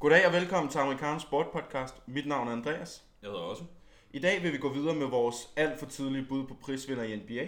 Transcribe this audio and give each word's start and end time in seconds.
Goddag 0.00 0.26
og 0.26 0.32
velkommen 0.32 0.70
til 0.70 0.78
Amerikansk 0.78 1.26
Sport 1.26 1.46
Podcast. 1.52 1.94
Mit 2.06 2.26
navn 2.26 2.48
er 2.48 2.52
Andreas. 2.52 3.04
Jeg 3.22 3.30
hedder 3.30 3.42
også. 3.42 3.64
I 4.10 4.18
dag 4.18 4.42
vil 4.42 4.52
vi 4.52 4.58
gå 4.58 4.72
videre 4.72 4.94
med 4.94 5.06
vores 5.06 5.36
alt 5.56 5.78
for 5.78 5.86
tidlige 5.86 6.26
bud 6.28 6.46
på 6.46 6.54
prisvinder 6.54 7.04
i 7.04 7.16
NBA. 7.16 7.46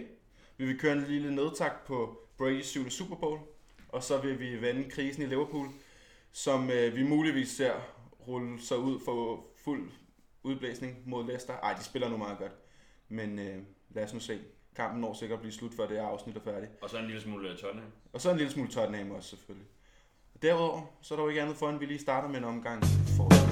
Vi 0.57 0.67
vil 0.67 0.79
køre 0.79 0.93
en 0.93 1.05
lille 1.05 1.35
nedtakt 1.35 1.85
på 1.85 2.19
Brady's 2.41 2.63
7. 2.63 2.91
Super 2.91 3.17
Bowl. 3.17 3.39
Og 3.89 4.03
så 4.03 4.19
vil 4.19 4.41
vi 4.41 4.61
vende 4.61 4.91
krisen 4.91 5.23
i 5.23 5.27
Liverpool, 5.27 5.69
som 6.33 6.71
øh, 6.71 6.97
vi 6.97 7.03
muligvis 7.03 7.49
ser 7.49 7.73
rulle 8.29 8.63
sig 8.63 8.79
ud 8.79 9.01
for 9.05 9.47
fuld 9.65 9.91
udblæsning 10.43 10.97
mod 11.07 11.27
Leicester. 11.27 11.55
Ej, 11.55 11.75
de 11.75 11.85
spiller 11.85 12.09
nu 12.09 12.17
meget 12.17 12.39
godt. 12.39 12.53
Men 13.09 13.39
øh, 13.39 13.63
lad 13.91 14.05
os 14.05 14.15
nu 14.15 14.21
se. 14.21 14.41
Kampen 14.77 15.01
når 15.01 15.15
sikkert 15.15 15.37
at 15.37 15.41
blive 15.41 15.53
slut, 15.53 15.75
før 15.75 15.87
det 15.87 15.97
her 15.97 16.07
afsnit 16.07 16.37
er 16.37 16.41
færdigt. 16.41 16.73
Og 16.83 16.91
så 16.91 16.99
en 16.99 17.07
lille 17.07 17.21
smule 17.21 17.51
uh, 17.51 17.57
Tottenham. 17.57 17.91
Og 18.13 18.21
så 18.21 18.31
en 18.31 18.37
lille 18.37 18.53
smule 18.53 18.69
Tottenham 18.69 19.11
også 19.11 19.29
selvfølgelig. 19.29 19.67
Derudover, 20.43 20.81
så 21.03 21.15
er 21.15 21.17
der 21.17 21.23
jo 21.23 21.29
ikke 21.29 21.43
andet 21.43 21.57
for, 21.57 21.69
end 21.69 21.79
vi 21.79 21.87
lige 21.87 22.01
starter 22.01 22.29
med 22.29 22.39
en 22.39 22.45
omgang 22.45 22.83
Force. 22.85 23.52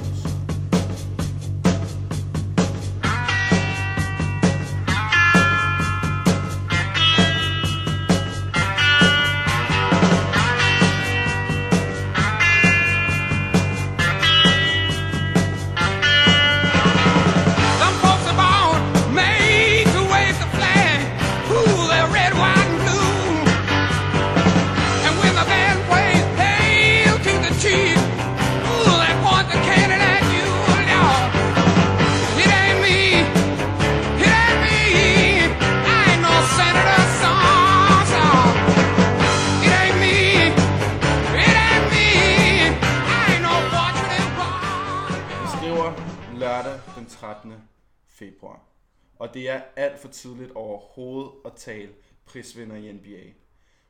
At 51.51 51.56
tale 51.56 51.89
prisvinder 52.27 52.77
i 52.77 52.93
NBA. 52.93 53.33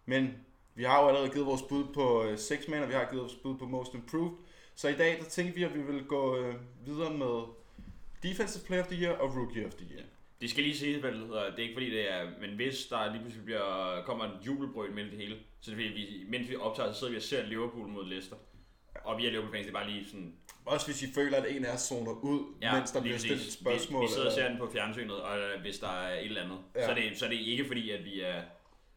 Men 0.07 0.35
vi 0.75 0.85
har 0.85 1.03
jo 1.03 1.09
allerede 1.09 1.31
givet 1.31 1.47
vores 1.47 1.63
bud 1.63 1.85
på 1.95 2.25
øh, 2.25 2.39
Six 2.39 2.69
Man, 2.69 2.83
og 2.83 2.89
vi 2.89 2.95
har 2.95 3.09
givet 3.11 3.23
vores 3.23 3.35
bud 3.35 3.59
på 3.59 3.67
Most 3.67 3.95
Improved. 3.95 4.31
Så 4.75 4.89
i 4.89 4.95
dag, 4.95 5.19
der 5.19 5.25
tænkte 5.25 5.55
vi, 5.55 5.63
at 5.63 5.75
vi 5.75 5.83
vil 5.83 6.05
gå 6.05 6.37
øh, 6.37 6.55
videre 6.87 7.15
med 7.15 7.43
Defensive 8.23 8.65
Player 8.67 8.83
of 8.83 8.89
the 8.89 9.03
Year 9.03 9.13
og 9.13 9.37
Rookie 9.37 9.67
of 9.67 9.75
the 9.75 9.95
Year. 9.95 10.05
Det 10.41 10.51
skal 10.51 10.63
lige 10.63 10.77
sige, 10.77 11.01
hvad 11.01 11.13
det 11.13 11.21
hedder. 11.21 11.51
Det 11.51 11.59
er 11.59 11.63
ikke 11.63 11.75
fordi, 11.75 11.91
det 11.91 12.13
er... 12.13 12.31
Men 12.41 12.57
hvis 12.57 12.87
der 12.87 13.13
lige 13.13 13.21
pludselig 13.21 13.45
bliver, 13.45 14.03
kommer 14.07 14.25
en 14.25 14.43
jubelbrøl 14.47 14.93
mellem 14.93 15.11
det 15.11 15.21
hele, 15.21 15.37
så 15.61 15.71
det 15.71 15.79
vi, 15.79 16.25
mens 16.29 16.49
vi 16.49 16.57
optager, 16.57 16.93
så 16.93 16.99
sidder 16.99 17.11
vi 17.11 17.17
og 17.17 17.23
ser 17.23 17.47
Liverpool 17.47 17.89
mod 17.89 18.07
Leicester. 18.07 18.37
Og 19.05 19.19
vi 19.19 19.27
er 19.27 19.31
Liverpool-fans, 19.31 19.67
det 19.67 19.75
er 19.75 19.79
bare 19.79 19.91
lige 19.91 20.07
sådan... 20.07 20.35
Også 20.65 20.87
hvis 20.87 21.03
I 21.03 21.13
føler, 21.13 21.37
at 21.39 21.57
en 21.57 21.65
af 21.65 21.75
os 21.75 21.81
zoner 21.81 22.13
ud, 22.13 22.55
ja, 22.63 22.75
mens 22.79 22.91
der 22.91 23.01
bliver 23.03 23.19
stillet 23.19 23.47
et 23.47 23.53
spørgsmål. 23.53 24.03
Vi, 24.03 24.07
vi 24.07 24.13
sidder 24.13 24.27
og 24.27 24.33
ser 24.33 24.49
den 24.49 24.59
på 24.59 24.71
fjernsynet, 24.73 25.21
og 25.23 25.39
øh, 25.39 25.61
hvis 25.61 25.79
der 25.79 25.89
er 25.89 26.19
et 26.19 26.25
eller 26.25 26.43
andet, 26.43 26.59
ja. 26.75 26.85
så, 26.85 26.91
er 26.91 26.95
det, 26.95 27.19
så 27.19 27.25
er 27.25 27.29
det 27.29 27.39
ikke 27.39 27.65
fordi, 27.67 27.91
at 27.91 28.05
vi 28.05 28.21
er 28.21 28.43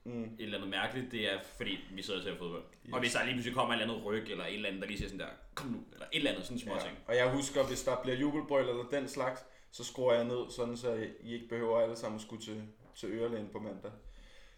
Mm. 0.06 0.24
et 0.24 0.30
eller 0.40 0.58
andet 0.58 0.70
mærkeligt. 0.70 1.12
Det 1.12 1.34
er 1.34 1.38
fordi, 1.58 1.80
vi 1.92 2.02
sidder 2.02 2.20
og 2.20 2.24
ser 2.26 2.38
fodbold. 2.38 2.64
Yes. 2.86 2.94
Og 2.94 3.00
hvis 3.00 3.14
der 3.14 3.24
lige 3.24 3.34
pludselig 3.34 3.56
kommer 3.56 3.76
et 3.76 3.82
eller 3.82 3.94
andet 3.94 4.06
ryg, 4.06 4.24
eller 4.32 4.46
et 4.46 4.54
eller 4.54 4.68
andet, 4.70 4.82
der 4.82 4.88
lige 4.88 4.98
siger 4.98 5.10
sådan 5.10 5.20
der, 5.20 5.34
kom 5.56 5.68
nu, 5.68 5.78
eller 5.94 6.06
et 6.12 6.18
eller 6.18 6.32
andet 6.32 6.46
sådan 6.46 6.60
små 6.60 6.74
Ja. 6.74 6.80
ting. 6.80 6.98
Og 7.08 7.16
jeg 7.16 7.32
husker, 7.32 7.64
hvis 7.64 7.84
der 7.84 7.96
bliver 8.04 8.18
jubelbrøl 8.18 8.70
eller 8.70 8.84
den 8.92 9.08
slags, 9.08 9.42
så 9.72 9.84
skruer 9.84 10.14
jeg 10.14 10.24
ned, 10.24 10.50
sådan 10.50 10.78
så 10.78 11.08
I 11.22 11.34
ikke 11.34 11.48
behøver 11.50 11.80
alle 11.82 11.96
sammen 11.96 12.16
at 12.16 12.22
skulle 12.22 12.42
til, 12.44 12.64
til 12.96 13.10
ørelægen 13.12 13.48
på 13.52 13.60
mandag. 13.60 13.92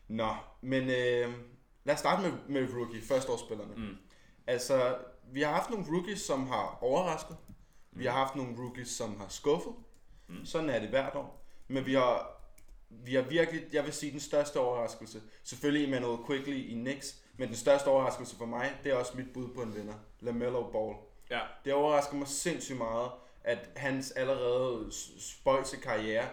Nå, 0.08 0.30
men 0.62 0.81
øh, 0.84 1.34
lad 1.86 1.94
os 1.94 2.00
starte 2.00 2.22
med, 2.22 2.31
med 2.47 2.74
rookie, 2.75 3.02
førsteårsspillerne. 3.02 3.74
Mm. 3.75 3.97
Altså, 4.47 4.96
vi 5.31 5.41
har 5.41 5.52
haft 5.52 5.69
nogle 5.69 5.86
rookies, 5.90 6.22
som 6.22 6.47
har 6.47 6.78
overrasket. 6.81 7.38
Vi 7.91 8.06
har 8.06 8.12
haft 8.12 8.36
nogle 8.36 8.58
rookies, 8.58 8.88
som 8.88 9.19
har 9.19 9.28
skuffet. 9.28 9.74
Mm. 10.28 10.46
Sådan 10.46 10.69
er 10.69 10.80
det 10.80 10.90
hvert 10.90 11.16
år. 11.16 11.46
Men 11.68 11.86
vi 11.86 11.94
har, 11.94 12.41
vi 12.90 13.16
har 13.16 13.22
virkelig, 13.22 13.64
jeg 13.74 13.85
vil 13.85 13.94
sige, 13.94 14.12
den 14.12 14.19
største 14.19 14.59
overraskelse. 14.59 15.22
Selvfølgelig 15.44 15.88
Emmanuel 15.88 16.25
Quickly 16.28 16.53
i 16.53 16.74
Knicks, 16.74 17.16
men 17.38 17.47
den 17.47 17.58
største 17.58 17.88
overraskelse 17.88 18.35
for 18.35 18.46
mig, 18.46 18.72
det 18.84 18.91
er 18.91 18.96
også 18.96 19.18
mit 19.18 19.34
bud 19.34 19.53
på 19.53 19.62
en 19.62 19.75
vinder. 19.75 19.94
LaMelo 20.19 20.72
Ball. 20.72 20.96
Ja. 21.30 21.40
Det 21.66 21.74
overrasker 21.74 22.16
mig 22.16 22.28
sindssygt 22.28 22.78
meget, 22.78 23.12
at 23.44 23.69
hans 23.75 24.12
allerede 24.12 24.91
spøjse 25.19 25.78
karriere, 25.78 26.30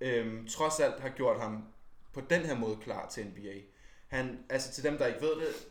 øhm, 0.00 0.48
trods 0.48 0.80
alt 0.80 1.00
har 1.00 1.08
gjort 1.08 1.40
ham 1.40 1.64
på 2.12 2.20
den 2.20 2.40
her 2.40 2.54
måde 2.54 2.76
klar 2.76 3.08
til 3.08 3.26
NBA. 3.26 3.60
Han, 4.08 4.44
altså 4.50 4.72
til 4.72 4.84
dem, 4.84 4.98
der 4.98 5.06
ikke 5.06 5.20
ved 5.20 5.36
det, 5.36 5.66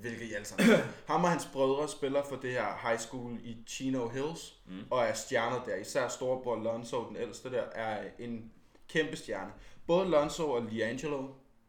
hvilket 0.00 0.26
I 0.26 0.32
alle 0.32 0.46
sammen 0.46 0.76
ham 1.08 1.24
og 1.24 1.30
hans 1.30 1.48
brødre 1.52 1.88
spiller 1.88 2.24
for 2.24 2.36
det 2.36 2.50
her 2.50 2.88
high 2.88 2.98
school 2.98 3.38
i 3.44 3.56
Chino 3.66 4.08
Hills, 4.08 4.54
mm. 4.66 4.78
og 4.90 5.04
er 5.04 5.14
stjerner 5.14 5.64
der. 5.64 5.76
Især 5.76 6.08
storebror 6.08 6.62
Lonzo, 6.62 7.08
den 7.08 7.16
ældste 7.16 7.50
der, 7.50 7.62
er 7.62 8.04
en 8.18 8.52
kæmpe 8.88 9.16
stjerne. 9.16 9.52
Både 9.86 10.10
Lonzo 10.10 10.50
og 10.50 10.62
Liangelo, 10.62 11.22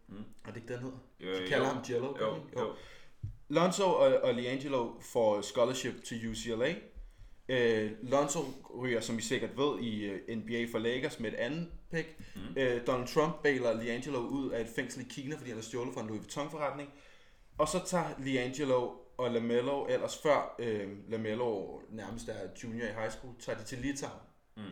mm. 0.07 0.15
er 0.45 0.47
det 0.47 0.55
ikke 0.55 0.73
den 0.73 0.81
hedder? 0.81 0.97
Jo, 1.19 1.43
De 1.43 1.47
kalder 1.47 1.67
jo. 1.67 1.73
ham 1.73 1.83
Jello, 1.89 2.17
Jo, 2.19 2.35
jo. 2.57 2.73
Lonzo 3.49 3.83
og, 3.83 4.19
og 4.23 4.33
Liangelo 4.33 4.93
får 5.01 5.41
scholarship 5.41 6.03
til 6.03 6.29
UCLA. 6.29 6.75
Øh, 7.49 7.91
Lonzo 8.01 8.39
ryger, 8.79 9.01
som 9.01 9.17
I 9.17 9.21
sikkert 9.21 9.57
ved, 9.57 9.79
i 9.79 10.09
uh, 10.09 10.37
NBA 10.37 10.65
for 10.71 10.79
Lakers 10.79 11.19
med 11.19 11.31
et 11.31 11.35
andet 11.35 11.67
pick. 11.91 12.07
Mm. 12.35 12.41
Øh, 12.57 12.87
Donald 12.87 13.07
Trump 13.07 13.33
bailer 13.43 13.81
Liangelo 13.81 14.19
ud 14.19 14.49
af 14.49 14.61
et 14.61 14.67
fængsel 14.75 15.01
i 15.01 15.05
Kina, 15.09 15.35
fordi 15.35 15.49
han 15.49 15.57
har 15.57 15.63
stjålet 15.63 15.93
fra 15.93 16.01
en 16.01 16.07
Louis 16.07 16.19
Vuitton 16.19 16.49
forretning. 16.51 16.89
Og 17.57 17.67
så 17.67 17.85
tager 17.85 18.09
Liangelo 18.19 18.91
og 19.17 19.31
LaMelo, 19.31 19.85
ellers 19.85 20.17
før 20.17 20.55
øh, 20.59 21.11
LaMelo 21.11 21.79
nærmest 21.89 22.29
er 22.29 22.49
junior 22.63 22.87
i 22.87 22.93
high 22.93 23.11
school, 23.11 23.33
tager 23.39 23.57
de 23.57 23.63
til 23.63 23.77
Litauen. 23.77 24.21
Mm. 24.55 24.63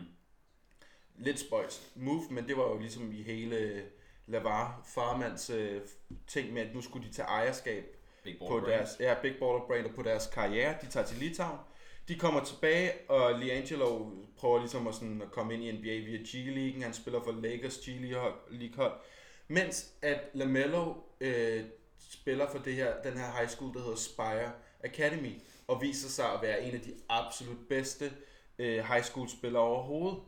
Lidt 1.18 1.40
spøjs 1.40 1.92
move, 1.96 2.22
men 2.30 2.48
det 2.48 2.56
var 2.56 2.68
jo 2.68 2.78
ligesom 2.78 3.12
i 3.12 3.22
hele 3.22 3.84
Lavar 4.26 4.88
farmands 4.94 5.50
øh, 5.50 5.82
ting 6.26 6.52
med, 6.52 6.62
at 6.62 6.74
nu 6.74 6.80
skulle 6.80 7.08
de 7.08 7.12
tage 7.12 7.28
ejerskab 7.28 7.96
Big 8.24 8.38
på 8.38 8.60
Baller 8.60 8.76
deres, 8.76 8.96
ja, 9.00 9.14
Big 9.22 9.32
Baller 9.32 9.66
Brand 9.66 9.86
og 9.86 9.94
på 9.94 10.02
deres 10.02 10.26
karriere. 10.26 10.74
De 10.82 10.86
tager 10.86 11.06
til 11.06 11.18
Litauen. 11.18 11.58
De 12.08 12.18
kommer 12.18 12.44
tilbage, 12.44 12.92
og 13.08 13.38
Liangelo 13.38 14.10
prøver 14.36 14.58
ligesom 14.58 14.86
at, 14.86 14.94
sådan, 14.94 15.22
at 15.22 15.30
komme 15.30 15.54
ind 15.54 15.64
i 15.64 15.72
NBA 15.72 16.10
via 16.10 16.18
G-League. 16.18 16.82
Han 16.82 16.92
spiller 16.92 17.22
for 17.22 17.32
Lakers 17.32 17.76
G-League 17.76 18.76
hold. 18.76 18.92
Mens 19.48 19.92
at 20.02 20.20
LaMelo 20.34 20.94
øh, 21.20 21.64
spiller 22.10 22.50
for 22.50 22.58
det 22.58 22.74
her, 22.74 23.02
den 23.02 23.18
her 23.18 23.32
high 23.38 23.48
school, 23.48 23.74
der 23.74 23.80
hedder 23.80 23.96
Spire 23.96 24.52
Academy, 24.84 25.32
og 25.68 25.82
viser 25.82 26.08
sig 26.08 26.32
at 26.32 26.42
være 26.42 26.62
en 26.62 26.74
af 26.74 26.80
de 26.80 26.94
absolut 27.08 27.68
bedste 27.68 28.12
øh, 28.58 28.84
high 28.84 29.04
school 29.04 29.28
spillere 29.28 29.62
overhovedet. 29.62 30.18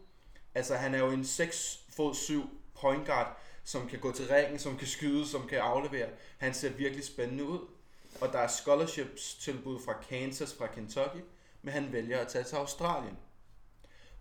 Altså 0.55 0.77
han 0.77 0.95
er 0.95 0.99
jo 0.99 1.11
en 1.11 1.25
6 1.25 1.81
fod 1.97 2.15
7 2.15 2.51
point 2.81 3.07
guard, 3.07 3.41
som 3.65 3.89
kan 3.89 3.99
gå 3.99 4.13
til 4.13 4.29
ringen, 4.29 4.59
som 4.59 4.77
kan 4.77 4.87
skyde, 4.87 5.27
som 5.27 5.47
kan 5.47 5.59
aflevere. 5.59 6.09
Han 6.39 6.55
ser 6.55 6.71
virkelig 6.71 7.05
spændende 7.05 7.45
ud. 7.45 7.59
Og 8.21 8.33
der 8.33 8.39
er 8.39 8.49
scholarships 8.49 9.35
tilbud 9.35 9.81
fra 9.85 9.93
Kansas, 10.09 10.55
fra 10.55 10.67
Kentucky, 10.67 11.21
men 11.63 11.75
han 11.75 11.93
vælger 11.93 12.19
at 12.19 12.29
tage 12.29 12.45
til 12.45 12.57
Australien. 12.57 13.17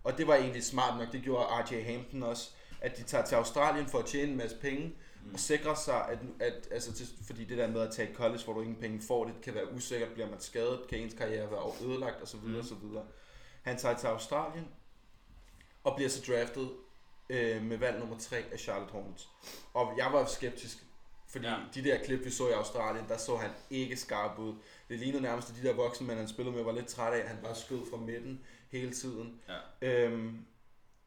Og 0.04 0.18
det 0.18 0.26
var 0.26 0.34
egentlig 0.34 0.64
smart 0.64 0.98
nok, 0.98 1.12
det 1.12 1.22
gjorde 1.22 1.46
RJ 1.46 1.82
Hampton 1.82 2.22
også, 2.22 2.50
at 2.80 2.96
de 2.96 3.02
tager 3.02 3.24
til 3.24 3.34
Australien 3.34 3.86
for 3.86 3.98
at 3.98 4.06
tjene 4.06 4.30
en 4.30 4.36
masse 4.36 4.56
penge 4.56 4.94
og 5.32 5.40
sikre 5.40 5.76
sig, 5.76 6.08
at, 6.08 6.18
at 6.40 6.68
altså 6.70 6.92
til, 6.92 7.08
fordi 7.26 7.44
det 7.44 7.58
der 7.58 7.68
med 7.68 7.80
at 7.80 7.92
tage 7.92 8.14
college, 8.14 8.44
hvor 8.44 8.52
du 8.52 8.60
ingen 8.60 8.80
penge 8.80 9.02
får, 9.02 9.24
det 9.24 9.34
kan 9.42 9.54
være 9.54 9.72
usikkert, 9.72 10.12
bliver 10.12 10.30
man 10.30 10.40
skadet, 10.40 10.80
kan 10.88 10.98
ens 10.98 11.14
karriere 11.14 11.50
være 11.50 11.86
ødelagt 11.86 12.22
osv. 12.22 12.40
Mm. 12.42 12.58
osv. 12.58 12.74
Han 13.62 13.78
tager 13.78 13.96
til 13.96 14.06
Australien, 14.06 14.68
og 15.84 15.96
bliver 15.96 16.10
så 16.10 16.32
draftet 16.32 16.70
øh, 17.30 17.62
med 17.62 17.76
valg 17.76 17.98
nummer 17.98 18.18
3 18.18 18.36
af 18.52 18.58
Charlotte 18.58 18.92
Hornets. 18.92 19.28
Og 19.74 19.98
jeg 19.98 20.12
var 20.12 20.24
skeptisk, 20.24 20.84
fordi 21.28 21.46
ja. 21.46 21.56
De 21.74 21.84
der 21.84 22.04
klip, 22.04 22.24
vi 22.24 22.30
så 22.30 22.48
i 22.48 22.52
Australien, 22.52 23.08
der 23.08 23.18
så 23.18 23.36
han 23.36 23.50
ikke 23.70 23.96
skarp 23.96 24.38
ud. 24.38 24.54
Det 24.88 24.98
lignede 24.98 25.22
nærmest, 25.22 25.50
at 25.50 25.56
de 25.62 25.68
der 25.68 25.74
voksne 25.74 26.06
mænd, 26.06 26.18
han 26.18 26.28
spillede 26.28 26.56
med, 26.56 26.64
var 26.64 26.72
lidt 26.72 26.86
træt 26.86 27.12
af, 27.12 27.28
han 27.28 27.38
bare 27.42 27.54
skød 27.54 27.80
fra 27.90 27.96
midten 27.96 28.40
hele 28.70 28.92
tiden. 28.92 29.40
Ja. 29.48 29.58
Øhm, 29.88 30.46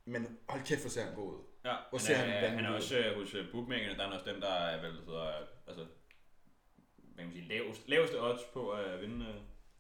men 0.06 0.38
hold 0.50 0.64
kæft, 0.64 0.82
hvor 0.82 0.90
ser 0.90 1.04
han 1.04 1.16
god 1.16 1.34
ud. 1.34 1.40
Ja, 1.66 1.76
Hvor 1.90 1.98
han 1.98 2.06
ser 2.06 2.16
er, 2.16 2.18
han 2.18 2.50
han, 2.50 2.56
han 2.56 2.66
er 2.66 2.76
også 2.76 2.98
øh, 2.98 3.20
hos 3.20 3.34
øh, 3.34 3.52
bookmakerne, 3.52 3.98
der 3.98 4.08
er 4.08 4.12
også 4.12 4.32
dem, 4.32 4.42
der 4.42 4.54
er 4.54 4.82
vel, 4.82 4.92
hedder, 4.92 5.34
altså, 5.68 5.86
hvad 6.98 7.18
kan 7.18 7.26
man 7.26 7.32
sige, 7.32 7.48
lavest, 7.48 7.90
laveste 7.90 8.22
odds 8.24 8.42
på 8.54 8.70
at 8.70 9.02
vinde. 9.02 9.26
øh. 9.26 9.36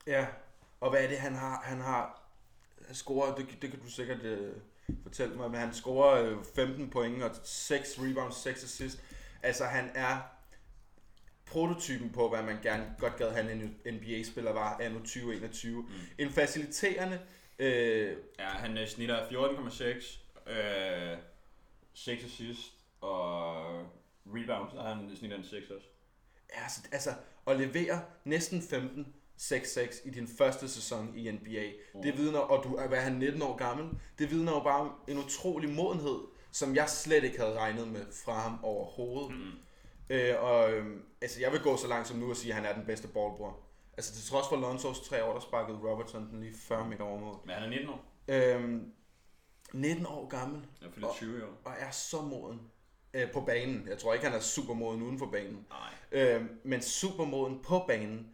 Ja, 0.07 0.27
og 0.79 0.89
hvad 0.89 1.03
er 1.03 1.07
det, 1.07 1.17
han 1.17 1.35
har? 1.35 1.61
Han 1.63 1.81
har 1.81 2.21
scoret, 2.93 3.37
det, 3.37 3.61
det 3.61 3.69
kan 3.71 3.79
du 3.79 3.89
sikkert 3.89 4.23
øh, 4.23 4.53
fortælle 5.03 5.35
mig, 5.35 5.51
men 5.51 5.59
han 5.59 5.73
scorer 5.73 6.23
øh, 6.23 6.37
15 6.55 6.89
point 6.89 7.23
og 7.23 7.31
6 7.43 7.95
rebounds, 7.99 8.35
6 8.35 8.63
assists. 8.63 9.03
Altså 9.43 9.65
han 9.65 9.91
er 9.95 10.17
prototypen 11.45 12.09
på, 12.09 12.29
hvad 12.29 12.43
man 12.43 12.57
gerne 12.63 12.95
godt 12.99 13.17
gad 13.17 13.31
have 13.31 13.51
en 13.51 13.75
NBA-spiller 13.93 14.53
var 14.53 14.77
anno 14.81 14.99
2021. 14.99 15.81
Mm. 15.81 15.87
En 16.17 16.29
faciliterende, 16.29 17.19
øh, 17.59 18.17
Ja, 18.39 18.45
han 18.49 18.77
øh, 18.77 18.87
snitter 18.87 19.27
14,6, 19.27 20.51
øh, 20.51 21.17
6 21.93 22.23
assist 22.23 22.73
og 23.01 23.55
rebounds, 24.25 24.73
og 24.73 24.83
han 24.83 25.15
snitter 25.15 25.37
en 25.37 25.43
6 25.43 25.69
også. 25.69 25.87
ja, 26.55 26.63
altså, 26.63 26.81
altså 26.91 27.09
at 27.47 27.59
levere 27.59 28.01
næsten 28.25 28.61
15 28.61 29.13
6-6 29.41 30.07
i 30.07 30.11
din 30.11 30.27
første 30.27 30.69
sæson 30.69 31.17
i 31.17 31.31
NBA. 31.31 31.71
Mm. 31.93 32.01
Det 32.01 32.17
vidner, 32.17 32.39
og 32.39 32.63
du 32.63 32.75
er, 32.75 32.87
hvad 32.87 32.99
han, 32.99 33.13
19 33.13 33.41
år 33.41 33.55
gammel, 33.55 33.89
det 34.19 34.31
vidner 34.31 34.51
jo 34.51 34.59
bare 34.59 34.79
om 34.79 34.91
en 35.07 35.17
utrolig 35.17 35.69
modenhed, 35.69 36.19
som 36.51 36.75
jeg 36.75 36.89
slet 36.89 37.23
ikke 37.23 37.39
havde 37.39 37.53
regnet 37.53 37.87
med 37.87 38.05
fra 38.25 38.33
ham 38.33 38.59
overhovedet. 38.63 39.31
Mm. 39.31 39.51
Øh, 40.09 40.43
og 40.43 40.71
øh, 40.71 40.85
altså, 41.21 41.41
jeg 41.41 41.51
vil 41.51 41.59
gå 41.61 41.77
så 41.77 41.87
langt 41.87 42.07
som 42.07 42.17
nu 42.17 42.31
at 42.31 42.37
sige, 42.37 42.51
at 42.51 42.55
han 42.55 42.65
er 42.65 42.73
den 42.73 42.85
bedste 42.85 43.07
ballbror. 43.07 43.59
Altså 43.97 44.13
til 44.13 44.29
trods 44.29 44.49
for 44.49 44.55
Lonzos 44.55 44.99
tre 44.99 45.23
år, 45.23 45.33
der 45.33 45.39
sparkede 45.39 45.77
Robertson 45.77 46.29
den 46.31 46.39
lige 46.39 46.53
40 46.57 46.89
meter 46.89 47.03
over 47.03 47.19
mål. 47.19 47.37
Men 47.45 47.55
han 47.55 47.63
er 47.63 47.69
19 47.69 47.89
år. 47.89 48.05
Øhm, 48.27 48.93
19 49.73 50.05
år 50.05 50.27
gammel 50.27 50.61
Jeg 50.81 50.87
er 50.87 50.91
fyldt 50.91 51.13
20 51.15 51.39
i 51.39 51.41
år. 51.41 51.61
og 51.65 51.73
er 51.79 51.91
så 51.91 52.21
moden 52.21 52.61
øh, 53.13 53.31
på 53.31 53.41
banen. 53.41 53.87
Jeg 53.87 53.97
tror 53.97 54.13
ikke, 54.13 54.25
han 54.25 54.35
er 54.35 54.41
super 54.41 54.73
moden 54.73 55.01
uden 55.01 55.19
for 55.19 55.25
banen. 55.25 55.65
Nej. 55.69 56.21
Øh, 56.21 56.45
men 56.63 56.81
super 56.81 57.25
moden 57.25 57.59
på 57.63 57.83
banen. 57.87 58.27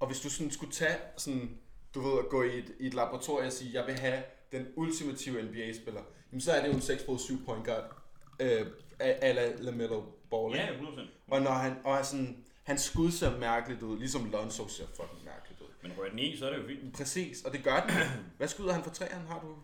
Og 0.00 0.06
hvis 0.06 0.20
du 0.20 0.30
sådan 0.30 0.50
skulle 0.50 0.72
tage 0.72 0.96
sådan, 1.16 1.58
du 1.94 2.00
ved, 2.00 2.18
at 2.18 2.28
gå 2.28 2.42
i 2.42 2.58
et, 2.58 2.72
i 2.80 2.86
et 2.86 2.94
laboratorium 2.94 3.46
og 3.46 3.52
sige, 3.52 3.70
jeg 3.74 3.86
vil 3.86 3.94
have 3.94 4.22
den 4.52 4.66
ultimative 4.76 5.42
NBA-spiller, 5.42 6.02
jamen 6.32 6.40
så 6.40 6.52
er 6.52 6.60
det 6.62 6.68
jo 6.68 6.72
en 6.74 6.80
6 6.80 7.04
fod 7.06 7.18
7 7.18 7.44
point 7.44 7.66
guard, 7.66 7.96
øh, 8.40 8.66
a 9.00 9.32
la 9.32 9.52
LaMelo 9.58 10.02
Ball. 10.30 10.54
Ja, 10.54 10.66
100%. 10.68 11.00
Og 11.30 11.42
når 11.42 11.50
han, 11.50 11.76
og 11.84 11.94
er 11.96 12.02
sådan, 12.02 12.44
hans 12.64 12.80
skud 12.82 13.10
ser 13.10 13.38
mærkeligt 13.38 13.82
ud, 13.82 13.98
ligesom 13.98 14.30
Lonzo 14.30 14.68
ser 14.68 14.86
fucking 14.86 15.24
mærkeligt 15.24 15.60
ud. 15.60 15.66
Men 15.82 15.92
rører 15.98 16.10
den 16.10 16.18
i, 16.18 16.36
så 16.36 16.46
er 16.46 16.50
det 16.52 16.62
jo 16.62 16.66
fint. 16.66 16.94
Præcis, 16.94 17.42
og 17.42 17.52
det 17.52 17.64
gør 17.64 17.80
den. 17.80 17.90
Hvad 18.36 18.48
skyder 18.48 18.72
han 18.72 18.82
for 18.82 18.90
træerne? 18.90 19.28
Har 19.28 19.40
du, 19.40 19.54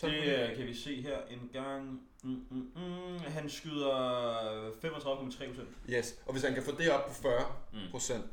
Det 0.00 0.14
øh, 0.50 0.56
kan 0.56 0.66
vi 0.66 0.74
se 0.74 1.02
her 1.02 1.18
en 1.30 1.50
gang. 1.52 2.00
Mm, 2.22 2.46
mm, 2.50 2.70
mm. 2.76 3.18
Han 3.18 3.50
skyder 3.50 4.70
35,3%. 4.70 5.60
Yes, 5.90 6.18
og 6.26 6.32
hvis 6.32 6.42
han 6.44 6.54
kan 6.54 6.62
få 6.62 6.70
det 6.78 6.90
op 6.90 7.06
på 7.08 7.14
40 7.14 7.44
Mm. 7.72 7.78
procent, 7.90 8.24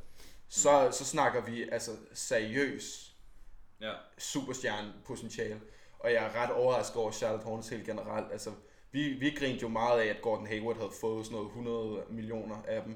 så, 0.50 0.90
så 0.92 1.06
snakker 1.06 1.42
vi 1.46 1.70
altså 1.72 1.92
seriøs 2.14 3.14
Ja. 3.82 3.92
superstjerne 4.18 4.94
potentiale. 5.06 5.62
Og 6.00 6.14
jeg 6.14 6.26
er 6.26 6.44
ret 6.44 6.52
overrasket 6.52 6.96
over 6.98 7.12
Charlotte 7.12 7.44
Hornets 7.46 7.70
helt 7.70 7.86
generelt. 7.86 8.32
Altså, 8.32 8.52
vi, 8.92 9.10
vi 9.10 9.30
grinte 9.30 9.62
jo 9.62 9.68
meget 9.68 10.00
af, 10.02 10.06
at 10.06 10.22
Gordon 10.22 10.48
Hayward 10.48 10.76
havde 10.78 10.92
fået 11.02 11.26
sådan 11.26 11.36
noget 11.36 11.48
100 11.50 12.04
millioner 12.10 12.56
af 12.68 12.84
dem. 12.84 12.96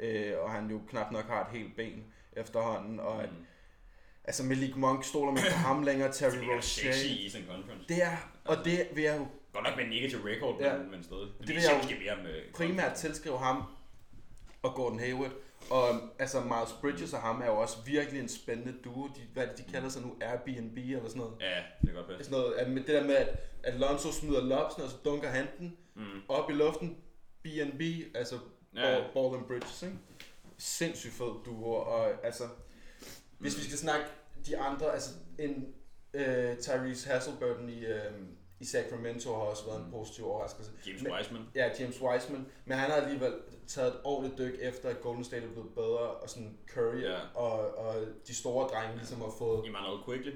Øh, 0.00 0.32
og 0.38 0.50
han 0.50 0.70
jo 0.70 0.80
knap 0.88 1.12
nok 1.12 1.24
har 1.26 1.40
et 1.44 1.50
helt 1.58 1.76
ben 1.76 2.04
efterhånden. 2.32 3.00
Og 3.00 3.22
at, 3.22 3.30
Mm. 3.30 3.46
Altså 4.24 4.42
Malik 4.44 4.76
Monk 4.76 5.04
stoler 5.04 5.32
man 5.32 5.42
på 5.52 5.56
ham 5.56 5.82
længere, 5.82 6.12
Terry 6.16 6.30
Det 6.36 6.42
er 6.56 6.60
sexy 6.60 6.86
Rozier. 6.86 7.16
i 7.16 7.22
Eastern 7.24 7.44
Conference. 7.48 7.88
Det 7.88 8.02
er, 8.02 8.16
og 8.44 8.56
det 8.64 8.88
vil 8.94 9.04
jeg 9.04 9.18
jo 9.18 9.26
Godt 9.52 9.64
nok 9.64 9.76
med 9.76 9.84
en 9.84 9.90
negativ 9.90 10.18
record, 10.18 10.60
Ja. 10.60 10.76
men, 10.78 10.90
men 10.90 11.02
stadig. 11.04 11.22
Det, 11.22 11.48
vil 11.48 11.56
det 11.56 11.62
jeg 11.62 11.80
jeg 11.90 11.92
jo 11.92 11.98
mere 12.16 12.22
med 12.22 12.52
primært 12.54 12.94
tilskrive 12.94 13.38
ham 13.38 13.62
og 14.62 14.74
Gordon 14.74 14.98
Hayward. 14.98 15.30
Og 15.70 15.88
altså 16.18 16.40
Miles 16.40 16.72
Bridges 16.80 17.12
og 17.12 17.20
ham 17.20 17.40
er 17.42 17.46
jo 17.46 17.56
også 17.56 17.76
virkelig 17.86 18.20
en 18.20 18.28
spændende 18.28 18.74
duo. 18.84 19.06
De, 19.06 19.20
hvad 19.32 19.42
er 19.46 19.48
det, 19.54 19.66
de 19.66 19.72
kalder 19.72 19.88
sig 19.88 20.02
nu? 20.02 20.14
Airbnb 20.20 20.76
eller 20.78 21.00
sådan 21.08 21.20
noget. 21.20 21.34
Ja, 21.40 21.56
det 21.80 21.88
kan 21.88 21.94
godt 21.94 22.06
passe. 22.08 22.24
Sådan 22.24 22.38
noget, 22.40 22.54
at 22.54 22.70
med 22.70 22.76
det 22.82 22.88
der 22.88 23.04
med, 23.04 23.14
at, 23.14 23.28
Alonso 23.64 24.12
smider 24.12 24.40
lobsen, 24.44 24.82
og 24.82 24.90
så 24.90 24.96
dunker 25.04 25.28
han 25.28 25.46
den 25.58 25.76
Mm. 25.94 26.02
op 26.28 26.50
i 26.50 26.52
luften. 26.52 26.96
B&B, 27.42 27.82
altså 28.14 28.38
Ja. 28.76 28.90
ja. 28.92 29.00
ball 29.14 29.34
and 29.36 29.44
bridges, 29.46 29.82
ikke? 29.82 29.94
Sindssygt 30.58 31.12
fed 31.14 31.44
duo, 31.46 31.72
og 31.72 32.24
altså, 32.24 32.44
hvis 33.40 33.56
vi 33.58 33.62
skal 33.62 33.78
snakke 33.78 34.06
de 34.46 34.58
andre, 34.58 34.92
altså 34.92 35.10
en 35.38 35.74
uh, 36.14 36.20
Tyrese 36.60 37.08
Hasselburton 37.08 37.68
i, 37.68 37.84
uh, 37.86 37.92
i 38.60 38.64
Sacramento 38.64 39.28
har 39.34 39.40
også 39.40 39.66
været 39.66 39.84
en 39.84 39.90
positiv 39.90 40.26
overraskelse. 40.26 40.70
James 40.86 41.02
Men- 41.02 41.12
Wiseman. 41.12 41.42
Ja, 41.54 41.70
James 41.80 42.02
Wiseman, 42.02 42.46
men 42.64 42.78
han 42.78 42.90
har 42.90 42.96
alligevel 42.96 43.34
taget 43.66 43.88
et 43.88 44.00
ordentligt 44.04 44.38
dyk 44.38 44.58
efter, 44.60 44.88
at 44.88 45.00
Golden 45.00 45.24
State 45.24 45.46
er 45.46 45.50
blevet 45.50 45.74
bedre, 45.74 45.98
og 46.10 46.28
sådan 46.30 46.58
Curry 46.74 47.00
Ja. 47.02 47.18
og, 47.34 47.74
og 47.78 47.94
de 48.28 48.34
store 48.34 48.68
drenge 48.68 48.96
ligesom 48.96 49.20
har 49.20 49.32
fået 49.38 49.66
Emmanuel 49.66 50.00
Quickly. 50.08 50.32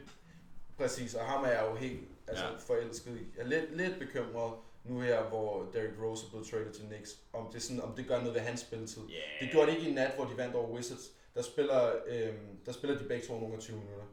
Præcis, 0.76 1.14
og 1.14 1.24
ham 1.24 1.44
er 1.44 1.48
jeg 1.48 1.66
jo 1.70 1.74
helt 1.76 2.00
altså, 2.28 2.44
Ja. 2.44 2.50
ja. 2.50 2.56
forelsket 2.58 3.16
i. 3.16 3.24
Jeg 3.36 3.42
er 3.44 3.48
lidt, 3.48 3.76
lidt 3.76 3.98
bekymret 3.98 4.52
nu 4.84 5.00
her, 5.00 5.22
hvor 5.22 5.66
Derrick 5.72 5.92
Rose 6.02 6.26
er 6.26 6.30
blevet 6.30 6.46
traded 6.46 6.72
til 6.72 6.84
Knicks, 6.84 7.10
om 7.32 7.48
det, 7.52 7.62
sådan, 7.62 7.82
om 7.82 7.92
det 7.96 8.06
gør 8.08 8.18
noget 8.18 8.34
ved 8.34 8.40
hans 8.40 8.60
spilletid. 8.60 9.02
Yeah. 9.02 9.22
Det 9.40 9.48
gjorde 9.50 9.70
det 9.70 9.76
ikke 9.78 9.90
i 9.90 9.94
nat, 9.94 10.14
hvor 10.16 10.24
de 10.24 10.36
vandt 10.36 10.54
over 10.54 10.68
Wizards. 10.70 11.10
Der 11.34 11.42
spiller, 11.42 11.92
øhm, 12.06 12.58
der 12.66 12.72
spiller 12.72 12.98
de 12.98 13.04
begge 13.04 13.26
to 13.26 13.40
nogle 13.40 13.54
af 13.54 13.60
20 13.60 13.76
minutter. 13.78 14.04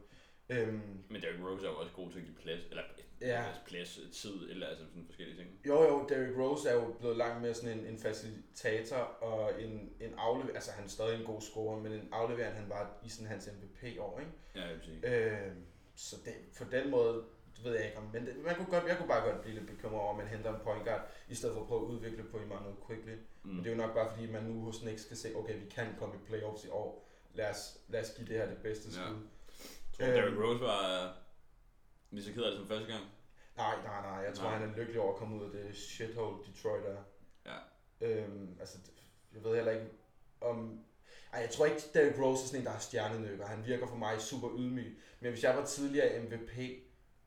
Øhm, 0.48 1.04
Men 1.10 1.22
Derrick 1.22 1.42
Rose 1.44 1.66
er 1.66 1.70
jo 1.70 1.76
også 1.76 1.92
god 1.92 2.10
til 2.10 2.18
at 2.18 2.24
give 2.24 2.36
plads, 2.36 2.60
eller 2.70 2.82
Ja. 3.20 3.44
plads, 3.66 4.00
tid, 4.12 4.50
eller 4.50 4.66
altså 4.66 4.84
sådan 4.86 5.06
forskellige 5.06 5.36
ting. 5.38 5.50
jo 5.66 5.82
jo, 5.82 6.06
Derrick 6.08 6.38
Rose 6.38 6.68
er 6.68 6.74
jo 6.74 6.94
blevet 7.00 7.16
langt 7.16 7.42
mere 7.42 7.54
sådan 7.54 7.78
en, 7.78 7.86
en 7.86 7.98
facilitator 7.98 8.96
og 8.96 9.62
en, 9.62 9.92
en 10.00 10.14
aflever, 10.18 10.54
altså 10.54 10.70
han 10.72 10.84
er 10.84 10.88
stadig 10.88 11.18
en 11.20 11.26
god 11.26 11.40
scorer, 11.40 11.80
men 11.80 11.92
en 11.92 12.08
aflevering 12.12 12.54
han 12.56 12.68
var 12.68 12.98
i 13.04 13.08
sådan 13.08 13.26
hans 13.26 13.48
MVP-år, 13.56 14.18
ikke? 14.20 14.32
Ja, 14.54 14.60
jeg 14.66 14.74
vil 14.74 14.84
sige. 14.84 15.26
Øh, 15.30 15.52
så 15.94 16.16
det, 16.24 16.34
på 16.58 16.64
den 16.72 16.90
måde, 16.90 17.24
ved 17.64 17.74
jeg 17.74 17.84
ikke 17.86 17.98
om, 17.98 18.04
men 18.12 18.26
det, 18.26 18.36
man 18.44 18.54
kunne 18.54 18.66
godt, 18.70 18.84
jeg 18.88 18.96
kunne 18.98 19.08
bare 19.08 19.30
godt 19.30 19.40
blive 19.42 19.54
lidt 19.54 19.66
bekymret 19.66 20.00
over, 20.00 20.10
at 20.10 20.18
man 20.18 20.26
henter 20.26 20.54
en 20.54 20.60
point 20.64 20.84
guard, 20.86 21.10
i 21.28 21.34
stedet 21.34 21.54
for 21.54 21.60
at 21.62 21.68
prøve 21.68 21.80
at 21.82 21.86
udvikle 21.86 22.24
på 22.24 22.36
Emmanuel 22.38 22.74
Quickly. 22.86 23.14
Mm. 23.42 23.50
Men 23.50 23.58
det 23.58 23.66
er 23.66 23.70
jo 23.76 23.82
nok 23.82 23.94
bare 23.94 24.10
fordi, 24.14 24.30
man 24.30 24.42
nu 24.42 24.60
hos 24.64 24.78
Knicks 24.78 25.02
skal 25.02 25.16
se, 25.16 25.36
okay, 25.36 25.54
vi 25.60 25.66
kan 25.70 25.86
komme 25.98 26.14
i 26.14 26.18
playoffs 26.26 26.64
i 26.64 26.68
år. 26.68 27.08
Lad 27.34 27.50
os, 27.50 27.78
lad 27.88 28.00
os 28.00 28.10
give 28.16 28.28
det 28.28 28.36
her 28.36 28.46
det 28.46 28.58
bedste 28.62 28.88
Ja. 28.88 28.92
skud. 28.94 29.16
Tror 29.96 30.06
du, 30.06 30.12
Derrick 30.12 30.36
Rose 30.38 30.60
var 30.60 31.04
øh, 31.04 31.10
lige 32.10 32.24
så 32.24 32.32
ked 32.32 32.42
af 32.42 32.50
det 32.50 32.58
som 32.60 32.68
første 32.68 32.92
gang? 32.92 33.04
Nej, 33.56 33.76
nej, 33.84 34.02
nej, 34.02 34.24
jeg 34.26 34.34
tror, 34.34 34.48
Nej. 34.50 34.58
han 34.58 34.70
er 34.70 34.76
lykkelig 34.76 35.00
over 35.00 35.12
at 35.12 35.18
komme 35.18 35.36
ud 35.36 35.44
af 35.44 35.50
det 35.50 35.76
shithole, 35.76 36.36
Detroit 36.46 36.84
er. 36.84 37.02
Ja. 37.46 37.58
Øhm, 38.06 38.56
altså, 38.60 38.78
jeg 39.34 39.44
ved 39.44 39.54
heller 39.54 39.72
ikke 39.72 39.86
om... 40.40 40.80
Ej, 41.32 41.40
jeg 41.40 41.50
tror 41.50 41.66
ikke, 41.66 41.80
Derrick 41.94 42.18
Rose 42.18 42.42
er 42.42 42.46
sådan 42.46 42.60
en, 42.60 42.66
der 42.66 42.72
er 42.72 42.78
stjernenykker. 42.78 43.46
Han 43.46 43.66
virker 43.66 43.86
for 43.86 43.96
mig 43.96 44.20
super 44.20 44.48
ydmyg. 44.58 44.98
Men 45.20 45.30
hvis 45.32 45.42
jeg 45.44 45.56
var 45.56 45.64
tidligere 45.64 46.22
MVP, 46.22 46.58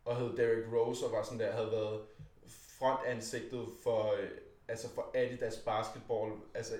og 0.06 0.18
hed 0.18 0.38
Derrick 0.38 0.68
Rose, 0.74 1.06
og 1.06 1.12
var 1.12 1.24
sådan 1.24 1.40
der, 1.40 1.52
havde 1.52 1.72
været 1.72 2.06
frontansigtet 2.78 3.68
for, 3.84 4.14
øh, 4.14 4.30
altså 4.68 4.90
for 4.90 5.12
Adidas 5.16 5.58
basketball, 5.58 6.32
altså 6.54 6.74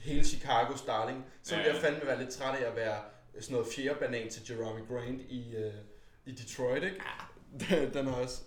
hele 0.00 0.20
Chicago's 0.22 0.86
darling, 0.86 1.24
så 1.42 1.54
ville 1.54 1.68
Ja, 1.68 1.74
jeg 1.74 1.82
ja. 1.82 1.88
fandme 1.88 2.06
være 2.06 2.18
lidt 2.18 2.30
træt 2.30 2.58
af 2.62 2.68
at 2.70 2.76
være 2.76 3.02
sådan 3.40 3.54
noget 3.54 3.72
fjerde 3.76 3.98
banan 4.00 4.30
til 4.30 4.42
Jeremy 4.50 4.88
Grant 4.88 5.20
i, 5.20 5.56
øh, 5.56 5.74
i 6.24 6.32
Detroit, 6.32 6.82
ikke? 6.82 7.00
Den 7.94 8.08
er 8.08 8.12
også... 8.12 8.42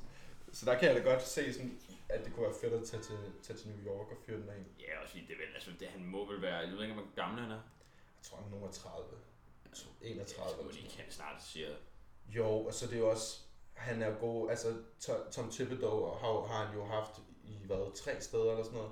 Så 0.52 0.66
der 0.66 0.80
kan 0.80 0.88
jeg 0.88 0.96
da 1.04 1.10
godt 1.10 1.28
se 1.28 1.54
sådan, 1.54 1.80
at 2.10 2.26
det 2.26 2.34
kunne 2.34 2.46
være 2.46 2.56
fedt 2.62 2.74
at 2.74 2.84
tage 2.88 3.04
til, 3.04 3.18
tage 3.44 3.58
til 3.60 3.68
New 3.70 3.86
York 3.94 4.08
og 4.12 4.18
fyre 4.26 4.38
den 4.38 4.50
af. 4.50 4.56
Ja, 4.80 5.00
også 5.02 5.12
fordi 5.12 5.26
det 5.26 5.36
vel, 5.38 5.54
altså 5.56 5.70
det, 5.80 5.88
han 5.88 6.06
må 6.06 6.32
vel 6.32 6.42
være, 6.42 6.56
jeg 6.58 6.72
ved 6.72 6.82
ikke, 6.82 6.94
hvor 6.94 7.16
gammel 7.16 7.42
han 7.42 7.52
er. 7.52 7.56
Jeg 8.18 8.24
tror, 8.24 8.38
han 8.38 8.46
er 8.48 8.52
nummer 8.52 8.72
30. 8.72 9.06
Jeg 9.66 9.72
tror, 9.78 9.92
31. 10.02 10.20
Jeg 10.20 10.28
tror, 10.28 10.60
eller 10.60 10.72
de 10.72 10.78
sådan 10.78 10.90
kan 10.98 11.06
snart 11.12 11.44
siger. 11.44 11.70
Jo, 12.28 12.48
og 12.66 12.74
så 12.74 12.88
det 12.88 12.94
er 12.94 13.00
jo 13.00 13.10
også... 13.10 13.40
Han 13.74 14.02
er 14.02 14.12
god... 14.20 14.50
Altså, 14.50 14.68
To- 15.00 15.32
Tom 15.32 15.52
Thibodeau 15.52 16.06
har, 16.06 16.48
har 16.48 16.66
han 16.66 16.76
jo 16.76 16.86
haft 16.86 17.12
i, 17.44 17.66
hvad, 17.66 17.96
tre 17.96 18.22
steder 18.22 18.52
eller 18.52 18.64
sådan 18.64 18.78
noget. 18.78 18.92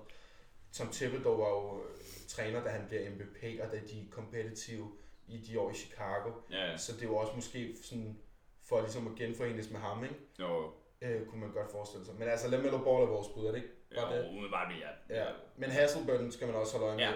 Tom 0.73 0.89
Thibodeau 0.91 1.37
var 1.37 1.49
jo 1.49 1.79
øh, 1.83 1.95
træner, 2.27 2.63
da 2.63 2.69
han 2.69 2.87
bliver 2.87 3.09
MVP, 3.09 3.59
og 3.63 3.71
da 3.71 3.77
de 3.91 3.99
er 4.01 4.05
competitive 4.11 4.91
i 5.27 5.37
de 5.37 5.59
år 5.59 5.71
i 5.71 5.73
Chicago. 5.73 6.31
Ja, 6.51 6.71
ja. 6.71 6.77
Så 6.77 6.91
det 6.93 7.01
er 7.01 7.05
jo 7.05 7.15
også 7.15 7.33
måske 7.35 7.75
sådan, 7.83 8.17
for 8.63 8.81
ligesom 8.81 9.07
at 9.07 9.15
genforenes 9.15 9.69
med 9.71 9.79
ham, 9.79 10.03
ikke? 10.03 10.15
Jo, 10.39 10.71
Øh, 11.03 11.25
kunne 11.25 11.41
man 11.41 11.51
godt 11.51 11.71
forestille 11.71 12.05
sig. 12.05 12.15
Men 12.15 12.27
altså, 12.27 12.47
LaMelo 12.49 12.77
Ball 12.77 13.03
er 13.03 13.07
vores 13.07 13.27
bud, 13.27 13.45
er 13.45 13.51
det 13.51 13.57
ikke? 13.57 13.69
Var 13.95 14.13
det? 14.13 14.23
jo, 14.23 14.29
umiddelbart 14.29 14.73
vil 14.73 14.79
jeg. 14.79 14.93
Ja, 15.09 15.25
men 15.57 15.69
Hasselburton 15.69 16.31
skal 16.31 16.47
man 16.47 16.55
også 16.55 16.77
holde 16.77 16.87
øje 16.87 16.95
med. 16.97 17.03
Ja. 17.05 17.13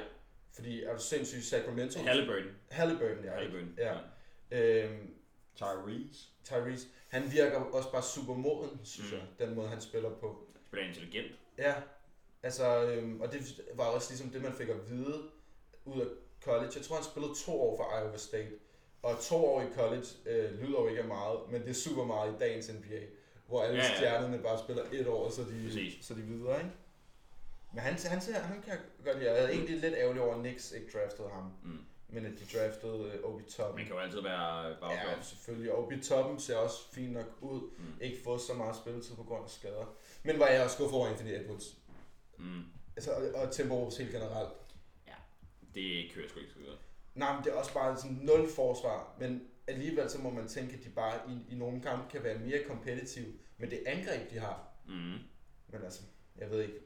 Fordi 0.56 0.84
er 0.84 0.94
du 0.94 1.02
sindssygt 1.02 1.44
Sacramento? 1.46 2.00
Halliburton. 2.00 2.52
Halliburton, 2.72 3.24
ja. 3.24 3.32
Halliburton. 3.32 3.78
Ja. 3.78 3.94
Øhm, 4.52 5.14
Tyrese. 5.56 6.28
Tyrese, 6.44 6.88
han 7.10 7.32
virker 7.32 7.58
også 7.60 7.92
bare 7.92 8.04
super 8.04 8.34
moden, 8.34 8.80
synes 8.84 9.12
Mm. 9.12 9.18
jeg, 9.18 9.48
den 9.48 9.56
måde 9.56 9.68
han 9.68 9.82
spiller 9.82 10.10
på. 10.10 10.48
Spiller 10.68 10.88
intelligent. 10.88 11.32
Ja, 11.58 11.74
altså, 12.46 12.86
øhm, 12.92 13.22
og 13.22 13.32
det 13.32 13.62
var 13.74 13.84
også 13.84 14.12
ligesom 14.12 14.30
det, 14.30 14.42
man 14.42 14.54
fik 14.54 14.70
at 14.70 14.90
vide 14.90 15.22
ud 15.86 16.02
af 16.02 16.08
college. 16.44 16.72
Jeg 16.76 16.84
tror, 16.84 16.96
han 16.96 17.06
spillede 17.06 17.34
to 17.46 17.62
år 17.62 17.78
for 17.78 18.00
Iowa 18.00 18.18
State. 18.18 18.52
Og 19.04 19.20
to 19.22 19.46
år 19.46 19.62
i 19.62 19.66
college 19.76 20.08
øh, 20.26 20.62
lyder 20.62 20.80
jo 20.82 20.88
ikke 20.88 21.02
af 21.02 21.08
meget, 21.08 21.40
men 21.52 21.62
det 21.62 21.70
er 21.70 21.74
super 21.74 22.06
meget 22.06 22.34
i 22.34 22.36
dagens 22.40 22.70
NBA. 22.70 23.02
Hvor 23.48 23.64
alle 23.64 23.78
Ja, 23.78 23.84
ja, 23.84 23.96
stjernerne 23.96 24.40
bare 24.40 24.60
spiller 24.60 24.84
et 24.92 25.08
år, 25.08 25.30
så 25.30 25.42
de, 25.42 25.64
Præcis. 25.66 26.06
så 26.06 26.14
de 26.14 26.20
er 26.20 26.26
videre, 26.26 26.58
ikke? 26.58 26.72
Men 27.74 27.82
han, 27.82 27.94
han, 27.94 28.22
ser, 28.22 28.40
han 28.40 28.62
kan 28.62 28.78
godt 29.06 29.20
lide. 29.20 29.32
Jeg 29.32 29.44
er 29.44 29.48
egentlig 29.48 29.78
lidt 29.80 29.94
ærgerlig 29.94 30.22
over, 30.22 30.34
at 30.36 30.40
Knicks 30.40 30.72
ikke 30.72 30.88
draftede 30.98 31.30
ham. 31.30 31.44
Mm. 31.64 31.80
Men 32.10 32.26
at 32.26 32.32
de 32.32 32.58
draftede 32.58 33.12
øh, 33.14 33.24
Obi 33.24 33.44
Toppen. 33.44 33.76
Man 33.76 33.86
kan 33.86 33.96
jo 33.96 34.02
altid 34.02 34.22
være 34.22 34.76
bagfra. 34.82 35.10
Ja, 35.10 35.22
selvfølgelig. 35.22 35.74
Obi 35.74 36.00
Toppen 36.02 36.40
ser 36.40 36.58
også 36.58 36.92
fint 36.92 37.14
nok 37.14 37.38
ud. 37.42 37.62
Mm. 37.62 38.02
Ikke 38.02 38.24
fået 38.24 38.42
så 38.42 38.54
meget 38.54 38.76
spilletid 38.76 39.16
på 39.16 39.24
grund 39.24 39.44
af 39.44 39.50
skader. 39.50 39.96
Men 40.24 40.40
var 40.40 40.48
jeg 40.48 40.64
også 40.64 40.76
skuffet 40.76 40.98
over 40.98 41.08
Anthony 41.08 41.30
Edwards. 41.30 41.78
Mm. 42.38 42.64
Altså, 42.96 43.12
og, 43.12 43.42
og 43.42 43.52
Timberwolves 43.52 43.98
helt 43.98 44.12
generelt. 44.12 44.54
Det 45.76 46.12
kører 46.14 46.28
sgu 46.30 46.40
ikke 46.40 46.52
så 46.54 46.60
godt. 46.60 46.80
Nej, 47.16 47.36
men 47.36 47.44
det 47.44 47.54
er 47.54 47.58
også 47.58 47.74
bare 47.74 47.98
sådan 47.98 48.16
nul 48.22 48.50
forsvar, 48.56 49.16
men 49.20 49.48
alligevel 49.68 50.10
så 50.10 50.22
må 50.22 50.30
man 50.30 50.48
tænke, 50.48 50.74
at 50.78 50.84
de 50.84 50.90
bare 50.90 51.20
i, 51.30 51.54
i 51.54 51.56
nogle 51.56 51.82
kampe 51.82 52.12
kan 52.12 52.24
være 52.24 52.40
mere 52.40 52.64
kompetitive 52.68 53.34
med 53.58 53.68
det 53.68 53.84
angreb, 53.86 54.32
de 54.32 54.40
har. 54.40 54.68
Mm. 54.86 55.18
Men 55.68 55.84
altså, 55.84 56.02
jeg 56.38 56.50
ved 56.50 56.62
ikke, 56.62 56.80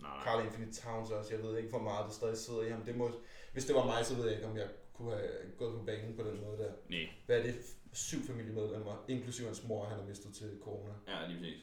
Nej. 0.00 0.24
Carl 0.24 0.46
Anthony 0.46 0.72
Towns 0.72 1.10
også, 1.10 1.34
jeg 1.34 1.42
ved 1.42 1.56
ikke, 1.56 1.70
hvor 1.70 1.78
meget 1.82 2.06
det 2.06 2.14
stadig 2.14 2.38
sidder 2.38 2.62
i 2.62 2.70
ham. 2.70 2.82
Det 2.84 2.96
må, 2.96 3.10
hvis 3.52 3.64
det 3.64 3.74
var 3.74 3.84
mig, 3.84 4.06
så 4.06 4.14
ved 4.14 4.24
jeg 4.24 4.34
ikke, 4.34 4.46
om 4.46 4.56
jeg 4.56 4.68
kunne 4.92 5.10
have 5.10 5.28
gået 5.58 5.78
på 5.78 5.84
banen 5.84 6.16
på 6.16 6.22
den 6.22 6.40
måde 6.40 6.58
der. 6.58 6.72
Nej, 6.88 7.08
Hvad 7.26 7.38
er 7.38 7.42
det? 7.42 7.54
Syv 7.92 8.26
familiemedlemmer, 8.26 9.04
inklusive 9.08 9.46
hans 9.46 9.64
mor, 9.64 9.84
han 9.84 9.98
har 9.98 10.04
mistet 10.06 10.34
til 10.34 10.58
corona. 10.62 10.92
ja, 11.08 11.26
lige 11.26 11.38
præcis. 11.38 11.62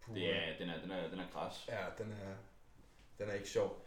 Puh. 0.00 0.14
Det 0.14 0.36
er, 0.36 0.58
den 0.58 0.68
er, 0.68 0.80
den 0.82 0.90
er, 0.90 1.10
den 1.10 1.18
er 1.18 1.28
kras. 1.32 1.64
Ja, 1.68 1.84
den 1.98 2.12
er, 2.12 2.34
den 3.18 3.28
er 3.28 3.34
ikke 3.34 3.48
sjov. 3.48 3.84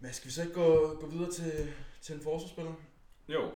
Men 0.00 0.12
skal 0.12 0.26
vi 0.26 0.32
så 0.32 0.42
ikke 0.42 0.54
gå, 0.54 0.96
gå 1.00 1.06
videre 1.06 1.32
til, 1.32 1.74
til 2.02 2.14
en 2.14 2.20
forsvarsspiller? 2.20 2.74
Jo, 3.28 3.54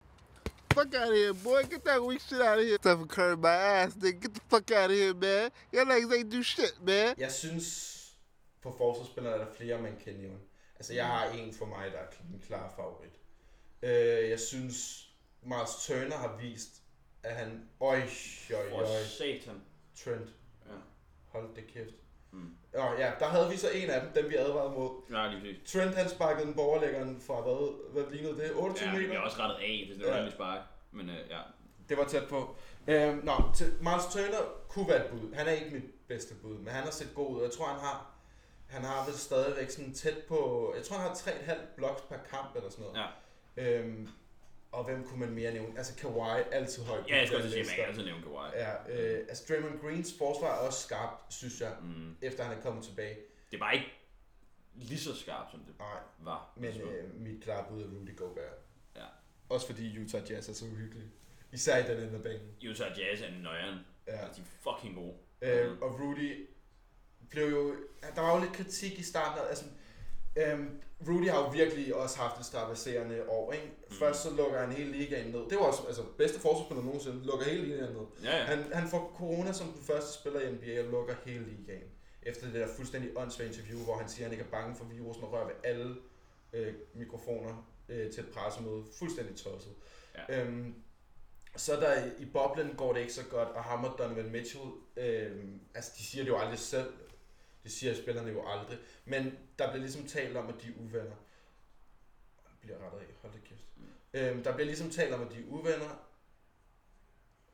Fuck 0.79 0.95
out 0.95 1.09
of 1.09 1.15
here, 1.15 1.35
boy. 1.35 1.63
Get 1.63 1.85
that 1.85 2.01
weak 2.03 2.21
shit 2.21 2.41
out 2.41 2.59
of 2.59 2.65
here. 2.65 2.77
Stephen 2.81 3.09
Curry, 3.09 3.37
my 3.37 3.49
ass, 3.49 3.95
nigga. 3.95 4.21
Get 4.21 4.35
the 4.35 4.41
fuck 4.49 4.71
out 4.71 4.91
of 4.91 4.97
here, 4.97 5.15
man. 5.15 5.51
Your 5.73 5.85
legs 5.85 6.07
ain't 6.13 6.31
do 6.31 6.43
shit, 6.43 6.75
man. 6.83 7.15
Jeg 7.19 7.33
synes, 7.33 7.67
på 8.63 8.75
forsvarsspillere 8.79 9.35
er 9.35 9.39
der 9.39 9.53
flere, 9.53 9.83
man 9.83 9.97
kan 10.05 10.15
nævne. 10.15 10.39
Altså, 10.77 10.95
jeg 10.95 11.07
har 11.07 11.27
en 11.31 11.55
for 11.55 11.67
mig, 11.67 11.91
der 11.93 11.99
er 11.99 12.07
en 12.33 12.43
klar 12.47 12.73
favorit. 12.77 13.21
Øh, 13.83 14.31
jeg 14.31 14.41
synes, 14.41 15.09
Miles 15.43 15.87
Turner 15.87 16.17
har 16.17 16.37
vist, 16.37 16.83
at 17.23 17.37
han... 17.37 17.69
Øj, 17.81 17.97
øj, 18.55 18.71
for 18.71 18.79
øj. 18.79 19.03
satan. 19.05 19.63
Trent. 20.05 20.31
Ja. 20.67 20.73
Hold 21.29 21.55
det 21.57 21.67
kæft. 21.67 21.95
Mm. 22.33 22.51
Nå 22.75 22.81
ja, 22.99 23.13
der 23.19 23.27
havde 23.27 23.51
vi 23.51 23.57
så 23.57 23.69
en 23.75 23.91
af 23.91 24.01
dem, 24.01 24.11
dem 24.23 24.31
vi 24.31 24.37
advarede 24.37 24.71
mod. 24.71 24.91
Ja, 25.11 25.27
lige 25.29 25.41
præcis. 25.41 25.73
Trent 25.73 25.95
han 25.95 26.09
sparkede 26.09 26.47
den 26.47 26.55
på 26.55 26.61
overlæggeren 26.61 27.21
fra 27.27 27.41
hvad, 27.41 27.93
hvad 27.93 28.13
lignede 28.13 28.37
det? 28.43 28.51
28 28.55 28.89
Ja, 28.91 28.99
det 28.99 29.09
meter? 29.09 29.21
også 29.21 29.37
rettet 29.41 29.57
af, 29.57 29.85
hvis 29.89 29.99
det 30.03 30.13
var 30.13 30.17
ja. 30.19 30.31
spark. 30.31 30.61
Men 30.93 31.11
øh, 31.11 31.17
ja, 31.31 31.39
Det 31.89 31.97
var 31.99 32.05
tæt 32.05 32.29
på. 32.29 32.57
Øhm, 32.89 33.21
nå, 33.25 33.33
til 33.55 33.67
Miles 33.81 34.05
Turner 34.13 34.43
kunne 34.69 34.89
være 34.89 35.05
et 35.07 35.11
bud. 35.11 35.35
Han 35.35 35.47
er 35.47 35.51
ikke 35.53 35.71
mit 35.75 35.85
bedste 36.09 36.35
bud, 36.35 36.55
men 36.59 36.69
han 36.69 36.85
har 36.85 36.91
set 36.91 37.15
god 37.15 37.37
ud. 37.37 37.43
Jeg 37.43 37.51
tror, 37.53 37.67
han 37.67 37.81
har, 37.81 38.11
han 38.67 38.85
har 38.85 39.05
vel 39.07 39.15
stadigvæk 39.15 39.71
sådan 39.71 39.95
tæt 39.95 40.19
på... 40.29 40.73
Jeg 40.77 40.85
tror, 40.85 40.97
han 40.97 41.09
har 41.09 41.15
3,5 41.15 41.55
blocks 41.77 42.03
per 42.03 42.17
kamp 42.31 42.57
eller 42.57 42.71
sådan 42.71 42.85
noget. 42.85 43.01
ja. 43.57 43.79
Øhm, 43.79 44.09
og 44.73 44.85
hvem 44.85 45.05
kunne 45.05 45.21
man 45.21 45.31
mere 45.31 45.53
nævne? 45.53 45.79
Altså 45.79 45.97
Kawhi, 45.97 46.43
altid 46.53 46.83
højt. 46.83 47.09
ja 47.09 47.17
jeg 47.19 47.27
skulle 47.27 47.43
også 47.45 47.51
sige, 47.55 47.65
man 47.65 47.75
kan 47.75 47.85
altid 47.85 48.05
nævne 48.05 48.23
Kawhi. 48.23 48.49
Ja, 48.55 48.73
øh, 48.89 49.19
altså 49.29 49.45
Draymond 49.49 49.81
Greens 49.81 50.15
forsvar 50.19 50.49
er 50.49 50.59
også 50.67 50.81
skarpt, 50.83 51.33
synes 51.35 51.61
jeg, 51.61 51.77
Mm. 51.83 52.17
efter 52.23 52.45
han 52.45 52.59
er 52.59 52.63
kommet 52.63 52.85
tilbage. 52.85 53.17
Det 53.51 53.61
bare 53.61 53.75
ikke 53.75 53.87
lige 54.75 55.01
så 55.01 55.15
skarpt, 55.17 55.51
som 55.51 55.61
det 55.61 55.75
Nej, 55.79 56.01
var. 56.19 56.53
men 56.57 56.81
øh, 56.81 57.15
mit 57.21 57.43
klare 57.45 57.65
bud 57.69 57.83
er 57.83 57.87
Rudy 57.87 58.17
Gobert. 58.17 58.53
Ja. 58.97 59.05
Også 59.49 59.67
fordi 59.67 59.99
Utah 60.05 60.31
Jazz 60.31 60.49
er 60.49 60.53
så 60.53 60.65
uhyggelig. 60.65 61.07
Især 61.53 61.85
i 61.85 61.89
den 61.95 62.03
ende 62.03 62.15
af 62.15 62.23
banen. 62.23 62.57
Utah 62.71 62.99
Jazz 62.99 63.21
er 63.23 63.31
nøjeren. 63.43 63.79
Ja. 64.07 64.13
De 64.13 64.19
er 64.19 64.73
fucking 64.73 64.95
gode. 64.97 65.15
Øh, 65.43 65.79
og 65.81 66.01
Rudy 66.01 66.47
blev 67.31 67.49
jo... 67.51 67.75
Der 68.15 68.21
var 68.21 68.35
jo 68.37 68.41
lidt 68.41 68.53
kritik 68.53 68.99
i 68.99 69.03
starten. 69.03 69.45
Altså, 69.49 69.65
øhm, 70.43 70.81
Rudy 71.09 71.29
har 71.29 71.39
jo 71.39 71.49
virkelig 71.49 71.95
også 71.95 72.19
haft 72.19 72.41
et 72.41 72.47
stabiliserende 72.47 73.29
år. 73.29 73.53
Ikke? 73.53 73.67
Mm. 73.67 73.97
Først 73.97 74.23
så 74.23 74.31
lukker 74.37 74.59
han 74.59 74.73
hele 74.73 74.93
ligaen 74.93 75.31
ned. 75.31 75.41
Det 75.51 75.59
var 75.59 75.65
også 75.65 75.83
altså, 75.87 76.03
bedste 76.19 76.41
forsvarsspiller 76.41 76.85
nogensinde. 76.85 77.27
Lukker 77.27 77.47
hele 77.47 77.63
ligaen 77.63 77.93
ned. 77.93 78.07
Ja, 78.25 78.37
ja. 78.37 78.45
Han, 78.45 78.73
han 78.73 78.89
får 78.89 79.13
corona 79.17 79.53
som 79.53 79.67
den 79.67 79.83
første 79.83 80.13
spiller 80.13 80.41
i 80.41 80.53
NBA 80.53 80.85
og 80.85 80.91
lukker 80.91 81.15
hele 81.25 81.45
ligaen. 81.45 81.89
Efter 82.23 82.47
det 82.47 82.55
der 82.55 82.69
fuldstændig 82.77 83.11
åndssvage 83.17 83.49
interview, 83.49 83.85
hvor 83.85 83.97
han 83.97 84.09
siger, 84.09 84.27
at 84.27 84.31
han 84.31 84.33
ikke 84.33 84.45
er 84.45 84.61
bange 84.61 84.77
for 84.77 84.85
virusen 84.85 85.25
og 85.25 85.33
rører 85.33 85.47
ved 85.47 85.55
alle 85.65 85.97
øh, 86.53 86.75
mikrofoner 86.95 87.69
øh, 87.89 88.11
til 88.11 88.23
et 88.23 88.31
pressemøde. 88.35 88.85
Fuldstændig 88.99 89.37
tosset. 89.37 89.73
Ja. 90.29 90.43
Øhm, 90.43 90.75
så 91.57 91.77
der 91.77 92.05
i, 92.05 92.09
i 92.19 92.25
boblen 92.25 92.75
går 92.77 92.93
det 92.93 93.01
ikke 93.01 93.13
så 93.13 93.25
godt, 93.31 93.49
og 93.49 93.65
ham 93.65 93.85
og 93.85 93.95
Donovan 93.99 94.31
Mitchell, 94.31 94.71
øhm, 94.97 95.61
altså 95.75 95.91
de 95.99 96.03
siger 96.03 96.25
det 96.25 96.31
jo 96.31 96.39
aldrig 96.39 96.59
selv, 96.59 96.93
det 97.69 97.77
siger 97.77 97.95
spillerne 97.95 98.31
jo 98.31 98.49
aldrig, 98.49 98.79
men 99.05 99.39
der 99.59 99.71
bliver 99.71 99.83
ligesom 99.83 100.07
talt 100.07 100.37
om, 100.37 100.49
at 100.49 100.55
de 100.63 100.69
er 100.69 100.73
uvenner. 100.79 101.17
Bliver 102.61 102.79
rettet 102.85 102.99
af, 102.99 103.07
hold 103.23 103.33
da 103.33 103.39
kæft. 103.39 103.65
Mm. 103.77 103.85
Øhm, 104.13 104.43
der 104.43 104.55
bliver 104.55 104.67
ligesom 104.67 104.91
talt 104.91 105.15
om, 105.15 105.23
at 105.23 105.33
de 105.33 105.39
er 105.41 105.47
uvenner, 105.47 106.09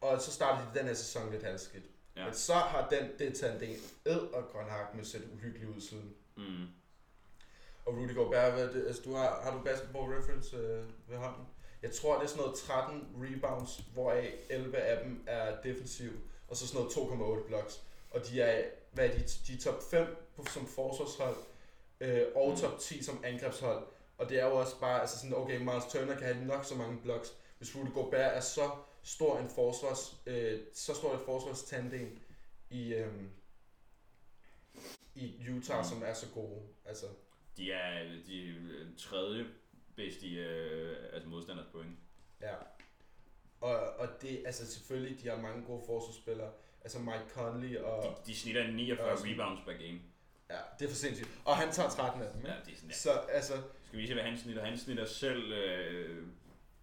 og 0.01 0.21
så 0.21 0.33
starter 0.33 0.73
de 0.73 0.79
den 0.79 0.87
her 0.87 0.95
sæson 0.95 1.31
lidt 1.31 1.43
halvskidt. 1.43 1.85
Ja. 2.17 2.25
Men 2.25 2.35
så 2.35 2.55
har 2.55 2.89
den, 2.89 3.19
det 3.19 3.35
taget 3.35 3.63
en 3.63 3.77
ed 4.05 4.21
og 4.21 4.49
grøn 4.53 4.69
hak 4.69 4.95
med 4.95 5.05
sætte 5.05 5.27
uhyggeligt 5.33 5.71
ud 5.71 5.81
siden. 5.81 6.15
Mm. 6.37 6.67
Og 7.87 7.97
Rudy 7.97 8.15
Gobert, 8.15 8.53
hvad 8.53 8.69
det, 8.69 8.87
altså 8.87 9.03
du 9.05 9.15
har, 9.15 9.41
har 9.43 9.57
du 9.57 9.65
basketball 9.65 10.13
reference 10.13 10.57
øh, 10.57 10.85
ved 11.09 11.17
hånden? 11.17 11.47
Jeg 11.83 11.93
tror, 11.93 12.15
det 12.15 12.25
er 12.25 12.29
sådan 12.29 12.43
noget 12.43 12.59
13 12.59 13.07
rebounds, 13.17 13.85
hvoraf 13.93 14.35
11 14.51 14.77
af 14.77 15.05
dem 15.05 15.25
er 15.27 15.61
defensiv, 15.63 16.13
og 16.49 16.57
så 16.57 16.69
sådan 16.69 16.87
noget 16.97 17.41
2,8 17.43 17.47
blocks. 17.47 17.83
Og 18.11 18.27
de 18.27 18.41
er, 18.41 18.65
hvad 18.95 19.09
er 19.09 19.13
de, 19.13 19.25
de 19.47 19.53
er 19.55 19.59
top 19.65 19.83
5 19.91 20.07
på, 20.37 20.45
som 20.55 20.67
forsvarshold, 20.67 21.37
øh, 22.01 22.23
og 22.35 22.51
Mm. 22.51 22.57
top 22.57 22.79
10 22.79 23.03
som 23.03 23.25
angrebshold. 23.25 23.87
Og 24.19 24.29
det 24.29 24.41
er 24.41 24.47
jo 24.47 24.57
også 24.57 24.81
bare, 24.81 25.01
altså 25.01 25.19
sådan, 25.19 25.37
okay, 25.37 25.59
Miles 25.59 25.85
Turner 25.93 26.15
kan 26.19 26.35
have 26.35 26.47
nok 26.47 26.65
så 26.65 26.75
mange 26.75 27.01
blocks. 27.03 27.33
Hvis 27.59 27.77
Rudy 27.77 27.93
Gobert 27.95 28.37
er 28.37 28.41
så 28.41 28.71
stor 29.03 29.39
en 29.39 29.49
forsvars, 29.49 30.17
øh, 30.27 30.61
så 30.75 30.95
stor 30.95 31.15
et 31.15 31.21
forsvarstandem 31.25 32.19
i, 32.71 32.95
øh, 32.95 33.13
i 35.15 35.49
Utah, 35.51 35.79
Mm. 35.79 35.85
som 35.85 36.03
er 36.03 36.15
så 36.15 36.27
gode. 36.35 36.63
Altså, 36.85 37.07
De 37.57 37.73
er 37.73 38.05
de 38.27 38.55
tredje 38.99 39.47
bedst 39.97 40.23
i 40.23 40.39
øh, 40.39 40.97
altså 41.13 41.29
modstanders 41.29 41.67
point. 41.73 41.97
Ja. 42.41 42.55
Og, 43.61 43.77
og 43.79 44.09
det, 44.23 44.43
altså 44.47 44.73
selvfølgelig, 44.73 45.23
de 45.23 45.29
har 45.29 45.37
mange 45.43 45.65
gode 45.67 45.83
forsvarsspillere. 45.87 46.53
Altså 46.85 46.99
Mike 46.99 47.25
Conley 47.35 47.77
og... 47.79 48.03
De, 48.27 48.33
de 48.33 48.37
snitter 48.37 48.67
49 48.73 49.09
Ja, 49.09 49.17
sådan- 49.17 49.33
rebounds 49.33 49.61
per 49.67 49.73
game. 49.73 50.01
Ja, 50.51 50.57
det 50.79 50.85
er 50.85 50.89
for 50.89 50.97
sindssygt. 50.97 51.29
Og 51.45 51.57
han 51.57 51.73
tager 51.73 51.89
13 51.91 52.23
af 52.23 52.29
dem, 52.33 52.41
ikke? 52.41 52.51
Ja, 52.53 52.57
det 52.67 52.73
er 52.73 52.77
sådan 52.77 52.89
der. 52.89 52.95
Så 52.95 53.11
altså, 53.11 53.53
Skal 53.87 53.99
vi 53.99 54.07
se, 54.07 54.15
hvad 54.15 54.23
han 54.25 54.39
snitter? 54.39 54.65
Han 54.65 54.79
snitter 54.79 55.05
selv 55.07 55.53
øh, 55.53 56.27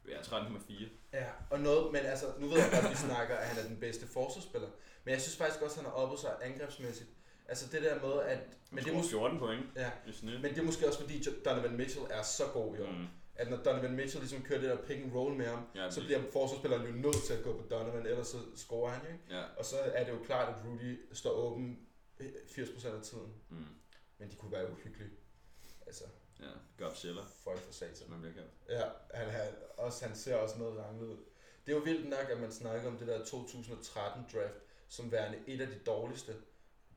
ja, 0.10 0.18
13,4. 0.22 0.74
ja, 1.14 1.26
og 1.50 1.60
noget, 1.60 1.92
men 1.94 2.02
altså, 2.02 2.26
nu 2.40 2.48
ved 2.48 2.58
jeg 2.58 2.70
godt, 2.74 2.86
at 2.86 2.92
vi 2.92 2.96
snakker, 2.96 3.36
at 3.36 3.48
han 3.48 3.64
er 3.64 3.68
den 3.68 3.78
bedste 3.78 4.08
forsvarsspiller. 4.08 4.68
Men 5.04 5.12
jeg 5.14 5.22
synes 5.22 5.38
faktisk 5.38 5.62
også, 5.62 5.80
at 5.80 5.86
han 5.86 5.92
har 5.92 5.98
oppet 6.04 6.20
sig 6.20 6.32
angrebsmæssigt. 6.42 7.10
Altså 7.48 7.68
det 7.72 7.82
der 7.82 7.96
med, 8.02 8.22
at... 8.22 8.40
Men 8.72 8.84
det, 8.84 8.92
er 8.92 8.96
måske... 8.96 8.98
måske, 8.98 9.10
14 9.10 9.40
point 9.40 9.66
ja, 9.76 9.90
snit. 10.12 10.42
men 10.42 10.52
det 10.52 10.60
er 10.60 10.64
måske 10.64 10.88
også 10.88 11.00
fordi 11.00 11.24
Donovan 11.46 11.78
Mitchell 11.78 12.06
er 12.10 12.22
så 12.24 12.44
god 12.54 12.78
i 12.78 12.82
år. 12.82 12.92
Mm. 12.92 13.08
At 13.36 13.50
når 13.50 13.58
Donovan 13.58 13.96
Mitchell 13.96 14.22
ligesom 14.22 14.42
kører 14.44 14.60
det 14.60 14.70
der 14.70 14.78
pick 14.78 15.00
and 15.04 15.14
roll 15.14 15.34
med 15.36 15.46
ham, 15.46 15.68
Ja, 15.76 15.92
så 15.92 16.02
bliver 16.02 16.22
forsvarsspilleren 16.32 16.86
jo 16.86 16.92
nødt 16.92 17.24
til 17.28 17.34
at 17.34 17.44
gå 17.44 17.58
på 17.62 17.68
Donovan, 17.70 18.06
ellers 18.06 18.28
så 18.28 18.38
scorer 18.56 18.92
han 18.92 19.02
jo 19.06 19.12
ikke. 19.12 19.24
Ja. 19.30 19.44
Og 19.58 19.66
så 19.66 19.76
er 19.80 20.04
det 20.04 20.12
jo 20.12 20.20
klart, 20.26 20.50
at 20.50 20.56
Rudy 20.66 21.00
står 21.14 21.32
åben 21.32 21.88
øh, 22.20 22.26
80% 22.50 22.88
af 22.88 23.02
tiden. 23.04 23.34
Mm. 23.50 23.66
Men 24.18 24.32
de 24.32 24.36
kunne 24.36 24.52
være 24.52 24.72
uhyggelige. 24.72 25.12
Altså, 25.86 26.04
Ja, 26.40 26.86
Godzilla, 26.86 27.22
folk 27.44 27.60
for 27.60 27.74
satan. 27.74 28.10
man 28.10 28.20
bliver 28.22 28.34
kaldt. 28.34 28.52
Ja, 28.70 28.84
han, 29.14 29.30
han, 29.30 29.48
også, 29.78 30.06
han 30.06 30.16
ser 30.16 30.36
også 30.36 30.58
noget 30.60 30.80
ranglet 30.80 31.08
ud. 31.08 31.18
Det 31.66 31.72
er 31.72 31.76
jo 31.78 31.84
vildt 31.84 32.10
nok, 32.10 32.30
at 32.32 32.40
man 32.40 32.52
snakker 32.52 32.88
om 32.90 32.98
det 32.98 33.08
der 33.08 33.26
2013 33.26 34.26
draft, 34.34 34.54
som 34.88 35.12
værende 35.12 35.38
et 35.48 35.62
af 35.62 35.68
de 35.68 35.80
dårligste 35.86 36.36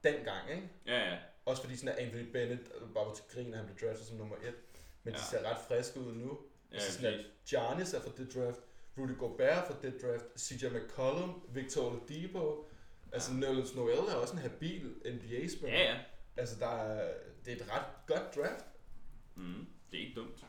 dengang, 0.05 0.50
ikke? 0.50 0.69
Ja, 0.87 1.11
ja. 1.11 1.19
Også 1.45 1.62
fordi 1.62 1.76
sådan 1.76 1.88
at 1.88 2.05
Anthony 2.05 2.31
Bennett 2.33 2.73
bare 2.95 3.07
var 3.07 3.14
til 3.14 3.25
grin, 3.35 3.53
at 3.53 3.59
han 3.59 3.67
blev 3.75 3.88
draftet 3.88 4.07
som 4.07 4.17
nummer 4.17 4.37
et. 4.37 4.55
Men 5.05 5.15
ja. 5.15 5.19
de 5.19 5.25
ser 5.25 5.51
ret 5.51 5.59
friske 5.69 6.01
ud 6.01 6.15
nu. 6.15 6.39
Ja, 6.71 6.75
altså 6.77 6.93
sådan, 6.93 7.15
at 7.15 7.27
Giannis 7.49 7.95
er 7.95 8.01
fra 8.01 8.11
det 8.17 8.35
draft, 8.35 8.61
Rudy 8.99 9.19
Gobert 9.19 9.59
er 9.59 9.67
fra 9.67 9.75
det 9.83 10.03
draft, 10.03 10.41
CJ 10.41 10.67
McCollum, 10.67 11.43
Victor 11.49 11.91
Oladipo, 11.91 12.69
altså 13.13 13.33
Ja. 13.33 13.39
Nerlens 13.39 13.75
Noel 13.75 13.99
er 13.99 14.15
også 14.15 14.33
en 14.35 14.39
habil 14.39 14.95
NBA-spiller. 15.07 15.79
Ja, 15.79 15.93
ja. 15.95 16.01
Altså, 16.37 16.59
der 16.59 16.67
er, 16.69 17.15
det 17.45 17.53
er 17.53 17.57
et 17.65 17.71
ret 17.73 17.87
godt 18.07 18.35
draft. 18.35 18.65
Mm. 19.35 19.67
Det 19.91 20.01
er 20.01 20.07
ikke 20.07 20.21
dumt. 20.21 20.45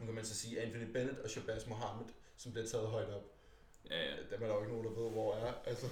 Nu 0.00 0.06
kan 0.06 0.14
man 0.14 0.24
så 0.24 0.34
sige 0.34 0.60
Anthony 0.60 0.92
Bennett 0.92 1.18
og 1.18 1.30
Shabazz 1.30 1.66
Mohammed, 1.66 2.06
som 2.36 2.52
bliver 2.52 2.66
taget 2.66 2.88
højt 2.88 3.08
op. 3.10 3.24
Ja, 3.90 4.04
ja. 4.04 4.16
Dem 4.30 4.42
er 4.42 4.46
der 4.46 4.54
jo 4.54 4.60
ikke 4.60 4.72
nogen, 4.72 4.86
der 4.86 5.00
ved, 5.02 5.10
hvor 5.10 5.34
er. 5.34 5.52
Altså, 5.66 5.86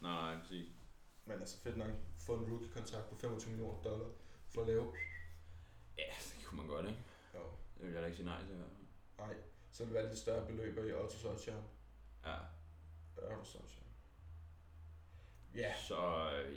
Nej, 0.00 0.32
nej, 0.34 0.40
præcis. 0.42 0.68
men 1.24 1.40
altså 1.40 1.56
fedt 1.58 1.76
nok 1.76 1.88
få 2.26 2.34
en 2.34 2.50
rookie-kontrakt 2.52 3.08
på 3.10 3.16
25 3.20 3.50
millioner 3.50 3.82
dollar 3.82 4.06
for 4.54 4.60
at 4.60 4.66
lave. 4.66 4.92
Ja, 5.98 6.04
det 6.38 6.44
kunne 6.44 6.56
man 6.60 6.66
godt, 6.66 6.86
ikke? 6.86 6.98
Det 7.80 7.86
vil 7.88 7.92
jeg 7.92 8.02
da 8.02 8.06
ikke 8.06 8.16
sige 8.16 8.26
nej 8.26 8.40
til. 8.40 8.52
i 8.52 8.56
hvert 8.56 8.68
fald. 8.70 9.26
nej. 9.28 9.36
Så 9.72 9.84
vil 9.84 9.94
det 9.94 10.02
være 10.02 10.08
lidt 10.10 10.18
større 10.18 10.46
beløber 10.46 10.84
i 10.84 10.92
Otto 10.92 11.16
Sunshine. 11.18 11.62
Ja. 12.26 12.34
Otto 13.16 13.44
Sunshine. 13.44 13.86
Ja, 15.54 15.72
Så, 15.88 15.96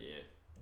ja. 0.01 0.17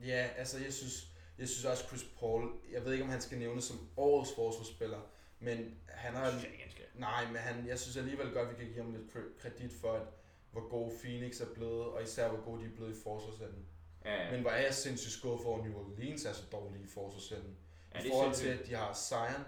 ja, 0.07 0.29
altså 0.37 0.59
jeg 0.59 0.73
synes, 0.73 1.07
jeg 1.37 1.47
synes 1.49 1.65
også 1.65 1.87
Chris 1.87 2.03
Paul, 2.19 2.51
jeg 2.71 2.85
ved 2.85 2.91
ikke 2.91 3.03
om 3.03 3.09
han 3.09 3.21
skal 3.21 3.37
nævnes 3.39 3.63
som 3.63 3.89
årets 3.97 4.31
forsvarsspiller, 4.35 4.99
men 5.39 5.77
han 5.87 6.13
har... 6.15 6.25
Jeg 6.25 6.35
ikke, 6.45 6.61
han 6.63 6.71
skal. 6.71 6.85
Nej, 6.95 7.25
men 7.27 7.35
han, 7.35 7.67
jeg 7.67 7.79
synes 7.79 7.97
alligevel 7.97 8.31
godt, 8.33 8.49
vi 8.49 8.55
kan 8.55 8.65
give 8.65 8.83
ham 8.83 8.91
lidt 8.91 9.11
kre- 9.15 9.41
kredit 9.41 9.73
for, 9.81 9.93
at, 9.93 10.07
hvor 10.51 10.69
god 10.69 10.91
Phoenix 11.03 11.41
er 11.41 11.53
blevet, 11.53 11.85
og 11.85 12.03
især 12.03 12.29
hvor 12.29 12.41
gode 12.45 12.61
de 12.61 12.65
er 12.71 12.75
blevet 12.75 12.97
i 12.97 13.01
forsvarsenden. 13.03 13.65
Ja, 14.05 14.23
ja. 14.23 14.31
Men 14.31 14.41
hvor 14.41 14.49
er 14.51 14.61
jeg 14.61 14.73
sindssygt 14.73 15.13
skuffet 15.13 15.43
for, 15.43 15.57
at 15.57 15.63
New 15.69 15.79
Orleans 15.79 16.25
er 16.25 16.33
så 16.33 16.43
dårlige 16.51 16.83
i 16.83 16.87
forsvarsenden. 16.87 17.57
ja, 17.95 17.99
I 17.99 18.09
forhold 18.09 18.35
til, 18.35 18.47
at 18.47 18.67
de 18.67 18.73
har 18.73 18.93
Zion, 18.93 19.45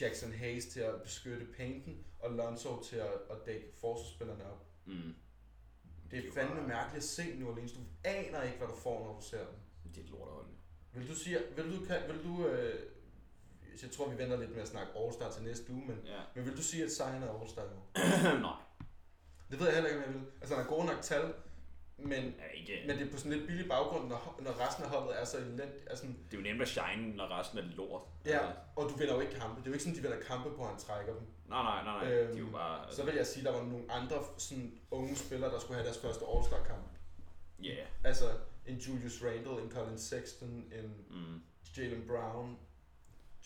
Jackson 0.00 0.32
Hayes 0.32 0.66
til 0.66 0.80
at 0.80 1.02
beskytte 1.02 1.46
painten, 1.56 2.04
og 2.20 2.30
Lonzo 2.30 2.82
til 2.82 2.96
at, 2.96 3.12
at 3.30 3.36
dække 3.46 3.66
forsvarsspillerne 3.80 4.44
op. 4.52 4.66
Mm. 4.86 5.14
Det 6.10 6.18
er 6.18 6.22
jo 6.26 6.32
fandme 6.32 6.54
bare- 6.56 6.68
mærkeligt 6.68 6.96
at 7.04 7.08
se 7.08 7.34
New 7.38 7.48
Orleans. 7.50 7.72
Du 7.72 7.80
aner 8.04 8.42
ikke, 8.42 8.58
hvad 8.58 8.68
du 8.68 8.76
får, 8.76 9.04
når 9.04 9.20
du 9.20 9.26
ser 9.26 9.38
dem. 9.38 9.54
Det 9.94 10.00
er 10.00 10.04
et 10.04 10.10
lortehold. 10.10 10.46
Vil 10.94 11.08
du 11.08 11.14
sige, 11.14 11.38
vil 11.56 11.64
du, 11.80 11.84
kan, 11.84 11.96
vil 12.08 12.24
du 12.24 12.46
øh, 12.48 12.80
jeg 13.82 13.90
tror, 13.90 14.08
vi 14.10 14.18
venter 14.18 14.36
lidt 14.40 14.50
med 14.54 14.62
at 14.62 14.68
snakke 14.68 14.92
All-Star 14.92 15.34
til 15.34 15.42
næste 15.42 15.72
uge, 15.72 15.84
men, 15.86 16.00
Ja. 16.04 16.20
men 16.34 16.44
vil 16.46 16.56
du 16.56 16.62
sige, 16.62 16.84
at 16.84 16.92
Zion 16.92 17.22
er 17.22 17.28
All-Star 17.40 17.62
år? 17.62 17.90
Nej. 18.40 18.56
Det 19.50 19.58
ved 19.58 19.66
jeg 19.66 19.74
heller 19.74 19.90
ikke, 19.90 20.04
om 20.04 20.12
jeg 20.12 20.20
vil. 20.20 20.26
Altså, 20.40 20.54
han 20.56 20.64
har 20.64 20.70
gode 20.70 20.86
nok 20.86 21.02
tal, 21.02 21.34
men, 21.98 22.34
Ja, 22.38 22.44
ikke. 22.54 22.84
men 22.86 22.98
det 22.98 23.06
er 23.06 23.10
på 23.12 23.16
sådan 23.18 23.32
lidt 23.32 23.46
billig 23.46 23.68
baggrund, 23.68 24.08
når, 24.08 24.38
når 24.42 24.66
resten 24.66 24.84
af 24.84 24.90
holdet 24.90 25.20
er 25.20 25.24
så 25.24 25.36
elendigt. 25.38 25.86
Altså, 25.90 26.06
Det 26.06 26.32
er 26.32 26.36
jo 26.36 26.42
nemt 26.42 26.62
at 26.62 26.68
shine, 26.68 27.16
når 27.16 27.38
resten 27.38 27.58
er 27.58 27.62
lort. 27.62 28.02
ja, 28.24 28.30
Altså, 28.38 28.52
og 28.76 28.82
du 28.90 28.94
vinder 28.96 29.14
jo 29.14 29.20
ikke 29.20 29.34
kampe. 29.34 29.56
Det 29.60 29.66
er 29.66 29.70
jo 29.70 29.72
ikke 29.72 29.84
sådan, 29.84 29.96
de 29.96 30.02
vinder 30.02 30.20
kampe 30.20 30.50
på, 30.56 30.62
at 30.62 30.68
han 30.68 30.78
trækker 30.78 31.12
dem. 31.12 31.22
nej, 31.48 31.62
nej, 31.62 31.84
nej, 31.84 32.04
nej. 32.04 32.12
Øhm, 32.14 32.32
de 32.32 32.38
er 32.38 32.44
jo 32.46 32.50
bare... 32.52 32.80
Altså, 32.82 32.96
Så 32.96 33.04
vil 33.04 33.14
jeg 33.14 33.26
sige, 33.26 33.48
at 33.48 33.54
der 33.54 33.60
var 33.60 33.66
nogle 33.68 33.92
andre 33.92 34.16
sådan, 34.38 34.80
unge 34.90 35.16
spillere, 35.16 35.50
der 35.52 35.58
skulle 35.58 35.74
have 35.76 35.84
deres 35.86 35.98
første 35.98 36.24
All-Star-kamp. 36.34 36.84
Ja. 37.62 37.68
Yeah. 37.68 37.86
Altså 38.04 38.24
en 38.66 38.76
Julius 38.76 39.24
Randle, 39.24 39.62
en 39.62 39.70
Colin 39.70 39.98
Sexton, 39.98 40.48
en 40.48 40.94
Mm. 41.10 41.42
Jalen 41.76 42.04
Brown, 42.06 42.58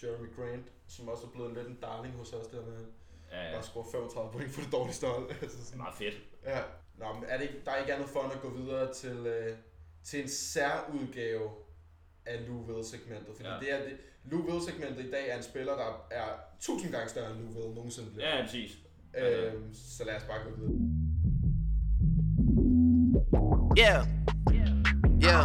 Jeremy 0.03 0.27
Grant, 0.37 0.67
som 0.89 1.09
også 1.09 1.27
er 1.27 1.31
blevet 1.31 1.55
lidt 1.55 1.67
en 1.69 1.79
darling 1.83 2.15
hos 2.15 2.33
os, 2.33 2.47
der 2.47 2.67
med 2.67 2.87
Ja, 3.31 3.45
ja. 3.47 3.53
bare 3.55 3.63
score 3.63 3.85
35 3.93 4.33
point 4.33 4.51
for 4.51 4.61
det 4.63 4.73
dårligste 4.73 5.07
hold. 5.07 5.31
altså 5.43 5.47
Det 5.47 5.63
er 5.63 5.65
sådan. 5.65 5.79
meget 5.79 5.95
fedt. 5.95 6.15
Ja. 6.45 6.61
Nå, 6.99 7.07
men 7.15 7.25
er 7.29 7.37
det 7.37 7.43
ikke, 7.45 7.57
der 7.65 7.71
er 7.71 7.77
ikke 7.81 7.95
andet 7.95 8.09
for 8.09 8.23
end 8.25 8.33
at 8.33 8.41
gå 8.41 8.51
videre 8.51 8.95
til, 8.95 9.17
øh, 9.27 9.57
til 10.05 10.23
en 10.23 10.29
særudgave 10.29 11.49
af 12.27 12.47
Lou 12.49 12.61
Will-segmentet. 12.69 13.37
Fordi 13.37 13.49
Ja. 13.49 13.55
det 13.61 13.73
er 13.73 13.79
det, 13.89 13.97
Lou 14.25 14.41
Will-segmentet 14.51 15.05
i 15.05 15.11
dag 15.11 15.29
er 15.31 15.37
en 15.37 15.43
spiller, 15.43 15.77
der 15.77 16.07
er 16.11 16.27
tusind 16.61 16.93
gange 16.93 17.09
større 17.09 17.31
end 17.31 17.39
Lou 17.41 17.63
Will 17.63 17.75
nogensinde 17.75 18.11
bliver. 18.11 18.37
Ja, 18.37 18.43
præcis. 18.45 18.71
Øhm, 19.19 19.75
så 19.75 20.05
lad 20.05 20.17
os 20.17 20.23
bare 20.23 20.39
gå 20.45 20.51
videre. 20.57 20.73
Yeah. 23.79 24.07
Yeah. 25.25 25.45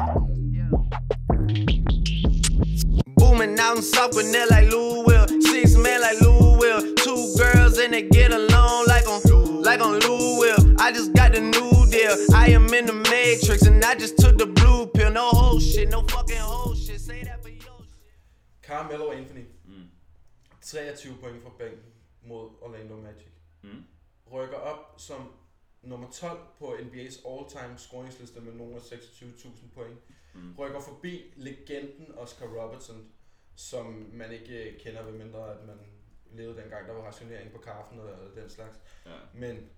Booming 3.20 3.60
out 3.60 3.78
in 3.78 3.84
South 3.84 4.12
Gwinnett 4.14 4.48
like 4.56 4.68
Lou 4.74 5.04
Will. 5.08 5.26
Six 5.52 5.76
men 5.86 5.98
like 6.06 6.20
Lou 6.26 6.58
Will. 6.62 6.80
Two 7.06 7.22
girls 7.42 7.76
and 7.84 7.92
they 7.94 8.04
get 8.18 8.32
along 8.42 8.78
like 8.94 9.06
on 9.14 9.20
like 9.70 9.82
on 9.88 9.94
Lou 10.06 10.40
Will. 10.42 10.60
I 10.86 10.88
just 10.98 11.10
the 11.38 11.44
new 11.56 11.74
deal. 11.96 12.16
I 12.34 12.48
am 12.58 12.74
in 12.74 12.86
the 12.92 12.98
matrix 13.14 13.62
and 13.70 13.84
I 13.84 13.94
just 14.04 14.18
took 14.18 14.38
the 14.38 14.50
blue 14.60 14.88
pill. 14.96 15.12
No 15.12 15.26
whole 15.40 15.60
shit, 15.60 15.90
no 15.90 16.02
fucking 16.14 16.44
whole 16.52 16.76
shit. 16.76 17.00
Say 17.00 17.24
that 17.24 17.42
for 17.44 17.50
your 17.50 17.82
shit. 17.92 18.14
Carmelo 18.68 19.12
Anthony. 19.12 19.46
Mm. 19.68 19.88
23 20.62 21.14
point 21.22 21.44
fra 21.44 21.52
bænken 21.58 21.92
mod 22.24 22.50
Orlando 22.62 22.96
Magic. 22.96 23.32
Mm. 23.64 23.84
Rykker 24.32 24.58
op 24.58 24.96
som 24.98 25.32
nummer 25.82 26.08
12 26.12 26.40
på 26.60 26.66
NBA's 26.66 27.18
all-time 27.30 27.78
scoringsliste 27.78 28.42
med 28.42 28.54
nogle 28.54 28.76
af 28.76 28.80
26.000 28.80 29.74
point. 29.76 29.98
Mm. 30.34 30.56
Rykker 30.60 30.80
forbi 30.80 31.34
legenden 31.36 32.18
Oscar 32.18 32.46
Robertson, 32.46 33.06
som 33.56 34.10
man 34.14 34.32
ikke 34.32 34.72
øh, 34.72 34.80
kender 34.80 35.04
ved 35.04 35.14
mindre, 35.14 35.52
at 35.52 35.68
man 35.68 35.78
levede 36.32 36.62
dengang, 36.62 36.88
der 36.88 36.94
var 36.94 37.02
rationering 37.02 37.52
på 37.52 37.58
kaffen 37.58 38.00
og 38.00 38.10
den 38.36 38.50
slags. 38.50 38.80
Ja. 39.06 39.12
Men 39.34 39.70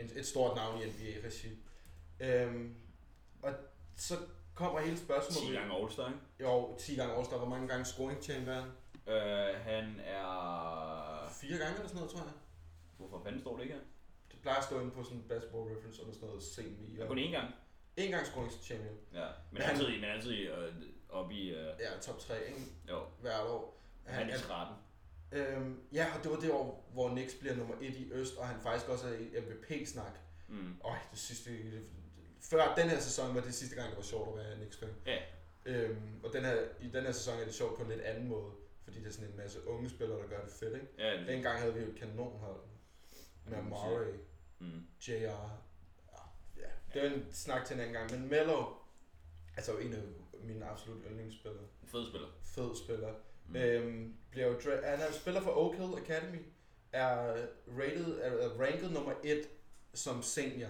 en, 0.00 0.10
et 0.16 0.26
stort 0.26 0.56
navn 0.56 0.82
i 0.82 0.84
NBA-regi. 0.86 1.48
Øhm, 2.20 2.74
og 3.42 3.54
så 3.96 4.14
kommer 4.54 4.80
hele 4.80 4.96
10 4.96 5.02
spørgsmålet. 5.04 5.58
gange 5.58 5.74
All-Star, 5.74 6.06
ikke? 6.08 6.20
Jo, 6.40 6.76
10 6.78 6.94
gange 6.94 7.14
All-Star. 7.14 7.36
Hvor 7.38 7.48
mange 7.48 7.68
gange 7.68 7.84
scoring 7.84 8.22
champ 8.22 8.48
er 8.48 8.54
han? 8.54 8.64
Øh, 9.06 9.60
han 9.64 10.00
er... 10.04 11.28
Fire 11.40 11.58
gange 11.58 11.74
eller 11.74 11.88
sådan 11.88 11.94
noget, 11.96 12.10
tror 12.10 12.20
jeg. 12.20 12.32
Hvorfor 12.98 13.20
fanden 13.24 13.40
står 13.40 13.56
det 13.56 13.62
ikke 13.62 13.74
her? 13.74 13.80
Det 14.30 14.38
plejer 14.42 14.58
at 14.58 14.64
stå 14.64 14.80
inde 14.80 14.90
på 14.90 15.02
sådan 15.04 15.16
en 15.18 15.24
basketball 15.28 15.62
reference 15.72 16.00
eller 16.00 16.14
sådan 16.14 16.28
noget 16.28 16.42
semi. 16.42 16.96
Ja. 16.98 17.06
Kun 17.06 17.18
én 17.18 17.30
gang. 17.30 17.54
En 17.96 18.10
gang 18.10 18.26
scoring 18.26 18.52
champion. 18.52 18.94
Ja. 19.14 19.18
Men 19.20 19.32
Men 19.50 19.62
han- 19.62 19.70
altid, 19.76 19.88
i- 19.88 20.00
men 20.00 20.10
altid 20.10 20.32
øh, 20.48 20.74
op 21.08 21.30
i... 21.30 21.48
Øh, 21.50 21.66
Ja, 21.80 21.98
top 22.02 22.18
3, 22.18 22.34
ikke? 22.48 22.60
jo, 22.90 23.00
Hvert 23.20 23.46
år. 23.46 23.82
han 24.06 24.30
er 24.30 24.36
i 24.36 24.38
13. 24.38 24.74
øhm, 25.32 25.80
ja, 25.92 26.06
og 26.16 26.22
det 26.22 26.30
var 26.30 26.36
det 26.40 26.50
år, 26.50 26.88
hvor 26.92 27.08
Knicks 27.08 27.34
bliver 27.34 27.54
nummer 27.56 27.74
1 27.80 27.94
i 27.96 28.12
Øst, 28.12 28.36
og 28.36 28.48
han 28.48 28.60
faktisk 28.60 28.88
også 28.88 29.06
er 29.08 29.12
i 29.12 29.40
MVP-snak. 29.40 30.18
Mm. 30.48 30.74
Øj, 30.84 30.96
det 31.10 31.18
sidste... 31.18 31.50
Før 32.40 32.74
den 32.74 32.88
her 32.88 33.00
sæson 33.00 33.34
var 33.34 33.40
det 33.40 33.54
sidste 33.54 33.76
gang, 33.76 33.88
det 33.88 33.96
var 33.96 34.02
sjovt 34.02 34.28
at 34.28 34.44
være 34.44 34.56
Knicks-fan. 34.56 34.94
Ja. 35.06 35.18
Øhm, 35.66 36.20
og 36.24 36.32
den 36.32 36.44
her, 36.44 36.56
i 36.80 36.88
den 36.88 37.04
her 37.04 37.12
sæson 37.12 37.38
er 37.40 37.44
det 37.44 37.54
sjovt 37.54 37.76
på 37.78 37.82
en 37.82 37.88
lidt 37.90 38.00
anden 38.00 38.28
måde, 38.28 38.50
fordi 38.84 38.98
det 38.98 39.06
er 39.06 39.12
sådan 39.12 39.30
en 39.30 39.36
masse 39.36 39.66
unge 39.66 39.90
spillere, 39.90 40.18
der 40.18 40.26
gør 40.28 40.44
det 40.44 40.52
fedt, 40.52 40.74
ikke? 40.74 40.86
Ja, 40.98 41.18
det, 41.18 41.26
Dengang 41.28 41.58
havde 41.58 41.74
vi 41.74 41.80
jo 41.80 41.86
et 41.86 41.96
kanonhold 41.96 42.60
med 43.46 43.56
Ja, 43.56 43.62
Murray, 43.62 44.14
mm. 44.58 44.86
JR. 45.08 45.12
Ja, 46.56 46.68
det 46.94 47.04
er 47.04 47.10
en 47.14 47.26
snak 47.32 47.64
til 47.66 47.74
en 47.74 47.80
anden 47.80 47.94
gang. 47.94 48.10
Men 48.20 48.28
Mello, 48.28 48.64
altså 49.56 49.76
en 49.78 49.92
af 49.92 50.00
mine 50.40 50.64
absolut 50.64 51.02
yndlingsspillere, 51.10 51.64
fed 51.84 52.08
spiller. 52.08 52.28
fed 52.42 52.76
spiller, 52.84 53.14
Mm. 53.50 53.56
øhm, 53.56 54.14
bliver 54.30 54.46
jo 54.46 54.54
dra- 54.54 54.86
han 54.86 55.00
er 55.00 55.12
spiller 55.12 55.40
for 55.40 55.50
Oak 55.56 55.76
Hill 55.76 55.94
Academy, 56.04 56.38
er 56.92 57.36
rated, 57.78 58.18
er, 58.22 58.30
er 58.30 58.60
ranket 58.60 58.92
nummer 58.92 59.12
1 59.24 59.42
som 59.94 60.22
senior, 60.22 60.68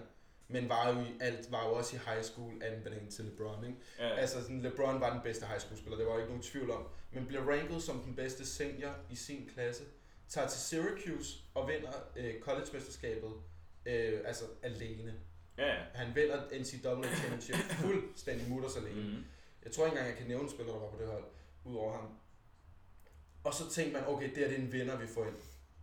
men 0.49 0.69
var 0.69 0.89
jo 0.95 1.01
i 1.01 1.13
alt, 1.21 1.53
var 1.53 1.67
jo 1.69 1.73
også 1.75 1.97
i 1.97 1.99
high 2.11 2.23
school 2.25 2.59
banan 2.61 3.11
til 3.11 3.25
LeBron, 3.25 3.65
ikke? 3.65 3.77
Ja, 3.99 4.09
Altså 4.17 4.43
sådan, 4.43 4.63
LeBron 4.63 5.01
var 5.01 5.13
den 5.13 5.21
bedste 5.23 5.47
high 5.47 5.61
school 5.61 5.79
spiller, 5.79 5.97
det 5.99 6.07
var 6.07 6.17
ikke 6.17 6.29
nogen 6.29 6.43
tvivl 6.43 6.71
om, 6.71 6.83
men 7.13 7.27
blev 7.27 7.41
ranket 7.43 7.83
som 7.83 7.99
den 8.01 8.17
bedste 8.17 8.47
senior 8.47 8.95
i 9.11 9.17
sin 9.17 9.51
klasse, 9.55 9.85
tager 10.29 10.49
til 10.49 10.61
Syracuse 10.61 11.39
og 11.55 11.69
vinder 11.69 11.93
øh, 12.17 12.41
college-mesterskabet 12.41 13.33
øh, 13.87 14.21
altså 14.25 14.45
alene. 14.63 15.15
ja, 15.59 15.67
ja. 15.75 15.83
Han 15.95 16.15
vinder 16.15 16.37
NCAA 16.61 17.15
Championship 17.15 17.55
fuldstændig 17.83 18.49
mutters 18.51 18.77
alene. 18.77 19.01
Mm. 19.03 19.09
Mm. 19.09 19.25
Jeg 19.65 19.73
tror 19.73 19.85
ikke 19.87 19.95
engang, 19.97 20.09
jeg 20.11 20.19
kan 20.19 20.27
nævne 20.29 20.51
spillere, 20.51 20.75
der 20.77 20.81
var 20.83 20.91
på 20.91 20.97
det 21.03 21.07
hold, 21.09 21.25
udover 21.65 21.93
ham. 21.97 22.09
Og 23.45 23.55
så 23.55 23.71
tænkte 23.71 24.01
man, 24.01 24.09
okay, 24.09 24.29
det 24.29 24.37
her 24.37 24.49
det 24.49 24.59
er 24.59 24.63
en 24.63 24.73
vinder, 24.73 24.97
vi 24.97 25.07
får 25.07 25.25
ind. 25.27 25.37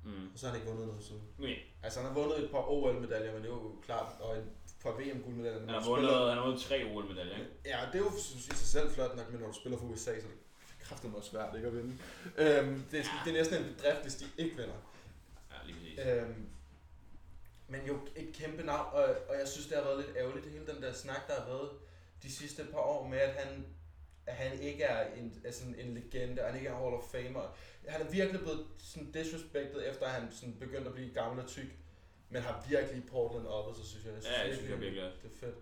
Mm. 0.04 0.30
Og 0.34 0.40
så 0.40 0.46
har 0.46 0.54
han 0.54 0.62
ikke 0.62 0.72
vundet 0.72 0.88
noget 0.88 1.04
siden. 1.04 1.22
Okay. 1.40 1.58
Altså, 1.84 2.00
han 2.00 2.08
har 2.08 2.16
vundet 2.16 2.44
et 2.44 2.52
par 2.52 2.72
OL-medaljer, 2.72 3.34
men 3.34 3.42
det 3.42 3.50
er 3.50 3.54
jo 3.54 3.76
klart, 3.86 4.16
og 4.20 4.38
et 4.38 4.46
par 4.84 4.92
VM-guldmedaljer. 4.92 5.60
Han 5.60 5.70
har 5.70 5.90
vundet, 5.90 6.10
han 6.30 6.38
har 6.38 6.46
vundet 6.46 6.62
tre 6.62 6.86
OL-medaljer, 6.92 7.38
ikke? 7.38 7.52
Ja, 7.66 7.80
det 7.92 7.96
er 7.96 8.04
jo 8.06 8.12
i 8.18 8.56
sig 8.56 8.68
selv 8.76 8.92
flot 8.92 9.16
nok, 9.16 9.32
men 9.32 9.42
når 9.42 9.48
du 9.48 9.54
spiller 9.54 9.78
for 9.78 9.86
USA, 9.86 10.04
så 10.04 10.12
er 10.12 10.32
det 10.32 10.40
kraftigt 10.82 11.12
meget 11.12 11.26
svært 11.26 11.56
ikke 11.56 11.68
at 11.68 11.74
vinde. 11.74 11.98
Øhm, 12.38 12.84
det, 12.92 13.00
er, 13.00 13.04
det 13.26 13.30
er 13.32 13.38
næsten 13.38 13.58
en 13.58 13.74
bedrift, 13.76 14.02
hvis 14.02 14.16
de 14.16 14.26
ikke 14.38 14.56
vinder. 14.56 14.80
Ja, 15.52 15.58
lige 15.66 15.78
præcis. 15.80 16.00
Øhm, 16.06 16.50
men 17.68 17.82
jo 17.88 18.00
et 18.16 18.34
kæmpe 18.34 18.64
navn, 18.64 18.88
og, 18.94 19.04
og 19.30 19.36
jeg 19.40 19.48
synes, 19.48 19.68
det 19.68 19.78
har 19.78 19.84
været 19.84 19.98
lidt 20.06 20.18
ærgerligt, 20.18 20.46
det 20.46 20.54
hele 20.54 20.68
den 20.68 20.82
der 20.82 20.94
snak, 20.94 21.28
der 21.28 21.34
har 21.42 21.46
været 21.46 21.70
de 22.24 22.32
sidste 22.32 22.64
par 22.72 22.80
år 22.80 23.08
med, 23.08 23.18
at 23.18 23.34
han, 23.34 23.66
at 24.28 24.36
han 24.36 24.60
ikke 24.60 24.84
er 24.84 25.14
en, 25.14 25.42
er 25.44 25.52
sådan 25.52 25.76
en 25.80 25.94
legende, 25.94 26.42
og 26.42 26.48
han 26.48 26.56
ikke 26.58 26.70
er 26.70 26.76
Hall 26.76 26.94
of 26.94 27.04
Famer. 27.12 27.56
Han 27.88 28.02
er 28.02 28.10
virkelig 28.12 28.42
blevet 28.42 28.66
sådan 28.78 29.12
disrespected, 29.12 29.90
efter 29.92 30.06
at 30.06 30.12
han 30.12 30.32
sådan 30.32 30.56
begyndte 30.60 30.88
at 30.88 30.94
blive 30.94 31.14
gammel 31.14 31.44
og 31.44 31.50
tyk, 31.50 31.70
men 32.30 32.42
har 32.42 32.66
virkelig 32.70 33.04
Portland 33.12 33.48
oppe, 33.48 33.80
så 33.82 33.88
synes 33.90 34.06
jeg. 34.06 34.14
jeg 34.14 34.24
Ja, 34.24 34.48
det 34.48 34.56
synes 34.56 34.70
jeg 34.72 34.80
virkelig. 34.82 35.04
Det 35.24 35.32
er 35.32 35.38
fedt. 35.46 35.56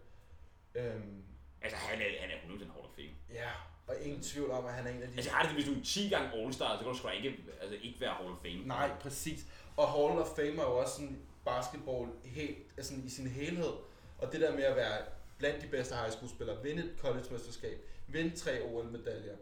Øhm, 0.75 1.23
Altså, 1.62 1.78
han 1.78 2.01
er, 2.01 2.06
han 2.19 2.30
er 2.30 2.56
100% 2.56 2.58
Hall 2.58 2.86
of 2.86 2.89
Fame. 2.95 3.10
ja, 3.34 3.49
og 3.88 3.95
ingen 4.01 4.21
tvivl 4.21 4.51
om, 4.51 4.65
at 4.65 4.73
han 4.73 4.88
er 4.88 4.91
en 4.91 5.01
af 5.01 5.08
de... 5.08 5.13
Altså, 5.15 5.30
jeg 5.30 5.38
har 5.38 5.45
det, 5.45 5.54
hvis 5.54 5.65
du 5.65 5.71
er 5.80 5.84
10 5.84 6.10
gange 6.10 6.28
All-Star, 6.30 6.78
så 6.78 6.78
kan 6.84 6.88
du 6.88 6.97
sgu 6.97 7.10
ikke, 7.10 7.36
altså, 7.62 7.78
ikke 7.82 8.01
være 8.01 8.13
Hall 8.13 8.30
of 8.32 8.38
Fame. 8.41 8.67
Nej, 8.67 8.89
præcis. 8.99 9.45
Og 9.78 9.88
Hall 9.88 10.19
of 10.19 10.28
Fame 10.36 10.62
er 10.62 10.65
jo 10.71 10.78
også 10.78 10.93
sådan 10.93 11.17
basketball 11.45 12.08
helt, 12.23 12.58
altså 12.78 12.93
i 13.06 13.10
sin 13.10 13.28
helhed. 13.28 13.73
Og 14.17 14.32
det 14.32 14.41
der 14.41 14.56
med 14.56 14.63
at 14.63 14.75
være 14.75 14.97
blandt 15.38 15.62
de 15.62 15.67
bedste 15.67 15.95
high 15.95 16.12
school 16.12 16.30
spillere, 16.30 16.63
vinde 16.63 16.84
et 16.84 16.93
college-mesterskab, 16.99 17.78
vinde 18.07 18.35
tre 18.37 18.63
OL-medaljer, 18.63 19.37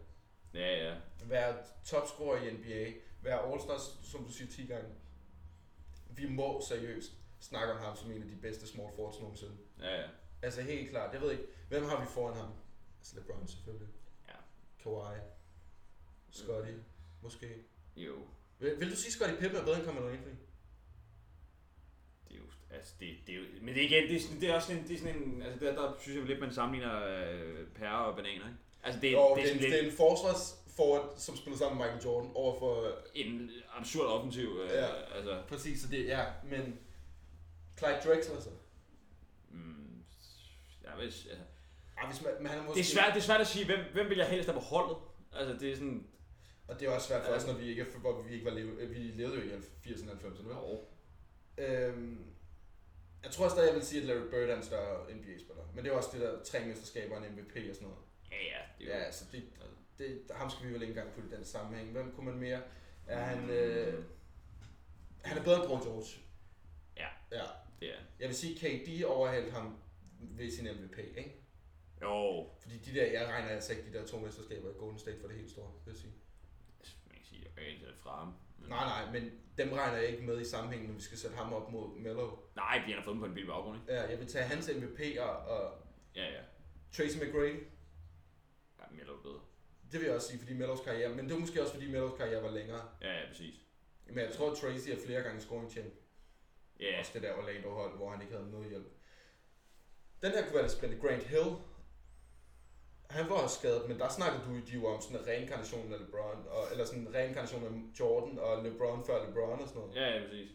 Ja, 0.54 0.86
ja. 0.90 0.96
være 1.26 1.58
topscorer 1.86 2.42
i 2.44 2.54
NBA, 2.54 2.94
være 3.22 3.40
All-Stars, 3.54 4.12
som 4.12 4.24
du 4.26 4.32
siger 4.32 4.52
10 4.52 4.66
gange. 4.66 4.90
Vi 6.10 6.30
må 6.30 6.62
seriøst 6.68 7.12
snakke 7.40 7.74
om 7.74 7.80
ham 7.80 7.96
som 7.96 8.12
en 8.12 8.22
af 8.22 8.28
de 8.28 8.36
bedste 8.36 8.68
small 8.68 8.90
forwards 8.96 9.20
nogensinde. 9.20 9.58
Ja, 9.80 10.02
ja. 10.02 10.08
Altså 10.42 10.62
helt 10.62 10.90
klart, 10.90 11.14
jeg 11.14 11.22
ved 11.22 11.32
ikke, 11.32 11.44
hvem 11.70 11.84
har 11.84 12.02
vi 12.02 12.08
foran 12.08 12.38
ham? 12.38 12.54
Altså 13.00 13.16
LeBron 13.20 13.48
selvfølgelig. 13.48 13.88
Ja. 14.28 14.34
Kawhi. 14.84 15.20
Scotty, 16.32 16.72
måske. 17.22 17.64
Jo. 17.96 18.16
Vil, 18.60 18.80
vil 18.80 18.92
du 18.92 18.96
sige, 18.96 19.12
Scotty 19.12 19.34
Pippen 19.40 19.60
er 19.60 19.64
bedre 19.66 19.78
end 19.78 19.86
Carmelo 19.86 20.10
Anthony? 20.10 20.34
Det 22.74 22.80
er 22.80 22.82
altså, 22.82 22.94
det, 23.00 23.10
det 23.28 23.36
er 23.36 23.40
jo, 23.40 23.46
men 23.62 23.74
det 23.76 23.84
er 23.84 23.88
igen, 23.88 24.10
det 24.10 24.16
er, 24.16 24.22
sådan, 24.22 24.42
det 24.42 24.50
er 24.50 24.54
også 24.56 24.68
sådan 24.68 24.82
en, 24.82 24.88
det 24.88 24.96
er 24.96 25.00
sådan 25.00 25.16
en, 25.16 25.42
altså 25.42 25.66
der, 25.66 25.76
der 25.76 25.94
synes 26.02 26.18
jeg 26.20 26.26
lidt, 26.28 26.40
man 26.40 26.54
sammenligner 26.54 26.96
øh, 27.06 27.68
pærer 27.68 27.92
og 27.98 28.16
bananer, 28.16 28.34
ikke? 28.34 28.58
Altså 28.84 29.02
det, 29.02 29.14
Jo, 29.14 29.36
det, 29.36 29.44
det, 29.44 29.44
er 29.44 29.44
er, 29.44 29.48
sådan 29.48 29.58
en, 29.58 29.62
lidt 29.62 29.74
det 29.74 29.84
er 29.84 29.90
en 29.92 29.98
forsvarsforward, 29.98 31.14
som 31.18 31.36
spiller 31.38 31.58
sammen 31.58 31.78
med 31.78 31.86
Michael 31.86 32.04
Jordan 32.06 32.32
over 32.36 32.60
for... 32.60 32.92
en 33.14 33.52
absurd 33.78 34.08
offensiv, 34.08 34.48
øh, 34.64 34.70
Ja. 34.70 34.88
altså, 35.16 35.42
Præcis, 35.48 35.82
så 35.82 35.88
det 35.88 36.06
ja, 36.08 36.26
men... 36.50 36.80
Clyde 37.78 38.00
Drexler 38.06 38.42
så. 38.42 38.50
mm, 39.52 40.04
jeg 40.84 40.92
ved, 40.98 41.04
altså, 41.04 41.28
Ja, 41.98 42.08
hvis 42.08 42.22
man, 42.24 42.32
men 42.40 42.48
han 42.48 42.60
er 42.60 42.64
måske... 42.64 42.78
det, 42.78 42.86
er 42.90 42.94
svært, 42.96 43.14
det 43.14 43.20
er 43.20 43.24
svært 43.24 43.42
at 43.42 43.48
sige, 43.48 43.66
hvem, 43.66 43.80
hvem 43.94 44.10
vil 44.10 44.18
jeg 44.18 44.28
helst 44.28 44.50
have 44.50 44.60
på 44.60 44.66
holdet? 44.66 44.98
Altså 45.34 45.54
det 45.60 45.72
er 45.72 45.76
sådan, 45.76 46.08
Og 46.68 46.80
det 46.80 46.88
er 46.88 46.92
også 46.92 47.08
svært 47.08 47.26
for 47.26 47.34
os, 47.34 47.48
når 47.48 47.54
vi 47.54 47.66
ikke, 47.70 47.82
er, 47.82 47.86
hvor 48.00 48.22
vi 48.22 48.34
ikke 48.34 48.46
var 48.46 48.52
leve, 48.52 48.88
vi 48.90 48.98
levede 48.98 49.36
jo 49.36 49.42
i 49.42 49.54
80'erne 49.86 50.12
og 50.12 50.18
90'erne, 50.18 50.48
vel? 50.48 50.78
Øhm, 51.58 52.26
jeg 53.24 53.32
tror 53.32 53.50
stadig, 53.50 53.68
jeg 53.68 53.76
vil 53.76 53.86
sige, 53.86 54.02
at 54.02 54.08
Larry 54.08 54.30
Bird 54.30 54.50
er 54.50 54.56
en 54.56 54.64
større 54.64 55.14
NBA-spiller. 55.14 55.64
Men 55.76 55.86
det 55.86 55.92
er 55.92 55.96
også 55.96 56.10
det 56.14 56.22
der 56.22 56.44
tre 56.44 56.66
mesterskaber 56.66 57.16
og 57.16 57.26
en 57.28 57.32
MVP 57.36 57.70
og 57.70 57.76
sådan 57.76 57.88
noget. 57.88 58.04
Ja, 58.32 58.38
ja. 58.38 58.62
Det 58.78 58.86
er 58.86 58.96
jo, 58.96 59.00
Ja, 59.00 59.06
altså 59.06 59.26
det, 59.32 59.44
det, 59.98 60.22
ham 60.32 60.50
skal 60.50 60.68
vi 60.68 60.74
vel 60.74 60.82
ikke 60.82 60.92
engang 60.92 61.14
putte 61.14 61.30
i 61.30 61.36
den 61.36 61.46
sammenhæng. 61.46 61.92
Hvem 61.92 62.12
kunne 62.16 62.32
man 62.32 62.40
mere? 62.40 62.62
Er 63.08 63.24
han... 63.24 63.50
Øh, 63.50 64.04
han 65.24 65.38
er 65.38 65.44
bedre 65.44 65.60
end 65.60 65.68
Paul 65.68 65.84
George. 65.84 66.20
Ja. 66.98 67.08
Ja. 67.32 67.44
det 67.80 67.90
er. 67.90 68.00
Jeg 68.20 68.28
vil 68.28 68.36
sige, 68.36 68.56
KD 68.60 69.04
overhældte 69.06 69.52
ham 69.52 69.78
ved 70.20 70.52
sin 70.52 70.68
MVP, 70.76 70.98
ikke? 70.98 71.36
Jo, 72.02 72.50
Fordi 72.62 72.78
de 72.78 72.94
der, 72.94 73.12
jeg 73.12 73.28
regner 73.28 73.50
altså 73.50 73.74
ikke 73.74 73.92
de 73.92 73.98
der 73.98 74.06
to 74.06 74.20
mesterskaber 74.20 74.70
i 74.70 74.74
Golden 74.78 75.00
State 75.00 75.20
for 75.22 75.28
det 75.28 75.38
helt 75.38 75.52
store, 75.52 75.72
vil 75.86 75.92
jeg 75.92 76.00
sige. 76.02 76.14
kan 77.12 77.20
sige, 77.24 77.42
jeg 77.46 77.52
kan 77.56 77.64
ikke 77.68 77.80
tage 77.80 77.92
det 77.92 78.00
fra 78.00 78.20
ham. 78.20 78.34
Nej, 78.70 78.84
nej, 79.04 79.12
men 79.12 79.32
dem 79.58 79.74
regner 79.74 79.98
jeg 79.98 80.08
ikke 80.08 80.24
med 80.24 80.42
i 80.42 80.46
sammenhængen, 80.46 80.90
når 80.90 80.96
vi 80.96 81.02
skal 81.02 81.18
sætte 81.18 81.36
ham 81.38 81.54
op 81.54 81.72
mod 81.72 82.00
Melo. 82.00 82.36
Nej, 82.56 82.80
fordi 82.80 82.92
han 82.92 83.00
har 83.00 83.04
fået 83.06 83.14
dem 83.14 83.20
på 83.22 83.26
en 83.26 83.34
billig 83.34 83.50
baggrund, 83.50 83.82
ikke? 83.82 83.94
Ja, 83.94 84.10
jeg 84.10 84.20
vil 84.20 84.28
tage 84.28 84.46
hans 84.46 84.70
MVP 84.76 85.00
og, 85.20 85.36
og 85.38 85.74
Ja, 86.16 86.26
ja. 86.26 86.42
Tracy 86.92 87.18
McGrady. 87.18 87.64
Ja, 88.80 88.84
Melo 88.92 89.14
er 89.18 89.22
bedre. 89.22 89.40
Det 89.92 90.00
vil 90.00 90.06
jeg 90.06 90.16
også 90.16 90.28
sige, 90.28 90.40
fordi 90.40 90.54
Melos 90.54 90.80
karriere, 90.80 91.16
men 91.16 91.26
det 91.30 91.36
er 91.36 91.40
måske 91.40 91.62
også 91.62 91.74
fordi 91.74 91.92
Melos 91.92 92.18
karriere 92.18 92.44
var 92.44 92.52
længere. 92.52 92.82
Ja, 93.02 93.20
ja, 93.20 93.28
præcis. 93.28 93.56
Men 94.08 94.18
jeg 94.18 94.34
tror, 94.34 94.52
at 94.52 94.58
Tracy 94.58 94.90
er 94.90 94.98
flere 95.06 95.22
gange 95.22 95.42
scoring 95.42 95.72
champ. 95.72 95.94
Ja, 96.80 97.00
Også 97.00 97.12
det 97.14 97.22
der 97.22 97.34
Orlando 97.34 97.70
hold, 97.70 97.96
hvor 97.98 98.10
han 98.12 98.22
ikke 98.22 98.34
havde 98.34 98.52
noget 98.52 98.70
hjælp. 98.70 98.88
Den 100.22 100.32
her 100.32 100.44
kunne 100.44 100.56
være 100.60 100.70
spændende. 100.70 101.08
Grant 101.08 101.24
Hill. 101.24 101.56
Han 103.14 103.30
var 103.30 103.36
også 103.36 103.56
skadet, 103.60 103.90
men 103.90 104.00
der 104.00 104.10
snakkede 104.10 104.44
du 104.46 104.52
de 104.68 104.74
jo 104.74 104.88
om 104.88 105.02
sådan 105.02 105.18
en 105.18 105.28
reinkarnation 105.28 105.94
af 105.94 106.00
LeBron, 106.00 106.48
og, 106.48 106.64
eller 106.72 106.86
sådan 106.86 107.08
en 107.08 107.14
reinkarnation 107.16 107.64
af 107.64 108.00
Jordan 108.00 108.40
og 108.40 108.64
LeBron 108.64 109.06
før 109.06 109.26
LeBron 109.26 109.60
og 109.62 109.68
sådan 109.68 109.82
noget. 109.82 109.96
ja, 109.96 110.08
ja, 110.16 110.24
præcis. 110.26 110.52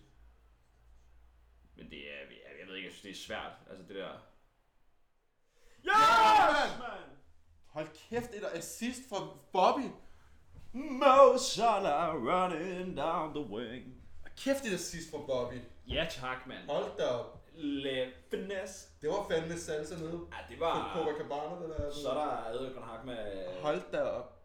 Men 1.76 1.90
det 1.90 1.98
er, 1.98 2.18
jeg, 2.18 2.58
jeg 2.60 2.66
ved 2.66 2.76
ikke, 2.76 2.88
jeg 2.88 2.94
synes, 2.94 3.02
det 3.02 3.10
er 3.10 3.26
svært. 3.26 3.52
Altså 3.70 3.84
det 3.88 3.96
der... 3.96 4.12
Yes, 5.84 6.78
man! 6.78 7.08
Hold 7.66 7.88
kæft, 8.08 8.30
et 8.34 8.44
assist 8.54 9.00
fra 9.08 9.18
Bobby. 9.52 9.86
Mo 10.72 11.38
Salah 11.38 12.14
running 12.14 12.96
down 12.96 13.34
the 13.34 13.54
wing. 13.54 14.02
Kæft, 14.36 14.64
et 14.64 14.74
assist 14.74 15.10
fra 15.10 15.18
Bobby. 15.18 15.60
Ja 15.88 16.06
tak, 16.10 16.46
mand. 16.46 16.70
Hold 16.70 16.96
da 16.98 17.06
op. 17.06 17.37
Le 17.60 18.12
finesse. 18.30 18.88
Det 19.02 19.10
var 19.10 19.28
fandme 19.30 19.58
salsa 19.58 19.94
nede 19.96 20.28
Ja, 20.32 20.36
det 20.48 20.58
på 20.58 20.64
var... 20.64 20.94
Copacabana, 20.94 21.62
den 21.62 21.70
der. 21.70 21.90
Så 21.90 22.10
er 22.10 22.14
der 22.14 22.30
Adrian 22.30 22.82
Hak 22.82 23.04
med... 23.04 23.46
Hold 23.62 23.92
da 23.92 24.02
op. 24.02 24.42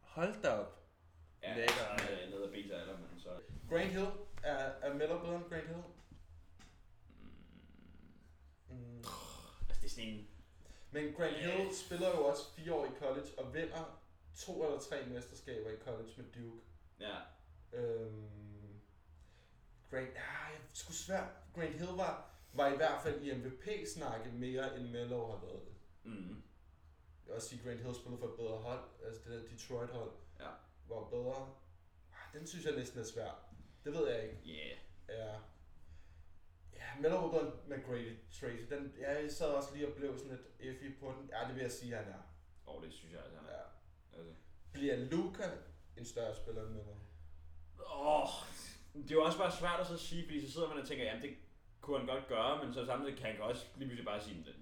Hold 0.00 0.42
da 0.42 0.50
op. 0.50 0.76
Ja, 1.42 1.54
Lækker. 1.56 1.72
så 1.74 2.04
er 2.04 2.20
det 2.20 2.30
nede 2.30 2.44
af 2.44 2.50
beta 2.50 2.80
eller 2.80 2.98
men 2.98 3.20
så... 3.20 3.28
Grant 3.68 3.90
Hill 3.90 4.06
er, 4.42 4.56
er 4.56 4.94
Miller 4.94 5.20
bedre 5.20 5.36
end 5.36 5.44
Grant 5.44 5.66
Hill? 5.66 5.82
Mm. 8.68 8.98
Altså 9.68 9.80
det 9.80 9.84
er 9.84 9.90
sådan 9.90 10.08
en... 10.08 10.28
Men 10.90 11.14
Grant 11.14 11.36
Hill 11.36 11.74
spiller 11.74 12.08
jo 12.08 12.24
også 12.26 12.52
fire 12.54 12.74
år 12.74 12.84
i 12.84 12.90
college 12.98 13.28
og 13.38 13.54
vinder 13.54 14.00
to 14.36 14.64
eller 14.64 14.80
tre 14.80 15.06
mesterskaber 15.06 15.70
i 15.70 15.76
college 15.84 16.10
med 16.16 16.24
Duke. 16.24 16.60
Ja. 17.00 17.16
Øhm, 17.72 18.80
Grant, 19.90 20.08
ah, 20.08 20.52
jeg 20.52 20.60
sgu 20.74 20.92
svært. 20.92 21.39
Grant 21.54 21.74
Hill 21.74 21.90
var, 21.96 22.30
var 22.52 22.68
i 22.72 22.76
hvert 22.76 23.02
fald 23.02 23.22
i 23.22 23.34
MVP-snakke 23.34 24.32
mere 24.32 24.76
end 24.76 24.88
Melo 24.90 25.26
har 25.30 25.38
været 25.46 25.62
det. 25.64 25.74
Mm. 26.04 26.28
Jeg 26.28 27.26
vil 27.26 27.34
også 27.34 27.48
sige, 27.48 27.58
at 27.60 27.66
Grant 27.66 27.80
Hill 27.80 27.94
spillede 27.94 28.20
for 28.20 28.28
et 28.28 28.36
bedre 28.36 28.56
hold. 28.58 28.84
Altså 29.06 29.20
det 29.30 29.42
der 29.42 29.48
Detroit-hold 29.48 30.10
Ja. 30.40 30.48
var 30.88 31.08
bedre. 31.08 31.54
Ah, 32.12 32.40
Den 32.40 32.46
synes 32.46 32.64
jeg 32.64 32.74
næsten 32.76 33.00
er 33.00 33.04
svær. 33.04 33.44
Det 33.84 33.92
ved 33.92 34.08
jeg 34.08 34.22
ikke. 34.22 34.36
Yeah. 34.46 34.78
Ja. 35.08 35.34
Ja, 36.72 37.00
Melo 37.00 37.26
var 37.26 37.30
bedre 37.30 37.42
end 37.42 37.74
McGrady 37.74 38.16
Tracy. 38.40 38.62
Den, 38.74 38.94
ja, 39.00 39.22
jeg 39.22 39.30
sad 39.32 39.46
også 39.46 39.74
lige 39.74 39.88
og 39.88 39.94
blev 39.96 40.18
sådan 40.18 40.30
lidt 40.36 40.46
iffy 40.60 40.98
på 41.00 41.06
den. 41.20 41.30
Ja, 41.32 41.46
det 41.48 41.54
vil 41.54 41.62
jeg 41.62 41.72
sige, 41.72 41.94
han 41.96 42.04
er. 42.08 42.22
Og 42.66 42.82
det 42.82 42.92
synes 42.92 43.12
jeg, 43.12 43.20
altså, 43.22 43.36
han 43.38 43.46
er. 43.48 43.52
Ja. 43.52 44.18
Altså. 44.18 44.32
Bliver 44.72 44.96
Luca 44.96 45.50
en 45.96 46.04
større 46.04 46.34
spiller 46.36 46.62
end 46.62 46.70
Melo? 46.70 46.94
Åh, 47.92 48.28
det 48.94 49.10
er 49.10 49.14
jo 49.14 49.22
også 49.24 49.38
bare 49.38 49.52
svært 49.52 49.80
at 49.80 49.86
så 49.86 49.96
sige, 49.96 50.24
fordi 50.24 50.46
så 50.46 50.52
sidder 50.52 50.68
man 50.68 50.78
og 50.78 50.86
tænker, 50.88 51.04
jamen 51.04 51.22
det 51.22 51.36
kunne 51.80 51.98
han 51.98 52.06
godt 52.06 52.28
gøre, 52.28 52.64
men 52.64 52.74
så 52.74 52.86
samtidig 52.86 53.16
kan 53.18 53.26
han 53.32 53.40
også 53.42 53.66
lige 53.76 53.88
pludselig 53.88 54.04
bare 54.04 54.22
sige, 54.24 54.44
"Nå." 54.46 54.52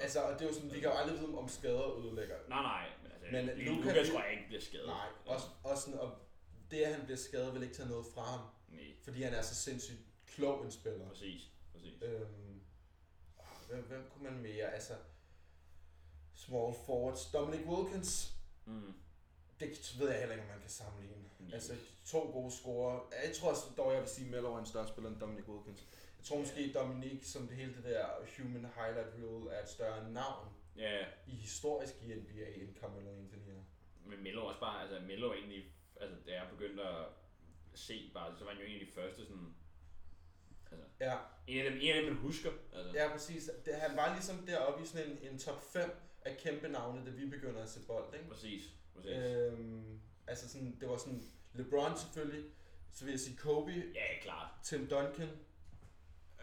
Altså, 0.00 0.20
og 0.22 0.32
det 0.34 0.42
er 0.42 0.48
jo 0.48 0.54
sådan, 0.54 0.72
vi 0.72 0.80
kan 0.80 0.88
jo 0.88 0.94
aldrig 0.96 1.20
vide, 1.20 1.38
om 1.38 1.48
skader 1.48 1.98
ødelægger. 1.98 2.36
nej, 2.48 2.62
nej, 2.62 2.88
men 3.02 3.34
altså, 3.34 3.56
Men 3.56 3.64
Luka 3.76 3.88
Luka, 3.88 4.10
tror 4.10 4.22
jeg 4.22 4.32
ikke 4.32 4.46
bliver 4.46 4.62
skadet. 4.62 4.86
Nej, 4.86 5.06
også, 5.26 5.46
også 5.64 5.84
sådan, 5.84 6.00
og 6.00 6.18
det, 6.70 6.76
at 6.82 6.94
han 6.94 7.04
bliver 7.04 7.18
skadet, 7.18 7.54
vil 7.54 7.62
ikke 7.62 7.74
tage 7.74 7.88
noget 7.88 8.06
fra 8.14 8.22
ham. 8.22 8.40
Nej, 8.68 8.84
Fordi 9.04 9.22
han 9.22 9.34
er 9.34 9.42
så 9.42 9.54
sindssygt 9.54 9.98
klog 10.26 10.64
en 10.64 10.70
spiller. 10.70 11.08
præcis, 11.08 11.50
præcis. 11.72 12.02
Øhm, 12.02 12.60
hvem, 13.68 13.82
hvem 13.88 14.06
kunne 14.12 14.30
man 14.30 14.42
mere? 14.42 14.72
Altså, 14.74 14.92
small 16.34 16.74
forwards. 16.86 17.30
Dominic 17.32 17.66
Wilkins, 17.66 18.32
Mm. 18.64 18.94
det 19.60 19.96
ved 19.98 20.08
jeg 20.10 20.18
heller 20.18 20.34
ikke, 20.34 20.44
om 20.44 20.50
man 20.50 20.60
kan 20.60 20.70
sammenligne. 20.70 21.25
Altså, 21.52 21.74
to 22.06 22.18
gode 22.32 22.52
scorer. 22.52 23.00
Jeg 23.24 23.32
tror 23.36 23.50
også, 23.50 23.62
dog, 23.76 23.92
jeg 23.92 24.00
vil 24.00 24.08
sige, 24.08 24.30
Melo 24.30 24.54
er 24.54 24.58
en 24.58 24.66
større 24.66 24.88
spiller 24.88 25.10
end 25.10 25.20
Dominic 25.20 25.48
Wilkins. 25.48 25.80
Jeg 26.18 26.24
tror 26.24 26.38
måske, 26.38 26.72
Dominic, 26.72 27.26
som 27.26 27.48
det 27.48 27.56
hele 27.56 27.74
det 27.74 27.84
der 27.84 28.06
human 28.38 28.66
highlight 28.76 29.08
reel, 29.14 29.46
er 29.58 29.62
et 29.62 29.68
større 29.68 30.10
navn 30.12 30.48
Ja, 30.76 31.04
i 31.26 31.30
historisk 31.30 31.94
i 32.02 32.06
NBA 32.14 32.48
end 32.62 32.76
Carmelo 32.80 33.10
Anthony 33.10 33.48
er. 33.50 33.62
men 34.06 34.22
Melo 34.22 34.40
er 34.40 34.44
også 34.48 34.60
bare, 34.60 34.82
altså 34.82 35.00
Melo 35.00 35.30
er 35.30 35.34
egentlig, 35.34 35.64
altså 36.00 36.16
da 36.26 36.32
jeg 36.32 36.46
begyndte 36.50 36.82
at 36.82 37.04
se 37.74 38.10
bare, 38.14 38.36
så 38.38 38.44
var 38.44 38.50
han 38.52 38.60
jo 38.62 38.66
de 38.86 38.92
første 38.94 39.26
sådan, 39.26 39.54
altså, 40.70 40.86
Ja, 41.00 41.16
en 41.46 41.66
af 41.66 41.70
dem, 41.70 41.80
en 41.82 41.90
af 41.96 42.02
dem 42.02 42.12
man 42.12 42.22
husker, 42.22 42.50
altså. 42.74 42.92
ja 42.98 43.08
præcis. 43.12 43.50
Det, 43.64 43.74
han 43.74 43.96
var 43.96 44.12
ligesom 44.14 44.46
deroppe 44.46 44.82
i 44.82 44.86
sådan 44.86 45.10
en, 45.10 45.18
en 45.32 45.38
top 45.38 45.62
5 45.72 45.90
af 46.24 46.36
kæmpe 46.36 46.68
navne, 46.68 47.06
da 47.06 47.10
vi 47.10 47.26
begynder 47.26 47.62
at 47.62 47.68
se 47.68 47.80
bold, 47.86 48.14
ikke? 48.14 48.28
Præcis, 48.28 48.62
præcis. 48.94 49.10
Øhm, 49.12 50.00
altså 50.26 50.48
sådan, 50.48 50.76
det 50.80 50.88
var 50.88 50.96
sådan 50.96 51.22
LeBron 51.56 51.96
selvfølgelig, 51.98 52.44
så 52.92 53.04
vil 53.04 53.10
jeg 53.12 53.20
sige 53.20 53.36
Kobe, 53.36 53.70
ja, 53.94 54.20
klart. 54.22 54.48
Tim 54.64 54.86
Duncan, 54.86 55.28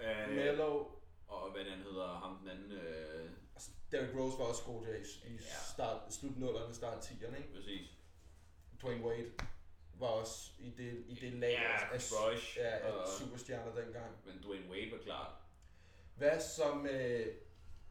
Øh, 0.03 0.35
Melo, 0.35 0.85
og 1.27 1.51
hvad 1.51 1.65
den 1.65 1.79
hedder, 1.79 2.07
ham 2.13 2.37
den 2.37 2.49
anden, 2.49 2.71
øh, 2.71 3.29
altså, 3.55 3.69
Derrick 3.91 4.15
Rose 4.15 4.37
var 4.37 4.45
også 4.45 4.63
god 4.65 4.85
der 4.85 4.93
i, 4.95 5.01
i 5.27 5.33
Ja. 5.33 5.39
start, 5.73 6.13
slut 6.13 6.31
0'erne, 6.31 6.73
start 6.73 7.05
10'erne, 7.05 7.37
ikke? 7.37 7.53
præcis. 7.55 7.87
Dwayne 8.81 9.05
Wade 9.05 9.31
var 9.99 10.07
også 10.07 10.51
i 10.59 10.69
det, 10.69 11.03
i 11.07 11.15
det 11.15 11.33
lag 11.33 11.51
Ja, 11.51 11.73
af, 11.73 11.87
Chris 11.89 12.13
Bosh, 12.13 12.57
ja, 12.57 12.69
af 12.77 12.91
og- 12.91 13.07
superstjerner 13.19 13.75
dengang. 13.81 14.11
Men 14.25 14.43
Dwayne 14.43 14.69
Wade 14.71 14.91
var 14.91 14.97
klar. 14.97 15.41
Hvad 16.15 16.39
som, 16.41 16.87
øh, 16.87 17.27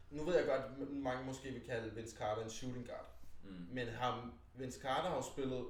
nu 0.09 0.23
ved 0.23 0.35
jeg 0.35 0.45
godt, 0.45 0.89
mange 0.91 1.25
måske 1.25 1.51
vil 1.51 1.65
kalde 1.65 1.95
Vince 1.95 2.17
Carter 2.17 2.43
en 2.43 2.49
shooting 2.49 2.87
guard, 2.87 3.09
Mm. 3.43 3.67
men 3.71 3.87
ham, 3.87 4.33
Vince 4.55 4.81
Carter 4.81 5.09
har 5.09 5.15
jo 5.15 5.21
spillet 5.33 5.65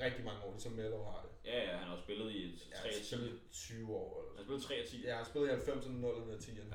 rigtig 0.00 0.24
mange 0.24 0.40
år, 0.44 0.50
ligesom 0.52 0.72
Melo 0.72 1.02
har 1.04 1.20
det. 1.22 1.50
Ja, 1.50 1.70
ja, 1.70 1.76
han 1.76 1.88
har 1.88 1.96
spillet 2.04 2.32
i 2.32 2.58
3 2.58 2.64
Ja, 2.70 2.76
af 2.76 2.82
han 2.82 2.92
10. 2.92 2.98
har 2.98 3.04
spillet 3.04 3.40
20 3.52 3.94
år. 3.96 4.20
Eller 4.20 4.30
Han 4.30 4.36
har 4.38 4.44
spillet 4.44 4.62
3 4.62 4.74
af 4.74 4.86
10. 4.88 5.02
Ja, 5.06 5.16
han 5.16 5.26
spillede 5.26 5.52
i 5.52 5.56
90'erne, 5.56 5.98
0'erne 6.04 6.32
og 6.34 6.38
10'erne. 6.46 6.74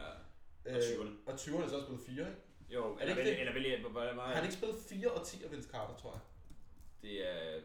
Ja. 0.65 0.71
Øh, 0.71 0.75
og 0.75 0.81
20'erne. 0.83 1.11
Og 1.25 1.33
20'erne 1.33 1.69
så 1.69 1.75
har 1.75 1.85
han 1.85 1.85
spillet 1.85 2.05
4, 2.05 2.29
ikke? 2.29 2.41
Jo, 2.69 2.83
det 2.95 3.01
eller 3.01 3.15
ikke 3.15 3.21
vel, 3.21 3.31
det? 3.31 3.39
eller 3.39 3.53
vel, 3.53 3.81
hvor 3.81 3.89
meget? 4.13 4.17
Har 4.29 4.35
han 4.35 4.43
ikke 4.43 4.55
spillet 4.55 4.77
4 4.89 5.11
og 5.11 5.25
10 5.27 5.43
af 5.43 5.51
Vince 5.51 5.69
Carter, 5.69 5.95
tror 5.97 6.11
jeg? 6.11 6.21
Det 7.01 7.29
er... 7.29 7.61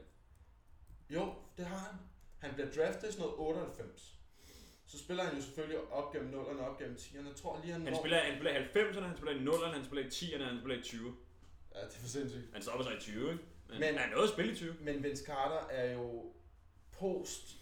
Jo, 1.11 1.35
det 1.57 1.67
har 1.67 1.77
han. 1.79 1.95
Han 2.39 2.55
bliver 2.55 2.71
draftet 2.71 3.09
i 3.09 3.13
sådan 3.13 3.25
noget 3.27 3.39
98. 3.39 4.15
Så 4.87 4.99
spiller 4.99 5.25
han 5.25 5.37
jo 5.37 5.43
selvfølgelig 5.43 5.79
op 5.93 6.13
gennem 6.13 6.31
0'erne 6.41 6.61
og 6.61 6.69
op 6.71 6.79
gennem 6.79 6.97
10'erne. 6.97 7.27
Jeg 7.29 7.37
tror 7.37 7.61
lige, 7.61 7.73
han, 7.73 7.83
Han 7.83 7.93
når- 7.93 8.01
spiller, 8.01 8.19
han 8.21 8.35
spiller 8.37 8.53
i 8.61 8.63
90'erne, 8.65 9.01
han 9.01 9.17
spiller 9.17 9.35
i 9.41 9.45
0'erne, 9.45 9.75
han 9.77 9.85
spiller 9.85 10.05
i 10.05 10.09
10'erne, 10.09 10.43
han 10.45 10.59
spiller 10.61 10.79
i 10.79 10.83
20. 10.83 11.17
Ja, 11.75 11.81
det 11.81 11.95
er 11.97 12.01
for 12.01 12.09
sindssygt. 12.09 12.43
Han 12.53 12.63
stopper 12.63 12.85
sig 12.85 12.97
i 12.97 13.01
20, 13.01 13.33
ikke? 13.33 13.45
Men, 13.69 13.81
Men- 13.81 13.95
Men 13.95 13.99
han 13.99 14.11
nåede 14.11 14.25
at 14.25 14.31
spille 14.31 14.53
i 14.53 14.57
20. 14.57 14.75
Men 14.81 15.03
Vince 15.03 15.25
Carter 15.25 15.67
er 15.71 15.93
jo 15.93 16.33
post 16.93 17.57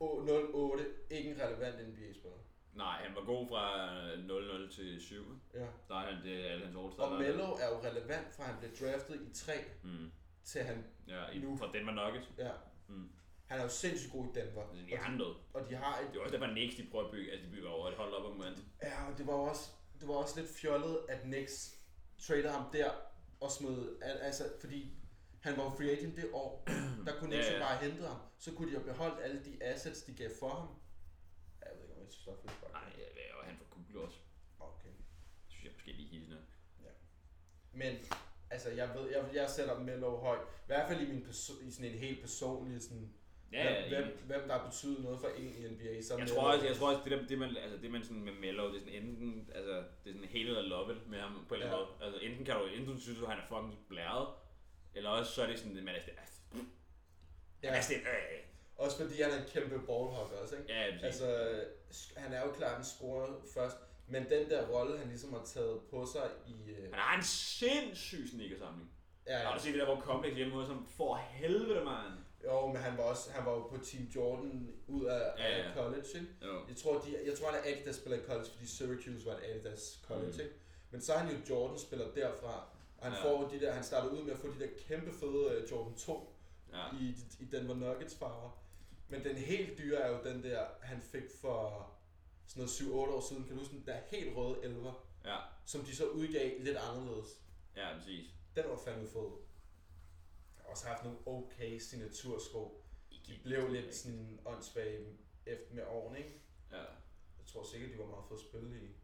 08 0.00 0.84
ikke 1.10 1.30
en 1.30 1.40
relevant 1.40 1.88
NBA-spiller. 1.88 2.38
Nej, 2.74 3.02
han 3.02 3.14
var 3.14 3.24
god 3.24 3.48
fra 3.48 3.88
0-0 4.16 4.74
til 4.74 5.00
7. 5.00 5.14
ikke? 5.14 5.30
Ja. 5.54 5.66
Der 5.88 5.94
er 6.00 6.12
han, 6.14 6.24
det 6.24 6.46
er 6.46 6.50
alle 6.52 6.64
hans 6.64 6.76
all 6.76 7.00
Og 7.00 7.18
Melo 7.18 7.44
er 7.44 7.68
jo 7.68 7.78
relevant, 7.90 8.34
fra 8.36 8.44
han 8.44 8.54
blev 8.60 8.70
draftet 8.92 9.20
i 9.30 9.34
3 9.34 9.52
Mm. 9.82 10.10
til 10.44 10.60
han... 10.62 10.84
Ja, 11.08 11.26
i, 11.32 11.38
Nu. 11.38 11.56
fra 11.56 11.70
Denver 11.72 11.92
Nuggets. 11.92 12.28
Ja. 12.38 12.50
Mm. 12.88 13.08
Han 13.46 13.58
er 13.58 13.62
jo 13.62 13.68
sindssygt 13.68 14.12
god 14.12 14.24
i 14.24 14.40
Denver. 14.40 14.62
Det 14.72 14.92
Og 14.92 14.98
er 15.06 15.10
de, 15.10 15.16
noget. 15.16 15.36
og 15.54 15.68
de 15.70 15.74
har 15.74 15.98
et 16.00 16.06
Det 16.12 16.18
er 16.18 16.22
også 16.22 16.32
derfor 16.36 16.46
Knicks, 16.52 16.76
de 16.76 16.86
prøver 16.90 17.04
at 17.04 17.10
bygge, 17.10 17.32
altså 17.32 17.46
de 17.46 17.52
bygger 17.52 17.68
over 17.70 17.88
et 17.88 17.94
hold 17.94 18.12
op 18.12 18.24
om 18.32 18.36
mand. 18.36 18.56
Ja, 18.82 19.10
og 19.12 19.18
det 19.18 19.26
var 19.26 19.32
også, 19.32 19.70
det 20.00 20.08
var 20.08 20.14
også 20.14 20.40
lidt 20.40 20.50
fjollet, 20.50 20.98
at 21.08 21.20
Knicks 21.20 21.78
traded 22.18 22.48
ham 22.48 22.64
der 22.72 22.90
og 23.40 23.50
smed, 23.50 23.96
al- 24.02 24.18
altså 24.20 24.44
fordi 24.60 24.92
han 25.40 25.56
var 25.56 25.74
free 25.76 25.90
agent 25.90 26.16
det 26.16 26.30
år, 26.32 26.68
der 27.06 27.12
kunne 27.18 27.30
Knicks 27.30 27.46
Ja, 27.48 27.52
ja. 27.52 27.58
bare 27.66 27.76
hente 27.84 28.02
ham. 28.06 28.16
Så 28.38 28.54
kunne 28.54 28.68
de 28.70 28.76
have 28.76 28.84
beholdt 28.92 29.20
alle 29.24 29.44
de 29.44 29.62
assets, 29.62 30.02
de 30.02 30.12
gav 30.14 30.30
for 30.40 30.48
ham. 30.48 30.68
Jeg 31.62 31.70
ved 31.74 31.82
ikke, 31.82 31.94
om 31.94 32.00
jeg 32.00 32.08
synes, 32.12 32.26
det 32.42 32.50
fedt. 32.50 32.72
Nej, 32.72 32.82
ja, 32.98 33.36
og 33.38 33.44
han 33.46 33.56
får 33.58 33.66
cool 33.70 34.04
også. 34.06 34.18
Okay. 34.60 34.88
Det 34.88 35.48
synes 35.48 35.64
jeg 35.64 35.72
måske 35.76 35.92
lige 35.92 36.08
hissende. 36.08 36.38
Men, 37.72 37.96
altså 38.50 38.70
jeg 38.70 38.90
ved, 38.94 39.10
jeg, 39.10 39.24
jeg 39.34 39.50
sætter 39.50 39.78
Melo 39.78 40.16
højt. 40.16 40.40
I 40.40 40.66
hvert 40.66 40.88
fald 40.88 41.00
i, 41.00 41.06
min 41.12 41.22
perso- 41.26 41.66
i 41.66 41.70
sådan 41.70 41.90
en 41.90 41.98
helt 41.98 42.20
personlig 42.20 42.82
sådan, 42.82 43.14
Ja, 43.52 43.72
ja, 43.72 43.88
hvem, 43.88 44.04
hvem, 44.04 44.26
hvem, 44.26 44.48
der 44.48 44.64
betyder 44.66 45.02
noget 45.02 45.20
for 45.20 45.28
en 45.28 45.54
i 45.56 45.68
NBA. 45.68 46.02
Så 46.02 46.14
er 46.14 46.18
Jeg 46.18 46.28
tror 46.28 46.52
også, 46.52 46.66
jeg 46.66 46.76
tror 46.76 46.88
også 46.90 47.02
det, 47.04 47.12
der, 47.12 47.26
det, 47.26 47.38
man, 47.38 47.56
altså, 47.56 47.78
det 47.82 47.90
man 47.90 48.02
sådan 48.04 48.24
med 48.24 48.32
Mello, 48.32 48.68
det 48.68 48.76
er 48.76 48.80
sådan 48.80 48.94
enten, 49.02 49.50
altså, 49.54 49.72
det 50.04 50.10
er 50.10 50.14
sådan 50.14 50.28
hate 50.28 50.38
eller 50.40 50.62
love 50.62 50.96
it 50.96 51.08
med 51.10 51.18
ham 51.20 51.44
på 51.48 51.54
en 51.54 51.60
eller 51.62 51.76
anden 51.76 51.86
måde. 51.86 52.04
Altså, 52.04 52.20
enten 52.20 52.44
kan 52.44 52.54
du, 52.54 52.64
enten 52.64 53.00
synes, 53.00 53.18
du, 53.18 53.26
han 53.26 53.38
er 53.38 53.46
fucking 53.48 53.78
blæret, 53.88 54.28
eller 54.94 55.10
også 55.10 55.32
så 55.32 55.42
er 55.42 55.46
det 55.46 55.58
sådan, 55.58 55.74
man 55.84 55.94
er 55.94 56.00
sådan, 56.00 56.14
altså, 56.18 56.40
ja, 57.62 57.74
ja. 57.74 57.82
sådan, 57.82 58.00
øh, 58.00 58.38
også 58.76 58.96
fordi 58.96 59.22
han 59.22 59.30
er 59.32 59.36
en 59.36 59.48
kæmpe 59.52 59.74
ballhugger 59.78 60.36
også, 60.42 60.56
ikke? 60.56 60.72
ja, 60.72 60.90
præcis. 61.00 61.04
Altså, 61.04 61.64
han 62.16 62.32
er 62.32 62.40
jo 62.46 62.52
klart 62.52 62.78
en 62.78 62.84
scorer 62.84 63.28
først, 63.54 63.76
men 64.08 64.30
den 64.30 64.50
der 64.50 64.66
rolle, 64.68 64.98
han 64.98 65.08
ligesom 65.08 65.32
har 65.32 65.42
taget 65.44 65.80
på 65.90 66.06
sig 66.06 66.30
i... 66.46 66.70
Øh, 66.70 66.82
Han 66.92 66.94
har 67.00 67.16
en 67.16 67.24
sindssyg 67.24 68.28
sneakersamling. 68.30 68.90
ja, 69.26 69.38
Har 69.38 69.56
du 69.56 69.62
set 69.62 69.72
det 69.74 69.80
der, 69.80 69.94
hvor 69.94 70.00
Complex 70.00 70.34
hjemme 70.34 70.54
hos 70.54 70.68
ham 70.68 70.86
for 70.96 71.16
helvede, 71.16 71.84
mand? 71.84 72.12
Jo, 72.44 72.66
men 72.66 72.76
han 72.76 72.96
var 72.98 73.04
også 73.04 73.30
han 73.32 73.46
var 73.46 73.52
jo 73.52 73.60
på 73.66 73.76
Team 73.84 74.04
Jordan 74.04 74.72
ud 74.86 75.04
af, 75.04 75.32
Ja, 75.38 75.48
ja, 75.48 75.58
ja. 75.58 75.68
af 75.68 75.74
college, 75.74 76.06
ikke? 76.14 76.26
Jo. 76.42 76.66
Jeg 76.68 76.76
tror, 76.76 76.98
de, 77.00 77.16
jeg 77.26 77.38
tror, 77.38 77.50
han 77.50 77.60
er 77.64 77.76
Adidas 77.76 77.96
spiller 77.96 78.18
i 78.18 78.24
college, 78.26 78.50
fordi 78.54 78.66
Syracuse 78.66 79.26
var 79.26 79.32
et 79.32 79.42
Adidas 79.44 80.00
college, 80.06 80.32
Mm. 80.32 80.40
ikke? 80.40 80.52
Men 80.90 81.00
så 81.00 81.12
er 81.12 81.18
han 81.18 81.34
jo 81.34 81.40
Jordan 81.50 81.78
spiller 81.78 82.10
derfra, 82.14 82.68
og 82.98 83.04
han 83.06 83.12
Ja. 83.12 83.22
får 83.24 83.48
de 83.48 83.60
der, 83.60 83.72
han 83.72 83.84
starter 83.84 84.10
ud 84.10 84.22
med 84.22 84.32
at 84.32 84.38
få 84.38 84.46
de 84.54 84.58
der 84.60 84.68
kæmpe 84.78 85.12
fede 85.12 85.62
uh, 85.64 85.70
Jordan 85.70 85.94
2 85.98 86.34
Ja. 86.72 86.86
i, 87.00 87.16
i 87.40 87.44
Denver 87.44 87.74
Nuggets 87.74 88.14
farver. 88.16 88.64
Men 89.08 89.24
den 89.24 89.36
helt 89.36 89.78
dyre 89.78 89.98
er 90.00 90.08
jo 90.16 90.24
den 90.24 90.42
der, 90.42 90.66
han 90.80 91.02
fik 91.02 91.22
for 91.40 91.90
sådan 92.46 92.60
noget 92.60 92.70
7-8 92.70 93.14
år 93.14 93.28
siden, 93.28 93.44
kan 93.44 93.52
du 93.52 93.58
huske 93.58 93.74
den 93.76 93.86
der 93.86 94.00
helt 94.10 94.36
røde 94.36 94.64
elver, 94.64 95.06
Ja, 95.24 95.36
som 95.66 95.80
de 95.84 95.96
så 95.96 96.06
udgav 96.08 96.60
lidt 96.60 96.76
anderledes. 96.76 97.28
ja, 97.76 97.94
præcis. 97.98 98.30
Den 98.56 98.64
var 98.68 98.76
fandme 98.84 99.08
fed. 99.08 99.30
Jeg 100.56 100.62
har 100.64 100.70
også 100.70 100.86
haft 100.86 101.04
nogle 101.04 101.18
okay 101.26 101.78
signatursko. 101.78 102.84
De 103.26 103.38
blev 103.42 103.68
lidt 103.72 103.94
sådan 103.94 104.40
åndssvage 104.46 105.06
efter 105.46 105.74
med 105.74 105.84
årene, 105.86 106.18
ikke? 106.18 106.40
Ja, 106.72 106.76
Jeg 107.38 107.46
tror 107.46 107.64
sikkert, 107.64 107.92
de 107.92 107.98
var 107.98 108.06
meget 108.06 108.24
fede 108.28 108.40
at 108.40 108.46
spille 108.48 108.82
i. 108.82 108.96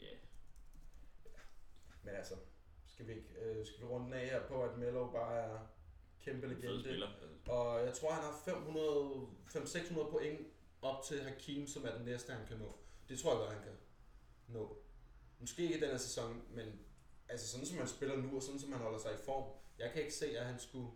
ja. 0.00 0.16
Men 2.02 2.14
altså, 2.14 2.34
skal 3.02 3.14
vi, 3.14 3.20
øh, 3.38 3.66
skal 3.66 3.80
vi 3.80 3.84
runde 3.84 4.06
den 4.06 4.14
af 4.14 4.26
her 4.26 4.46
på, 4.46 4.62
at 4.62 4.78
Melo 4.78 5.10
bare 5.10 5.34
er 5.34 5.58
kæmpe 6.24 6.46
legende. 6.46 7.08
Og 7.48 7.84
jeg 7.86 7.94
tror, 7.94 8.10
han 8.10 8.22
har 8.22 8.42
500, 8.44 9.26
500-600 9.48 10.10
point 10.10 10.40
op 10.82 11.04
til 11.04 11.22
Hakim, 11.22 11.66
som 11.66 11.84
er 11.84 11.96
den 11.96 12.04
næste, 12.04 12.32
han 12.32 12.46
kan 12.46 12.56
nå. 12.56 12.72
Det 13.08 13.18
tror 13.18 13.30
jeg 13.30 13.38
godt, 13.38 13.52
han 13.52 13.62
kan 13.62 13.72
nå. 14.48 14.76
Måske 15.38 15.62
ikke 15.62 15.80
den 15.80 15.90
her 15.90 15.96
sæson, 15.96 16.42
men 16.50 16.80
altså 17.28 17.48
sådan 17.48 17.66
som 17.66 17.78
han 17.78 17.88
spiller 17.88 18.16
nu, 18.16 18.36
og 18.36 18.42
sådan 18.42 18.60
som 18.60 18.72
han 18.72 18.80
holder 18.80 18.98
sig 18.98 19.14
i 19.14 19.24
form. 19.24 19.44
Jeg 19.78 19.90
kan 19.92 20.02
ikke 20.02 20.14
se, 20.14 20.38
at 20.38 20.46
han 20.46 20.58
skulle, 20.58 20.90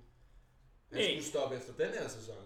han 0.88 0.99
Nej. 0.99 1.09
skulle 1.09 1.25
stoppe 1.25 1.57
efter 1.57 1.73
den 1.73 1.88
her 1.95 2.09
sæson. 2.09 2.37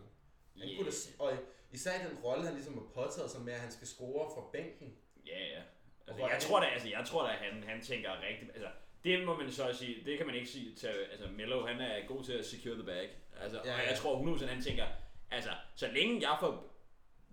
Han 0.57 0.68
Yeah. 0.68 0.77
kunne 0.77 0.90
da, 0.90 1.23
og 1.25 1.33
især 1.70 2.09
den 2.09 2.18
rolle, 2.18 2.44
han 2.44 2.55
ligesom 2.55 2.75
har 2.75 3.05
påtaget 3.05 3.31
sig 3.31 3.40
med, 3.40 3.53
at 3.53 3.61
han 3.61 3.73
skal 3.73 3.87
score 3.87 4.31
fra 4.35 4.51
bænken. 4.53 4.96
Ja, 5.27 5.38
ja. 5.46 5.62
Og 6.07 6.09
Altså, 6.09 6.27
jeg 6.29 6.42
tror 6.42 6.61
da, 6.61 6.66
altså, 6.66 6.88
jeg 6.88 7.05
tror 7.07 7.27
da, 7.27 7.33
han, 7.33 7.62
han 7.62 7.83
tænker 7.83 8.23
rigtigt, 8.23 8.51
altså, 8.55 8.70
det 9.05 9.27
må 9.27 9.37
man 9.37 9.53
så 9.53 9.73
sige, 9.73 10.05
det 10.05 10.17
kan 10.19 10.27
man 10.27 10.35
ikke 10.35 10.49
sige 10.49 10.75
til, 10.75 10.89
altså, 11.13 11.29
Mello, 11.37 11.67
han 11.67 11.81
er 11.81 12.07
god 12.07 12.25
til 12.25 12.33
at 12.33 12.47
secure 12.47 12.75
the 12.75 12.85
bag. 12.85 13.11
Altså, 13.41 13.61
Ja, 13.65 13.71
ja, 13.71 13.81
og 13.83 13.89
jeg 13.91 13.99
tror 13.99 14.37
100% 14.37 14.47
han 14.47 14.63
tænker, 14.63 14.87
altså, 15.31 15.51
så 15.75 15.87
længe 15.95 16.31
jeg 16.31 16.37
får 16.41 16.75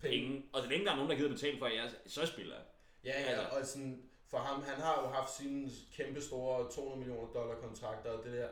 penge, 0.01 0.43
og 0.53 0.61
så 0.63 0.69
længe 0.69 0.85
der 0.85 0.91
er 0.91 0.95
nogen, 0.95 1.11
der 1.11 1.17
gider 1.17 1.29
betale 1.29 1.57
for, 1.59 1.67
jeg 1.67 1.89
så 2.05 2.25
spiller 2.25 2.55
jeg. 2.55 2.63
Ja, 3.03 3.21
ja, 3.21 3.27
Altså- 3.27 3.57
og 3.59 3.65
sådan, 3.65 4.03
for 4.29 4.37
ham, 4.37 4.63
han 4.63 4.81
har 4.81 5.01
jo 5.03 5.07
haft 5.09 5.35
sine 5.37 5.69
kæmpe 5.93 6.21
store 6.21 6.71
200 6.71 6.99
millioner 6.99 7.33
dollar 7.33 7.55
kontrakter 7.55 8.11
og 8.11 8.23
det 8.25 8.33
der. 8.33 8.47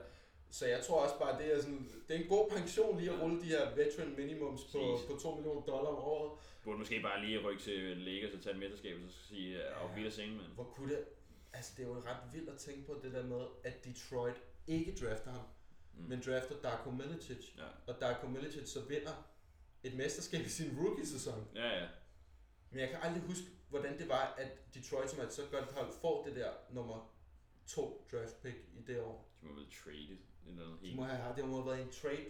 Så 0.51 0.65
jeg 0.67 0.82
tror 0.84 1.04
også 1.04 1.19
bare, 1.19 1.41
det 1.41 1.54
er, 1.54 1.62
sådan, 1.62 1.89
det 2.08 2.15
er 2.15 2.19
en 2.19 2.28
god 2.30 2.49
pension 2.49 2.99
lige 2.99 3.12
at 3.12 3.21
rulle 3.21 3.41
de 3.41 3.45
her 3.45 3.75
veteran 3.75 4.13
minimums 4.17 4.62
på, 4.71 4.99
på 5.10 5.17
2 5.21 5.36
millioner 5.36 5.62
dollar 5.62 5.89
om 5.89 5.97
året. 5.97 6.32
Burde 6.63 6.78
måske 6.78 6.99
bare 7.01 7.25
lige 7.25 7.39
rykke 7.39 7.63
til 7.63 7.97
Lakers 7.97 8.34
og 8.34 8.41
tage 8.41 8.54
et 8.54 8.60
mesterskab, 8.60 8.95
og 9.06 9.12
så 9.12 9.28
sige, 9.28 9.58
ja. 9.58 9.63
auf 9.84 9.89
Wiedersehen, 9.97 10.32
men. 10.32 10.45
Hvor 10.56 10.63
kunne 10.63 10.89
det... 10.95 11.06
Altså, 11.55 11.71
det 11.77 11.83
er 11.83 11.87
jo 11.87 11.99
ret 11.99 12.33
vildt 12.33 12.49
at 12.49 12.57
tænke 12.57 12.85
på 12.87 12.99
det 13.03 13.13
der 13.13 13.23
med, 13.23 13.45
at 13.63 13.85
Detroit 13.85 14.35
ikke 14.67 14.95
drafter 15.01 15.31
ham, 15.31 15.41
Mm. 15.97 16.03
men 16.03 16.19
drafter 16.19 16.61
Darko 16.61 16.91
Milicic. 16.91 17.55
Ja. 17.57 17.63
Og 17.87 18.01
Darko 18.01 18.27
Milicic 18.27 18.69
så 18.69 18.81
vinder 18.85 19.27
et 19.83 19.95
mesterskab 19.95 20.45
i 20.45 20.49
sin 20.49 20.77
rookie-sæson. 20.79 21.47
Ja, 21.55 21.67
ja. 21.81 21.87
Men 22.71 22.79
jeg 22.79 22.89
kan 22.89 22.99
aldrig 23.01 23.23
huske, 23.23 23.45
hvordan 23.69 23.99
det 23.99 24.09
var, 24.09 24.33
at 24.37 24.73
Detroit, 24.73 25.09
som 25.09 25.19
er 25.19 25.23
et 25.23 25.33
så 25.33 25.41
godt 25.51 25.71
hold, 25.71 25.93
får 26.01 26.23
det 26.25 26.35
der 26.35 26.51
nummer 26.69 27.13
to 27.67 28.07
draft 28.11 28.41
pick 28.41 28.55
i 28.73 28.81
det 28.87 28.99
år. 29.01 29.31
De 29.41 29.45
må 29.47 29.51
have 29.53 29.57
været 29.57 29.73
traded. 29.83 30.17
Eller 30.47 30.65
noget 30.65 30.81
De 30.81 30.95
må 30.95 31.03
have, 31.03 31.35
det 31.35 31.45
må 31.45 31.55
have 31.55 31.65
været 31.65 31.81
en 31.87 31.91
trade. 31.91 32.25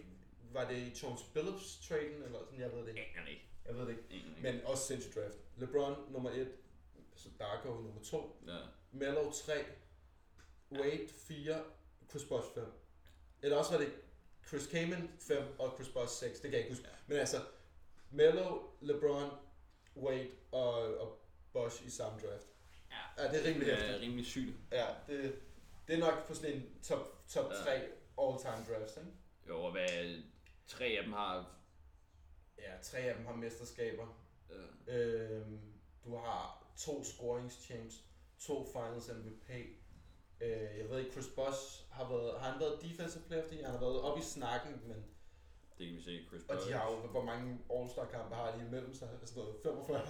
Var 0.52 0.68
det 0.68 0.76
i 0.76 0.96
Jones 1.02 1.22
Billups 1.34 1.78
traden, 1.88 2.22
eller 2.22 2.38
sådan, 2.44 2.60
jeg 2.60 2.72
ved 2.72 2.80
det 2.80 2.88
ikke. 2.88 3.00
Aner 3.16 3.28
ikke. 3.28 3.46
Jeg 3.66 3.74
ved 3.74 3.82
det 3.82 3.90
ikke. 3.90 4.04
Aner 4.10 4.36
ikke. 4.36 4.42
Men 4.58 4.60
også 4.66 4.86
sindssygt 4.86 5.14
draft. 5.14 5.36
LeBron 5.56 6.12
nummer 6.12 6.30
1, 6.30 6.52
så 7.16 7.28
Darko 7.38 7.68
nummer 7.68 8.02
2, 8.02 8.42
Ja. 8.46 8.58
Melo 8.92 9.30
3, 9.30 9.52
Wade 10.72 11.08
4, 11.08 11.64
Chris 12.10 12.24
Bosh 12.24 12.48
5. 12.54 12.64
Eller 13.42 13.56
også 13.56 13.70
var 13.72 13.78
det 13.78 13.92
Chris 14.48 14.66
Kaman 14.66 15.10
5 15.20 15.42
og 15.58 15.72
Chris 15.74 15.88
Bosh 15.88 16.14
6, 16.14 16.40
det 16.40 16.50
kan 16.50 16.52
jeg 16.52 16.60
ikke 16.60 16.70
huske. 16.76 16.88
Men 17.06 17.18
altså, 17.18 17.36
Melo, 18.10 18.62
LeBron, 18.80 19.30
Wade 19.96 20.30
og, 20.52 20.72
og 20.98 21.22
Bosh 21.52 21.86
i 21.86 21.90
samme 21.90 22.18
draft. 22.20 22.46
Ja. 22.90 23.22
Ja, 23.24 23.30
det 23.32 23.40
er 23.42 23.48
rimelig 23.48 23.66
Det 23.66 23.76
hæftigt. 23.76 23.96
er 23.96 24.00
rimelig 24.00 24.26
sygt. 24.26 24.54
Ja, 24.72 24.86
det, 25.06 25.40
det 25.88 25.94
er 25.94 25.98
nok 25.98 26.26
på 26.26 26.34
sådan 26.34 26.52
en 26.54 26.78
top, 26.82 27.28
top 27.28 27.50
Ja. 27.52 27.56
3 27.56 27.72
all-time 28.22 28.64
drafts, 28.78 28.96
ikke? 28.96 29.10
Jo, 29.48 29.62
og 29.62 29.72
hvad 29.72 30.22
tre 30.66 30.84
af 30.84 31.02
dem 31.04 31.12
har... 31.12 31.52
Ja, 32.58 32.72
tre 32.82 32.98
af 32.98 33.14
dem 33.16 33.26
har 33.26 33.34
mesterskaber. 33.34 34.06
Øh, 34.50 34.62
Øhm, 34.88 35.60
du 36.04 36.16
har 36.16 36.65
to 36.84 37.04
scoringschamps, 37.04 37.94
to 38.46 38.64
finals 38.72 39.08
MVP. 39.18 39.50
Øh, 40.40 40.78
jeg 40.80 40.86
ved 40.90 40.98
ikke, 40.98 41.12
Chris 41.12 41.26
Bosh 41.36 41.62
har 41.90 42.08
været, 42.08 42.40
har 42.40 42.50
han 42.50 42.60
været 42.60 42.82
defensive 42.82 43.22
player 43.28 43.42
of 43.42 43.48
the 43.48 43.56
year? 43.58 43.66
Han 43.70 43.78
har 43.78 43.84
været 43.86 44.00
oppe 44.02 44.20
i 44.20 44.24
snakken, 44.24 44.72
men, 44.88 45.04
det 45.78 45.86
kan 45.88 45.96
vi 45.96 46.02
se, 46.02 46.24
Chris 46.28 46.42
og 46.42 46.48
Bosh. 46.56 46.68
de 46.68 46.72
har 46.72 46.90
jo, 46.90 46.96
hvor 46.96 47.24
mange 47.24 47.58
All-Star 47.74 48.06
kampe 48.16 48.34
har 48.34 48.50
de 48.56 48.66
imellem 48.66 48.94
sig? 48.94 49.08
Sådan 49.24 49.42
noget 49.42 49.56
45, 49.62 50.00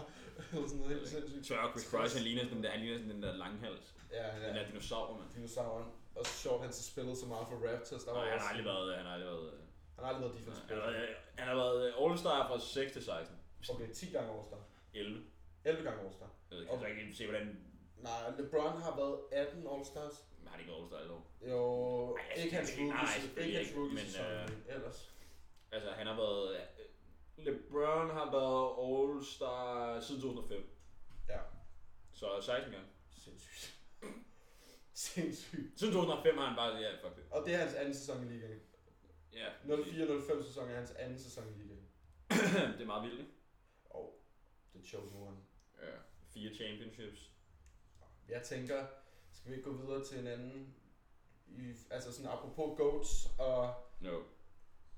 eller 0.52 0.68
sådan 0.68 0.81
noget 0.81 0.96
helt 0.96 1.09
sindssygt. 1.09 1.46
Tør 1.46 1.70
Chris 1.70 1.90
Bosh, 1.92 2.14
han 2.16 2.24
ligner 2.24 2.42
sådan 2.42 2.57
den 2.57 2.64
der, 2.64 2.70
han 2.70 2.81
ligner 2.81 2.98
sådan 2.98 3.11
den 3.14 3.22
der 3.22 3.33
langhals. 3.37 3.94
Ja, 4.12 4.26
Den 4.35 4.42
ja. 4.42 4.61
der 4.61 4.66
dinosaur, 4.66 5.16
mand. 5.18 5.31
Dinosauren. 5.35 5.88
Og 6.14 6.26
så 6.26 6.33
sjovt, 6.33 6.62
han 6.62 6.72
så 6.72 6.83
spillede 6.90 7.16
så 7.16 7.26
meget 7.26 7.46
for 7.48 7.57
Raptors. 7.68 8.05
Der 8.05 8.12
var 8.12 8.20
Nej, 8.20 8.31
han 8.31 8.40
har 8.40 8.48
aldrig 8.48 8.64
været... 8.64 8.96
Han 8.96 9.07
har 9.07 9.12
aldrig 9.12 9.31
været... 9.33 9.50
han 9.96 10.05
har 10.05 10.09
aldrig 10.12 10.22
været 10.24 10.35
defensive 10.38 10.66
Han 10.68 10.76
player. 10.76 10.90
været- 10.90 11.16
han 11.38 11.48
har 11.48 11.55
været 11.55 11.92
All-Star 12.02 12.38
fra 12.48 12.61
6 12.61 12.92
til 12.92 13.05
16. 13.05 13.37
Okay, 13.70 13.88
10 13.94 14.07
gange 14.11 14.31
All-Star. 14.33 14.61
11. 14.94 15.22
11 15.64 15.83
gange 15.85 16.00
All-Star. 16.05 16.31
Jeg 16.51 16.59
kan 16.59 16.69
okay. 16.69 17.01
ikke 17.01 17.15
se, 17.17 17.27
hvordan... 17.27 17.63
Nej, 17.97 18.31
LeBron 18.39 18.81
har 18.83 18.97
været 18.97 19.19
18 19.33 19.67
All-Stars. 19.67 20.25
Har 20.47 20.57
de 20.57 20.63
ikke 20.63 20.73
All-Star 20.73 21.07
i 21.07 21.09
år? 21.09 21.27
Jo, 21.49 22.17
Ej, 22.17 22.23
jeg 22.37 22.45
ikke 22.45 22.57
hans 22.57 22.77
nej, 22.79 22.87
rookie, 22.87 23.23
selvfølgelig 23.23 23.61
ikke 23.61 23.73
hans 23.73 23.79
rookie 23.79 23.95
men, 23.95 24.05
sæson, 24.05 24.27
øh, 24.27 24.51
men 24.51 24.63
ellers. 24.69 25.11
Altså, 25.73 25.91
han 25.91 26.07
har 26.07 26.17
været... 26.17 26.61
LeBron 27.37 28.11
har 28.11 28.31
været 28.31 28.67
All-Star 28.87 30.01
siden 30.01 30.21
2005. 30.23 30.65
Ja, 31.29 31.39
Så 32.13 32.41
16 32.43 32.73
gange. 32.73 32.89
sindssygt. 33.11 33.77
sindssygt. 34.95 35.79
Siden 35.79 35.93
2005 35.95 36.39
har 36.39 36.47
han 36.47 36.57
bare... 36.57 36.77
Ja, 36.77 36.91
fuck 37.03 37.17
det. 37.17 37.25
Og 37.31 37.47
det 37.47 37.55
er 37.55 37.59
hans 37.59 37.75
anden 37.75 37.95
sæson 37.95 38.27
i 38.27 38.29
ligaen. 38.33 38.61
Ja. 39.33 39.49
04-05 39.65 40.43
sæson 40.43 40.69
er 40.71 40.75
hans 40.77 40.91
anden 40.91 41.19
sæson 41.19 41.45
i 41.49 41.63
ligaen. 41.63 41.89
det 42.77 42.83
er 42.83 42.87
meget 42.87 43.03
vildt, 43.03 43.19
ikke? 43.19 43.33
Og 43.91 44.21
The 44.75 44.85
Chosen 44.87 45.19
One. 45.19 45.37
Ja. 45.37 45.46
Fire 46.37 46.55
championships. 46.55 47.31
Jeg 48.29 48.42
tænker, 48.42 48.87
skal 49.33 49.51
vi 49.51 49.57
ikke 49.57 49.70
gå 49.70 49.77
videre 49.77 50.05
til 50.05 50.18
en 50.18 50.27
anden? 50.27 50.75
I, 51.46 51.75
altså 51.90 52.12
sådan 52.12 52.31
apropos 52.31 52.79
GOATs 52.79 53.29
og, 53.38 53.75
No. 54.01 54.22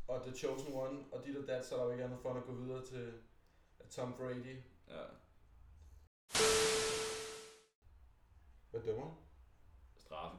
og 0.08 0.22
The 0.26 0.36
Chosen 0.36 0.72
One 0.74 0.98
og 1.12 1.24
dit 1.26 1.36
og 1.36 1.46
dat, 1.46 1.66
så 1.66 1.74
er 1.74 1.78
der 1.78 1.84
jo 1.84 1.90
ikke 1.90 2.04
andet 2.04 2.18
for 2.22 2.34
at 2.34 2.44
gå 2.44 2.52
videre 2.52 2.86
til 2.86 3.12
Tom 3.90 4.14
Brady. 4.18 4.56
Ja. 4.88 5.04
Hvad 8.70 8.80
dømmer? 8.80 9.14
Straffe. 9.96 10.36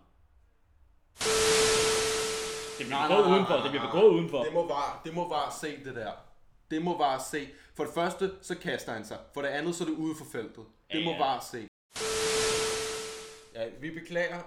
Det 2.77 2.85
bliver 2.85 3.07
begået 3.07 3.31
udenfor. 3.31 3.55
Det 3.55 3.71
bliver 3.71 3.85
begået 3.85 4.12
udenfor. 4.12 4.43
Det 4.43 4.53
må 4.53 4.67
var, 4.67 5.01
det 5.05 5.13
må 5.13 5.29
var 5.29 5.57
se 5.62 5.83
det 5.83 5.95
der. 5.95 6.28
Det 6.71 6.82
må 6.82 6.97
bare 6.97 7.19
se. 7.32 7.47
For 7.75 7.84
det 7.84 7.93
første, 7.93 8.32
så 8.41 8.55
kaster 8.58 8.91
han 8.93 9.05
sig. 9.05 9.17
For 9.34 9.41
det 9.41 9.47
andet, 9.49 9.75
så 9.75 9.84
er 9.84 9.88
det 9.88 9.95
ude 9.95 10.15
for 10.15 10.25
feltet. 10.32 10.65
Det 10.91 10.99
Ja, 10.99 11.05
må 11.05 11.17
bare 11.17 11.41
se. 11.51 11.67
Ja, 13.55 13.69
vi 13.82 13.89
beklager 13.99 14.39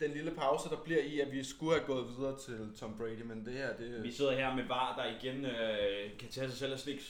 den 0.00 0.10
lille 0.10 0.30
pause, 0.30 0.68
der 0.68 0.76
bliver 0.84 1.02
i, 1.02 1.20
at 1.20 1.32
vi 1.32 1.44
skulle 1.44 1.72
have 1.74 1.86
gået 1.86 2.08
videre 2.18 2.38
til 2.38 2.68
Tom 2.80 2.94
Brady, 2.98 3.22
men 3.24 3.46
det 3.46 3.52
her, 3.52 3.76
det, 3.76 4.02
Vi 4.02 4.12
sidder 4.12 4.32
her 4.32 4.54
med 4.54 4.64
VAR, 4.64 4.96
der 4.96 5.04
igen 5.20 5.44
øh, 5.44 6.18
kan 6.18 6.28
tage 6.30 6.48
sig 6.48 6.58
selv 6.58 6.72
og 6.72 6.78
slikke 6.78 7.02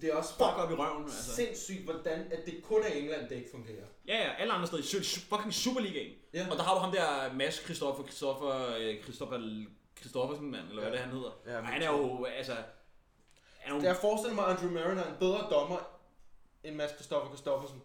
det 0.00 0.10
er 0.10 0.14
også 0.16 0.30
fuck 0.32 0.58
op 0.58 0.70
i 0.70 0.74
røven. 0.74 1.02
Altså. 1.04 1.34
sindssygt, 1.34 1.84
hvordan 1.84 2.18
at 2.32 2.46
det 2.46 2.62
kun 2.62 2.82
er 2.82 2.92
England, 2.92 3.28
det 3.28 3.36
ikke 3.36 3.50
fungerer. 3.50 3.84
Ja, 4.08 4.16
ja, 4.16 4.30
alle 4.38 4.52
andre 4.52 4.66
steder 4.66 4.82
i 4.82 5.04
fucking 5.28 5.54
Superligaen. 5.54 6.12
Ja. 6.34 6.46
Og 6.50 6.56
der 6.56 6.62
har 6.62 6.74
du 6.74 6.80
ham 6.80 6.92
der 6.92 7.32
Mads 7.34 7.54
Christoffer, 7.64 8.04
Christoffer, 8.04 8.76
øh, 8.80 9.02
Christoffer, 9.02 9.64
Christoffersen, 10.00 10.50
mand, 10.50 10.68
eller 10.68 10.82
hvad 10.82 10.90
Ja. 10.90 10.96
det 10.96 11.04
han 11.04 11.12
hedder. 11.14 11.40
Ja, 11.46 11.52
Ja, 11.54 11.60
men- 11.60 11.70
han 11.70 11.82
er 11.82 11.90
jo, 11.92 12.24
altså... 12.24 12.56
Er 13.68 13.74
jo, 13.74 13.80
Jeg 13.80 13.96
forestiller 13.96 14.34
mig, 14.34 14.44
at 14.46 14.50
Andrew 14.50 14.70
Mariner 14.70 15.02
er 15.02 15.12
en 15.12 15.18
bedre 15.18 15.50
dommer 15.50 15.78
end 16.62 16.76
Mads 16.76 16.90
Christoffer 16.90 17.28
Christoffersen. 17.28 17.82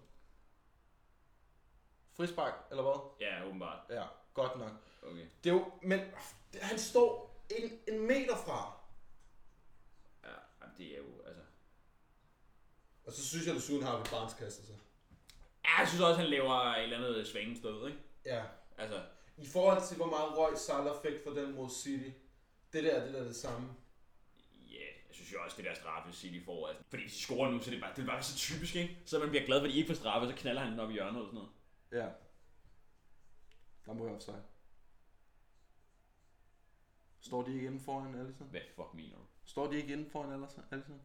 Frispark, 2.17 2.53
eller 2.71 2.83
hvad? 2.83 3.27
ja, 3.27 3.45
åbenbart. 3.47 3.79
Ja, 3.89 4.03
godt 4.33 4.59
nok. 4.59 4.71
Okay. 5.03 5.25
Det 5.43 5.49
er 5.49 5.53
jo, 5.53 5.71
men 5.81 5.99
han 6.61 6.79
står 6.79 7.43
en, 7.49 7.79
en 7.87 8.07
meter 8.07 8.35
fra. 8.35 8.73
Ja, 10.23 10.65
det 10.77 10.93
er 10.93 10.97
jo, 10.97 11.25
altså... 11.27 11.41
Og 13.05 13.13
så 13.13 13.27
synes 13.27 13.45
jeg, 13.45 13.55
at 13.55 13.61
desuden 13.61 13.83
har 13.83 13.97
vi 13.97 14.03
Barnes 14.11 14.33
kaster 14.33 14.65
sig. 14.65 14.75
Ja, 15.65 15.79
jeg 15.79 15.87
synes 15.87 16.01
også, 16.01 16.21
han 16.21 16.29
laver 16.29 16.53
et 16.53 16.83
eller 16.83 16.97
andet 16.97 17.27
svangestød, 17.27 17.87
ikke? 17.87 17.99
Ja. 18.25 18.43
Altså, 18.77 19.01
I 19.37 19.45
forhold 19.47 19.87
til, 19.87 19.97
hvor 19.97 20.05
meget 20.05 20.37
røg 20.37 20.57
Salah 20.57 21.01
fik 21.01 21.23
for 21.23 21.31
den 21.31 21.55
mod 21.55 21.69
City. 21.69 22.09
Det 22.73 22.83
der, 22.83 23.05
det 23.05 23.13
der 23.13 23.19
er 23.19 23.23
det 23.23 23.35
samme. 23.35 23.69
Synes 25.13 25.33
jo 25.33 25.37
også, 25.43 25.57
det 25.57 25.65
der 25.65 25.73
straffe 25.75 26.11
City 26.13 26.45
får, 26.45 26.67
altså, 26.67 26.83
fordi 26.89 27.03
de 27.03 27.09
scorer 27.09 27.51
nu, 27.51 27.59
så 27.59 27.71
det 27.71 27.77
er 27.77 27.81
bare, 27.81 27.93
det 27.95 28.01
er 28.01 28.05
bare 28.05 28.23
så 28.23 28.35
typisk, 28.37 28.75
ikke? 28.75 28.97
Så 29.05 29.19
man 29.19 29.29
bliver 29.29 29.45
glad, 29.45 29.59
for 29.59 29.67
de 29.67 29.73
ikke 29.73 29.87
får 29.87 29.93
straffe, 29.93 30.27
så 30.27 30.35
knaller 30.35 30.61
han 30.61 30.71
den 30.71 30.79
op 30.79 30.89
i 30.89 30.93
hjørnet 30.93 31.21
og 31.21 31.27
sådan 31.27 31.35
noget. 31.35 31.51
Ja. 31.91 32.09
Der 33.85 33.93
må 33.93 34.05
jeg 34.05 34.15
offside. 34.15 34.43
Står 37.19 37.41
de 37.43 37.53
ikke 37.53 37.65
inden 37.65 37.79
foran 37.79 38.15
Allison? 38.15 38.47
Hvad 38.47 38.61
fuck 38.75 38.93
mener 38.93 39.15
du? 39.17 39.25
Står 39.45 39.67
de 39.71 39.77
ikke 39.77 39.93
inden 39.93 40.09
foran 40.11 40.31
Allison? 40.33 40.63
Allison? 40.71 41.01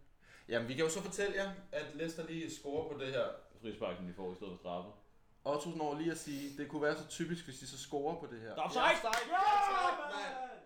Jamen, 0.49 0.69
vi 0.69 0.75
kan 0.75 0.85
jo 0.85 0.91
så 0.91 1.03
fortælle 1.03 1.37
jer, 1.37 1.51
at 1.73 1.95
Leicester 1.97 2.27
lige 2.27 2.51
scorer 2.59 2.93
på 2.93 2.99
det 3.01 3.09
her. 3.13 3.27
Frisparken, 3.63 4.09
de 4.09 4.15
får 4.15 4.33
i 4.33 4.35
stedet 4.35 4.53
for 4.53 4.59
straffe. 4.59 4.91
Otto 5.45 5.71
når 5.71 5.99
lige 5.99 6.11
at 6.11 6.19
sige, 6.19 6.59
det 6.59 6.69
kunne 6.69 6.83
være 6.83 6.97
så 6.97 7.07
typisk, 7.09 7.45
hvis 7.45 7.59
de 7.59 7.67
så 7.67 7.79
scorer 7.79 8.21
på 8.21 8.27
det 8.33 8.41
her. 8.41 8.49
Der 8.55 8.63
er 8.63 8.67
offside! 8.67 8.83
Ja, 8.85 8.91
offside! 8.93 9.35
Ja, 9.35 9.39
Ja, 9.39 9.89
tak, 9.89 9.99
mand! 10.01 10.13
mand! 10.15 10.61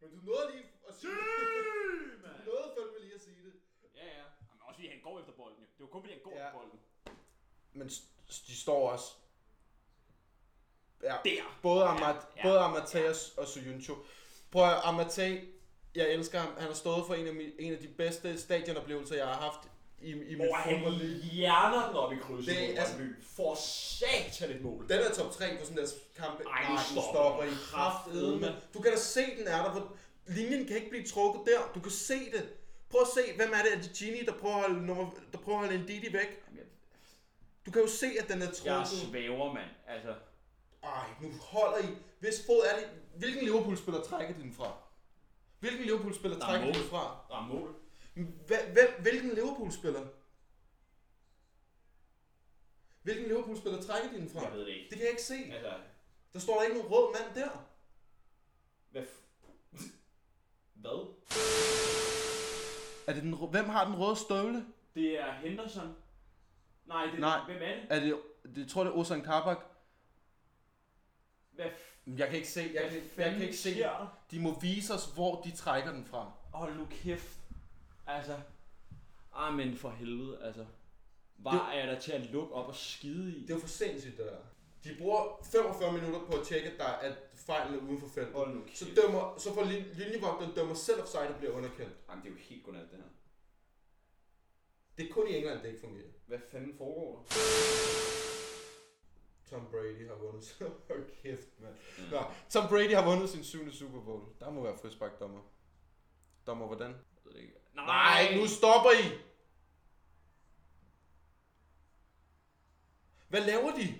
Men 0.00 0.08
du 0.14 0.18
nåede 0.28 0.46
lige 0.52 0.64
at 0.88 0.94
sige 1.00 1.12
det. 1.12 2.22
mand! 2.24 2.36
Du 2.38 2.50
nåede 2.50 2.68
fandme 2.76 2.98
lige 3.04 3.14
at 3.18 3.22
sige 3.26 3.40
det. 3.46 3.54
Ja, 4.00 4.06
ja. 4.18 4.24
Men 4.50 4.56
også 4.66 4.76
fordi 4.78 4.88
han 4.92 5.00
går 5.14 5.20
efter 5.20 5.32
bolden, 5.32 5.58
jo. 5.60 5.66
Det 5.76 5.80
var 5.80 5.86
kun 5.86 6.00
fordi 6.02 6.12
han 6.12 6.22
går 6.24 6.30
Ja. 6.30 6.36
efter 6.46 6.52
bolden. 6.58 6.78
Men 7.72 7.88
de 8.48 8.56
står 8.56 8.90
også... 8.90 9.06
Ja, 11.02 11.14
Der! 11.24 11.58
både, 11.62 11.84
Amat, 11.84 12.16
Ja, 12.16 12.20
ja. 12.36 12.42
både 12.42 12.58
Amateus 12.58 13.34
og 13.36 13.46
Suyuncho. 13.48 13.94
Prøv 14.50 14.64
at 14.68 14.80
Amate, 14.84 15.40
jeg 15.94 16.08
elsker 16.12 16.38
ham. 16.40 16.52
Han 16.58 16.66
har 16.66 16.74
stået 16.74 17.06
for 17.06 17.14
en 17.14 17.26
af, 17.26 17.30
mi- 17.32 17.56
en 17.58 17.72
af 17.72 17.78
de 17.78 17.88
bedste 17.88 18.40
stadionoplevelser, 18.40 19.16
jeg 19.16 19.26
har 19.26 19.34
haft 19.34 19.68
i, 20.02 20.10
i 20.10 20.14
mit 20.14 20.36
Hvor 20.36 20.54
han 20.54 20.74
fodboldliv. 20.74 21.22
hjerner 21.22 21.86
den 21.86 21.96
op 21.96 22.12
i 22.12 22.16
krydset 22.16 22.54
Det 22.56 22.76
er 22.76 22.80
altså-. 22.80 22.98
For 23.22 23.54
satan 23.54 24.50
et 24.56 24.62
mål. 24.62 24.88
Den 24.88 24.98
er 25.00 25.10
top 25.14 25.32
3 25.32 25.56
på 25.58 25.64
sådan 25.64 25.76
der 25.76 25.88
kampe. 26.16 26.44
Ej, 26.48 26.62
Nej, 26.62 26.82
stopper 26.92 27.10
stopper 27.12 27.42
i. 27.44 27.48
Kraftedeme. 27.70 28.62
Du 28.74 28.80
kan 28.82 28.92
da 28.92 28.98
se, 28.98 29.20
den 29.38 29.46
er 29.46 29.62
der. 29.64 29.70
Hvor 29.72 29.96
linjen 30.26 30.66
kan 30.66 30.76
ikke 30.76 30.90
blive 30.90 31.06
trukket 31.06 31.42
der. 31.46 31.72
Du 31.74 31.80
kan 31.80 31.90
se 31.90 32.30
det. 32.32 32.48
Prøv 32.94 33.02
at 33.02 33.08
se, 33.14 33.36
hvem 33.36 33.52
er 33.52 33.62
det? 33.62 33.72
Er 33.74 33.80
det 33.82 33.92
Gini, 33.98 34.22
der 34.24 34.38
prøver 34.38 34.54
at 34.56 34.60
holde, 34.60 34.86
nummer, 34.86 35.10
der 35.32 35.38
prøver 35.38 35.58
at 35.60 35.64
holde 35.66 35.80
en 35.80 35.86
Didi 35.86 36.12
væk? 36.12 36.44
Du 37.66 37.70
kan 37.70 37.82
jo 37.82 37.88
se, 37.88 38.06
at 38.20 38.28
den 38.28 38.42
er 38.42 38.46
Jeg 38.46 38.54
trukket. 38.54 38.88
svæver, 38.88 39.52
mand. 39.52 39.70
Altså, 39.86 40.14
Ej, 40.82 41.06
nu 41.22 41.30
holder 41.40 41.78
I. 41.78 41.96
Hvis 42.20 42.46
fod 42.46 42.62
er 42.72 42.78
det... 42.78 42.88
Hvilken 43.16 43.44
Liverpool-spiller 43.44 44.02
trækker 44.02 44.34
den 44.34 44.52
fra? 44.52 44.76
Hvilken 45.60 45.84
Liverpool-spiller 45.84 46.36
er 46.36 46.40
trækker 46.40 46.72
den 46.72 46.82
fra? 46.84 47.24
der 47.28 47.36
er 47.36 47.46
mål. 47.46 47.74
Hvem, 48.74 48.88
hvilken 49.00 49.30
Liverpool-spiller? 49.34 50.06
Hvilken 53.02 53.26
Liverpool-spiller 53.28 53.82
trækker 53.82 54.10
den 54.10 54.30
fra? 54.30 54.42
Jeg 54.42 54.52
ved 54.52 54.60
det 54.60 54.68
ikke. 54.68 54.82
Det 54.90 54.96
kan 54.98 55.00
jeg 55.00 55.10
ikke 55.10 55.22
se. 55.22 55.34
Altså, 55.52 55.72
Der 56.32 56.38
står 56.38 56.54
der 56.54 56.62
ikke 56.62 56.76
nogen 56.76 56.92
rød 56.92 57.12
mand 57.12 57.34
der. 57.34 57.66
hvad 58.90 59.02
f- 59.02 59.86
Hvad? 60.82 61.14
Er 63.06 63.12
det 63.12 63.22
den, 63.22 63.34
hvem 63.50 63.68
har 63.68 63.84
den 63.84 63.94
røde 63.98 64.16
støvle? 64.16 64.66
Det 64.94 65.20
er 65.20 65.32
Henderson. 65.32 65.96
Nej, 66.86 67.06
det, 67.06 67.20
Nej. 67.20 67.40
hvem 67.46 67.56
er 67.62 67.74
det? 67.74 67.86
Er 67.90 68.00
det, 68.00 68.18
det 68.44 68.58
jeg 68.58 68.68
tror 68.68 68.84
det 68.84 68.90
er 68.90 68.94
Ozan 68.96 69.22
Kabak. 69.22 69.58
Hvad 71.50 71.66
f- 71.66 72.10
Jeg 72.16 72.26
kan 72.28 72.36
ikke 72.36 72.48
se, 72.48 72.70
jeg 72.74 72.90
kan, 72.90 73.02
jeg 73.24 73.32
kan 73.32 73.42
ikke 73.42 73.56
se. 73.56 73.84
De 74.30 74.40
må 74.40 74.60
vise 74.60 74.94
os, 74.94 75.06
hvor 75.14 75.42
de 75.42 75.50
trækker 75.50 75.92
den 75.92 76.04
fra. 76.04 76.32
Hold 76.52 76.76
nu 76.76 76.86
kæft. 76.90 77.38
Altså. 78.06 78.36
Ah, 79.34 79.54
men 79.54 79.76
for 79.76 79.90
helvede, 79.90 80.38
altså. 80.42 80.66
Var 81.38 81.70
er 81.70 81.86
der 81.86 82.00
til 82.00 82.12
at 82.12 82.20
lukke 82.30 82.54
op 82.54 82.68
og 82.68 82.74
skide 82.74 83.36
i? 83.36 83.46
Det 83.46 83.56
er 83.56 83.60
for 83.60 83.68
sindssygt, 83.68 84.16
det 84.16 84.26
der. 84.26 84.36
De 84.84 84.96
bruger 84.98 85.40
45 85.52 85.92
minutter 85.92 86.20
på 86.20 86.32
at 86.32 86.46
tjekke, 86.46 86.70
at, 86.70 86.78
der, 86.78 86.84
at 86.86 87.16
fejlen 87.46 87.74
er 87.78 87.82
uden 87.82 87.98
for 88.00 88.08
feltet. 88.08 88.34
Hold 88.34 88.54
nu 88.54 88.62
kæft. 88.66 88.78
Så, 88.78 88.86
dømmer, 88.96 89.34
så 89.38 89.54
får 89.54 89.62
lin- 89.64 89.92
linjevogteren 89.94 90.54
dømmer 90.54 90.74
selv 90.74 91.00
offside 91.02 91.28
og 91.28 91.36
bliver 91.38 91.52
underkendt. 91.52 91.92
Jamen, 92.08 92.24
det 92.24 92.28
er 92.30 92.34
jo 92.34 92.38
helt 92.40 92.64
godnat, 92.64 92.90
det 92.90 92.98
her. 92.98 93.04
Det 94.98 95.08
er 95.08 95.12
kun 95.12 95.28
i 95.28 95.36
England, 95.36 95.60
det 95.62 95.68
ikke 95.68 95.80
fungerer. 95.80 96.08
Hvad 96.26 96.38
fanden 96.50 96.74
foregår 96.78 97.26
der? 97.28 97.34
Tom 99.50 99.66
Brady 99.70 100.08
har 100.08 100.14
vundet. 100.14 100.44
så- 100.48 100.70
Hold 100.88 101.10
kæft, 101.22 101.48
mand. 101.60 101.74
Nå, 102.10 102.22
Tom 102.50 102.68
Brady 102.68 102.94
har 102.94 103.04
vundet 103.10 103.30
sin 103.30 103.44
syvende 103.44 103.72
Super 103.72 104.00
Bowl. 104.00 104.22
Der 104.40 104.50
må 104.50 104.62
være 104.62 104.78
frisbak 104.78 105.20
dommer. 105.20 105.40
Dommer 106.46 106.66
hvordan? 106.66 106.90
Jeg 106.90 106.98
ved 107.24 107.32
det 107.32 107.40
ikke. 107.40 107.54
Nej, 107.74 108.36
nu 108.36 108.46
stopper 108.46 108.90
I! 108.90 109.18
Hvad 113.28 113.40
laver 113.46 113.70
de? 113.76 113.94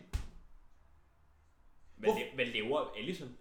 Hvad, 2.05 2.13
Hvor- 2.13 2.35
hvad 2.35 2.47
laver 2.47 2.91
Allison? 2.97 3.37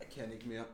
Jeg 0.00 0.08
kan 0.10 0.32
ikke 0.32 0.48
mere. 0.48 0.64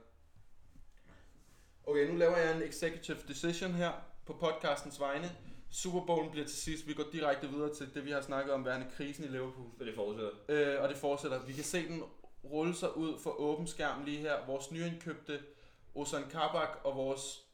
Okay, 1.86 2.08
nu 2.10 2.16
laver 2.16 2.36
jeg 2.36 2.56
en 2.56 2.62
executive 2.62 3.18
decision 3.28 3.72
her 3.72 3.92
på 4.26 4.32
podcastens 4.32 5.00
vegne. 5.00 5.30
Super 5.70 6.06
Bowlen 6.06 6.30
bliver 6.30 6.46
til 6.46 6.56
sidst. 6.56 6.86
Vi 6.86 6.94
går 6.94 7.04
direkte 7.12 7.48
videre 7.50 7.74
til 7.74 7.94
det, 7.94 8.04
vi 8.04 8.10
har 8.10 8.20
snakket 8.20 8.54
om, 8.54 8.64
værende 8.64 8.86
krisen 8.96 9.24
i 9.24 9.28
Liverpool. 9.28 9.70
Så 9.78 9.84
det 9.84 9.94
fortsætter. 9.94 10.30
Øh, 10.48 10.82
og 10.82 10.88
det 10.88 10.96
fortsætter. 10.96 11.46
Vi 11.46 11.52
kan 11.52 11.64
se 11.64 11.88
den 11.88 12.02
rulle 12.44 12.74
sig 12.74 12.96
ud 12.96 13.18
for 13.18 13.30
åben 13.30 13.66
skærm 13.66 14.04
lige 14.04 14.18
her. 14.18 14.46
Vores 14.46 14.70
nyindkøbte 14.70 15.42
Ozan 15.94 16.30
Kabak 16.30 16.78
og 16.84 16.96
vores 16.96 17.45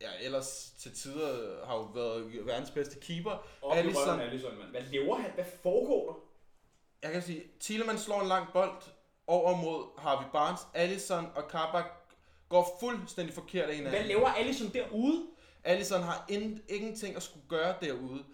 ja, 0.00 0.08
ellers 0.20 0.72
til 0.78 0.94
tider 0.96 1.66
har 1.66 1.74
jo 1.74 1.82
været 1.82 2.46
verdens 2.46 2.70
bedste 2.70 3.00
keeper. 3.00 3.46
Alisson. 3.72 4.04
røven, 4.08 4.20
Allison, 4.20 4.58
mand. 4.58 4.70
Hvad 4.70 4.82
laver 4.82 5.16
han? 5.16 5.30
Hvad 5.34 5.44
foregår 5.62 6.06
der? 6.12 6.14
Jeg 7.02 7.12
kan 7.12 7.22
sige, 7.22 7.42
Thielemann 7.60 7.98
slår 7.98 8.20
en 8.20 8.28
lang 8.28 8.46
bold 8.52 8.82
over 9.26 9.56
mod 9.56 10.00
Harvey 10.00 10.26
Barnes. 10.32 10.60
Allison 10.74 11.26
og 11.36 11.48
Kabak 11.48 11.84
går 12.48 12.76
fuldstændig 12.80 13.34
forkert 13.34 13.62
af 13.62 13.66
Hvad 13.66 13.76
hinanden. 13.76 14.06
laver 14.06 14.28
Allison 14.28 14.68
derude? 14.68 15.26
Allison 15.64 16.02
har 16.02 16.24
in- 16.28 16.62
ingenting 16.68 17.16
at 17.16 17.22
skulle 17.22 17.48
gøre 17.48 17.74
derude. 17.80 18.24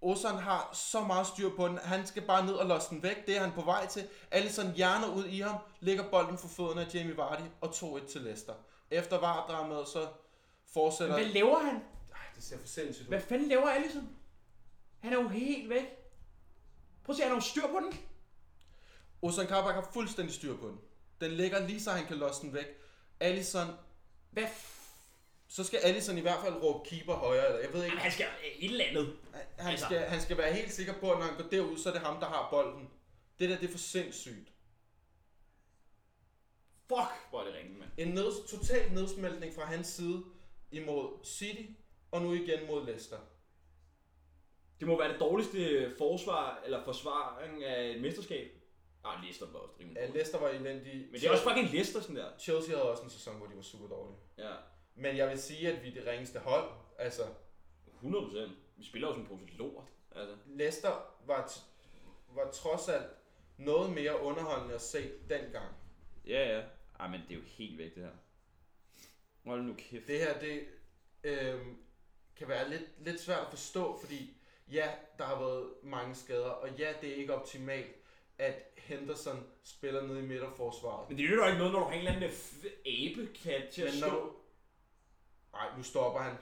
Ozan 0.00 0.34
har 0.34 0.70
så 0.72 1.00
meget 1.00 1.26
styr 1.26 1.50
på 1.56 1.68
den. 1.68 1.78
Han 1.78 2.06
skal 2.06 2.22
bare 2.22 2.46
ned 2.46 2.54
og 2.54 2.66
losse 2.66 2.90
den 2.90 3.02
væk. 3.02 3.26
Det 3.26 3.36
er 3.36 3.40
han 3.40 3.52
på 3.52 3.62
vej 3.62 3.86
til. 3.86 4.08
Allison 4.30 4.72
hjerner 4.76 5.14
ud 5.14 5.24
i 5.24 5.40
ham, 5.40 5.56
lægger 5.80 6.10
bolden 6.10 6.38
for 6.38 6.48
fødderne 6.48 6.80
af 6.86 6.94
Jamie 6.94 7.16
Vardy 7.16 7.42
og 7.60 7.68
2-1 7.68 8.06
til 8.12 8.20
Leicester. 8.20 8.54
Efter 8.90 9.18
var 9.20 9.46
så 9.88 10.06
fortsætter... 10.74 11.14
Hvad 11.14 11.24
laver 11.26 11.58
han? 11.58 11.74
Ej, 11.74 12.18
det 12.34 12.44
ser 12.44 12.58
for 12.58 12.66
sindssygt 12.66 13.04
ud. 13.04 13.08
Hvad 13.08 13.20
fanden 13.20 13.48
laver 13.48 13.68
Allison? 13.68 14.08
Han 15.00 15.12
er 15.12 15.22
jo 15.22 15.28
helt 15.28 15.68
væk. 15.70 15.84
Prøv 17.04 17.12
at 17.12 17.16
se, 17.16 17.22
han 17.22 17.30
har 17.30 17.36
jo 17.36 17.40
styr 17.40 17.66
på 17.66 17.80
den. 17.80 17.98
Ozan 19.22 19.46
Kabak 19.46 19.74
har 19.74 19.90
fuldstændig 19.92 20.34
styr 20.34 20.56
på 20.56 20.68
den. 20.68 20.78
Den 21.20 21.30
ligger 21.30 21.66
lige 21.66 21.80
så 21.82 21.90
han 21.90 22.06
kan 22.06 22.16
losse 22.16 22.42
den 22.42 22.54
væk. 22.54 22.66
Allison... 23.20 23.66
Hvad 24.30 24.46
Så 25.48 25.64
skal 25.64 25.78
Allison 25.82 26.18
i 26.18 26.20
hvert 26.20 26.40
fald 26.44 26.54
råbe 26.54 26.88
keeper 26.88 27.14
højere. 27.14 27.46
Eller 27.46 27.60
jeg 27.60 27.72
ved 27.72 27.84
ikke. 27.84 27.86
Jamen, 27.96 28.02
han 28.02 28.12
skal 28.12 28.26
et 28.58 28.70
eller 28.70 28.84
andet. 28.84 29.16
Han 29.58 29.70
Altså- 29.70 29.86
skal, 29.86 29.98
han 30.00 30.20
skal 30.20 30.38
være 30.38 30.52
helt 30.52 30.72
sikker 30.72 30.92
på, 31.00 31.12
at 31.12 31.18
når 31.18 31.26
han 31.26 31.36
går 31.36 31.48
derud, 31.48 31.78
så 31.78 31.88
er 31.88 31.92
det 31.92 32.02
ham, 32.02 32.20
der 32.20 32.26
har 32.26 32.48
bolden. 32.50 32.90
Det 33.38 33.48
der, 33.50 33.56
det 33.58 33.68
er 33.68 33.72
for 33.72 33.78
sindssygt. 33.78 34.52
Fuck, 36.88 37.28
hvor 37.30 37.40
er 37.40 37.44
det 37.44 37.54
ringe, 37.54 37.78
mand. 37.78 37.90
En 37.98 38.08
ned, 38.08 38.48
total 38.48 38.92
nedsmeltning 38.92 39.54
fra 39.54 39.64
hans 39.64 39.86
side 39.86 40.24
imod 40.70 41.24
City, 41.24 41.62
og 42.10 42.22
nu 42.22 42.32
igen 42.32 42.66
mod 42.66 42.86
Leicester. 42.86 43.18
Det 44.80 44.88
må 44.88 44.98
være 44.98 45.12
det 45.12 45.20
dårligste 45.20 45.90
forsvar, 45.98 46.62
eller 46.64 46.84
forsvaring 46.84 47.64
af 47.64 47.90
et 47.90 48.00
mesterskab. 48.02 48.50
Ah, 49.04 49.20
Leicester 49.22 49.46
var 49.52 49.58
også 49.58 49.74
rimelig 49.80 49.94
Ja, 49.96 50.00
dårlig. 50.00 50.14
Leicester 50.14 50.40
var 50.40 50.48
elendig. 50.48 50.94
Men 51.10 51.20
det 51.20 51.24
er 51.26 51.30
også 51.30 51.42
fucking 51.44 51.70
Leicester, 51.70 52.00
sådan 52.00 52.16
der. 52.16 52.38
Chelsea 52.38 52.76
havde 52.76 52.90
også 52.90 53.02
en 53.02 53.10
sæson, 53.10 53.36
hvor 53.36 53.46
de 53.46 53.56
var 53.56 53.62
super 53.62 53.88
dårlige. 53.88 54.16
Ja, 54.38 54.54
Men 54.94 55.16
jeg 55.16 55.30
vil 55.30 55.38
sige, 55.38 55.72
at 55.72 55.82
vi 55.82 55.88
er 55.88 55.92
det 55.94 56.06
ringeste 56.06 56.38
hold. 56.38 56.70
Altså, 56.98 57.22
100 57.94 58.24
procent. 58.24 58.52
Vi 58.76 58.84
spiller 58.84 59.12
som 59.12 59.20
en 59.20 59.26
pose 59.26 59.46
lort. 59.56 59.84
Altså, 60.16 60.36
Leicester 60.46 61.14
var, 61.26 61.46
t- 61.46 61.64
var 62.34 62.50
trods 62.50 62.88
alt 62.88 63.06
noget 63.56 63.92
mere 63.92 64.20
underholdende 64.20 64.74
at 64.74 64.80
se 64.80 65.10
dengang. 65.28 65.74
Ja, 66.26 66.56
ja. 66.56 66.62
Ej, 67.00 67.08
men 67.08 67.20
det 67.28 67.30
er 67.30 67.34
jo 67.40 67.44
helt 67.46 67.78
væk, 67.78 67.94
det 67.94 68.02
her. 68.02 68.10
Hold 69.44 69.62
nu 69.62 69.74
kæft. 69.74 70.08
Det 70.08 70.18
her, 70.18 70.40
det 70.40 70.66
øh, 71.24 71.60
kan 72.36 72.48
være 72.48 72.70
lidt, 72.70 72.82
lidt 72.98 73.20
svært 73.20 73.40
at 73.40 73.50
forstå, 73.50 73.98
fordi 74.00 74.36
ja, 74.72 74.90
der 75.18 75.24
har 75.24 75.38
været 75.38 75.70
mange 75.82 76.14
skader, 76.14 76.50
og 76.50 76.70
ja, 76.78 76.92
det 77.00 77.10
er 77.10 77.14
ikke 77.14 77.34
optimalt, 77.34 77.94
at 78.38 78.70
Henderson 78.76 79.46
spiller 79.64 80.02
nede 80.02 80.18
i 80.18 80.22
midterforsvaret. 80.22 81.08
Men 81.08 81.18
det 81.18 81.24
nytter 81.24 81.44
jo 81.44 81.46
ikke 81.46 81.58
noget, 81.58 81.72
når 81.72 81.80
du 81.80 81.84
har 81.84 81.92
en 81.92 81.98
eller 81.98 82.12
anden 82.12 82.30
abekat 82.86 83.68
til 83.68 83.82
at 83.82 83.94
Men 83.94 84.00
når... 84.00 84.40
Nej, 85.52 85.76
nu 85.76 85.82
stopper 85.82 86.20
han. 86.20 86.36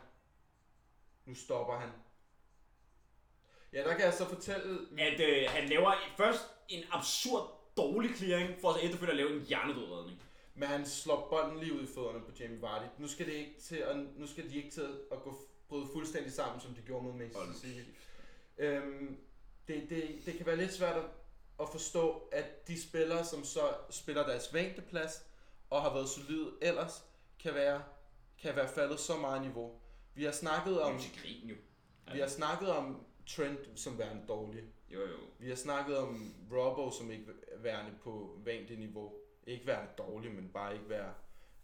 Nu 1.24 1.34
stopper 1.34 1.74
han. 1.76 1.90
Ja, 3.72 3.84
der 3.84 3.94
kan 3.94 4.04
jeg 4.04 4.14
så 4.14 4.28
fortælle... 4.28 4.78
At 4.98 5.20
øh, 5.20 5.50
han 5.50 5.68
laver 5.68 5.94
først 6.16 6.42
en 6.68 6.84
absurd 6.90 7.74
dårlig 7.76 8.16
clearing, 8.16 8.60
for 8.60 8.72
så 8.72 8.78
efterfølgende 8.78 9.22
at 9.22 9.28
lave 9.28 9.40
en 9.40 9.46
hjernedødredning. 9.46 10.22
Men 10.54 10.68
han 10.68 10.86
slår 10.86 11.28
bolden 11.30 11.58
lige 11.60 11.72
ud 11.74 11.82
i 11.82 11.86
fødderne 11.86 12.20
på 12.20 12.30
Jamie 12.40 12.62
Vardy. 12.62 12.86
Nu 12.98 13.08
skal, 13.08 13.26
det 13.26 13.32
ikke 13.32 13.60
til 13.60 13.76
at, 13.76 13.96
nu 14.16 14.26
skal 14.26 14.50
de 14.50 14.56
ikke 14.56 14.70
til 14.70 15.00
at 15.12 15.22
gå 15.22 15.48
bryde 15.68 15.86
fuldstændig 15.92 16.32
sammen, 16.32 16.60
som 16.60 16.74
de 16.74 16.82
gjorde 16.82 17.04
mod 17.04 17.12
Manchester 17.12 17.54
City. 17.54 17.90
Øhm, 18.58 19.16
det, 19.68 19.90
det, 19.90 20.22
det 20.26 20.36
kan 20.36 20.46
være 20.46 20.56
lidt 20.56 20.72
svært 20.72 20.96
at, 20.96 21.04
at 21.60 21.68
forstå, 21.68 22.28
at 22.32 22.68
de 22.68 22.82
spillere, 22.82 23.24
som 23.24 23.44
så 23.44 23.74
spiller 23.90 24.26
deres 24.26 24.54
vængdeplads 24.54 25.26
og 25.70 25.82
har 25.82 25.94
været 25.94 26.08
solide 26.08 26.50
ellers, 26.62 27.04
kan 27.38 27.54
være, 27.54 27.82
kan 28.38 28.56
være 28.56 28.68
faldet 28.68 29.00
så 29.00 29.16
meget 29.16 29.42
niveau. 29.42 29.80
Vi 30.14 30.24
har 30.24 30.32
snakket 30.32 30.80
Om 30.80 31.00
grin 31.22 31.48
jo. 31.48 31.54
vi 32.12 32.18
har 32.18 32.28
snakket 32.28 32.68
om 32.68 33.06
Trent 33.26 33.70
som 33.74 33.98
værende 33.98 34.22
dårlig. 34.28 34.62
Jo, 34.90 35.00
jo. 35.00 35.16
Vi 35.38 35.48
har 35.48 35.56
snakket 35.56 35.96
om 35.98 36.34
Robbo 36.52 36.90
som 36.90 37.10
ikke 37.10 37.26
værende 37.56 37.90
på 38.02 38.38
vængde 38.44 38.76
niveau. 38.76 39.12
Ikke 39.46 39.66
værende 39.66 39.90
dårlig, 39.98 40.32
men 40.32 40.48
bare 40.54 40.72
ikke 40.74 40.88
være 40.88 41.14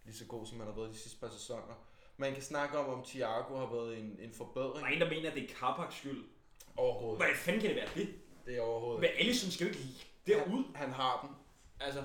lige 0.04 0.16
så 0.16 0.26
god, 0.26 0.46
som 0.46 0.58
han 0.58 0.66
har 0.68 0.74
været 0.74 0.90
de 0.90 0.98
sidste 0.98 1.20
par 1.20 1.28
sæsoner. 1.28 1.84
Man 2.16 2.32
kan 2.32 2.42
snakke 2.42 2.78
om, 2.78 2.98
om 2.98 3.04
Thiago 3.04 3.56
har 3.56 3.66
været 3.74 3.98
en, 3.98 4.16
en 4.20 4.32
forbedring. 4.32 4.78
Der 4.84 4.90
er 4.90 4.94
en, 4.94 5.00
der 5.00 5.08
mener, 5.10 5.30
at 5.30 5.36
det 5.36 5.50
er 5.50 5.54
Carpaks 5.54 5.96
skyld. 5.96 6.24
Overhovedet. 6.76 7.18
Hvordan 7.18 7.36
fanden 7.36 7.60
kan 7.60 7.70
det 7.70 7.76
være 7.76 7.88
det? 7.94 8.14
Det 8.46 8.56
er 8.56 8.60
overhovedet. 8.60 9.00
Men 9.00 9.10
Allison 9.18 9.50
skal 9.50 9.66
jo 9.66 9.72
ikke 9.72 10.06
derud. 10.26 10.64
Han, 10.64 10.74
han 10.76 10.90
har 10.92 11.20
den. 11.26 11.36
Altså, 11.86 12.04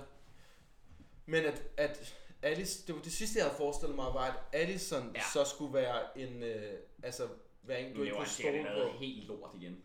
Men 1.26 1.45
at, 1.45 1.63
at 1.78 2.15
Alice, 2.41 2.88
det 2.88 2.95
var 2.95 3.01
det 3.01 3.11
sidste, 3.11 3.38
jeg 3.39 3.45
havde 3.45 3.57
forestillet 3.57 3.95
mig, 3.95 4.05
var, 4.05 4.26
at 4.26 4.34
Allison 4.61 5.11
Ja. 5.15 5.21
så 5.34 5.43
skulle 5.45 5.74
være 5.74 6.17
en, 6.19 6.43
øh, 6.43 6.74
altså, 7.03 7.28
være 7.63 7.82
en, 7.82 7.95
du 7.95 8.01
ikke 8.03 8.15
kunne 8.15 8.28
stole 8.28 8.67
på. 8.91 8.97
helt 8.97 9.28
lort 9.28 9.49
igen. 9.61 9.84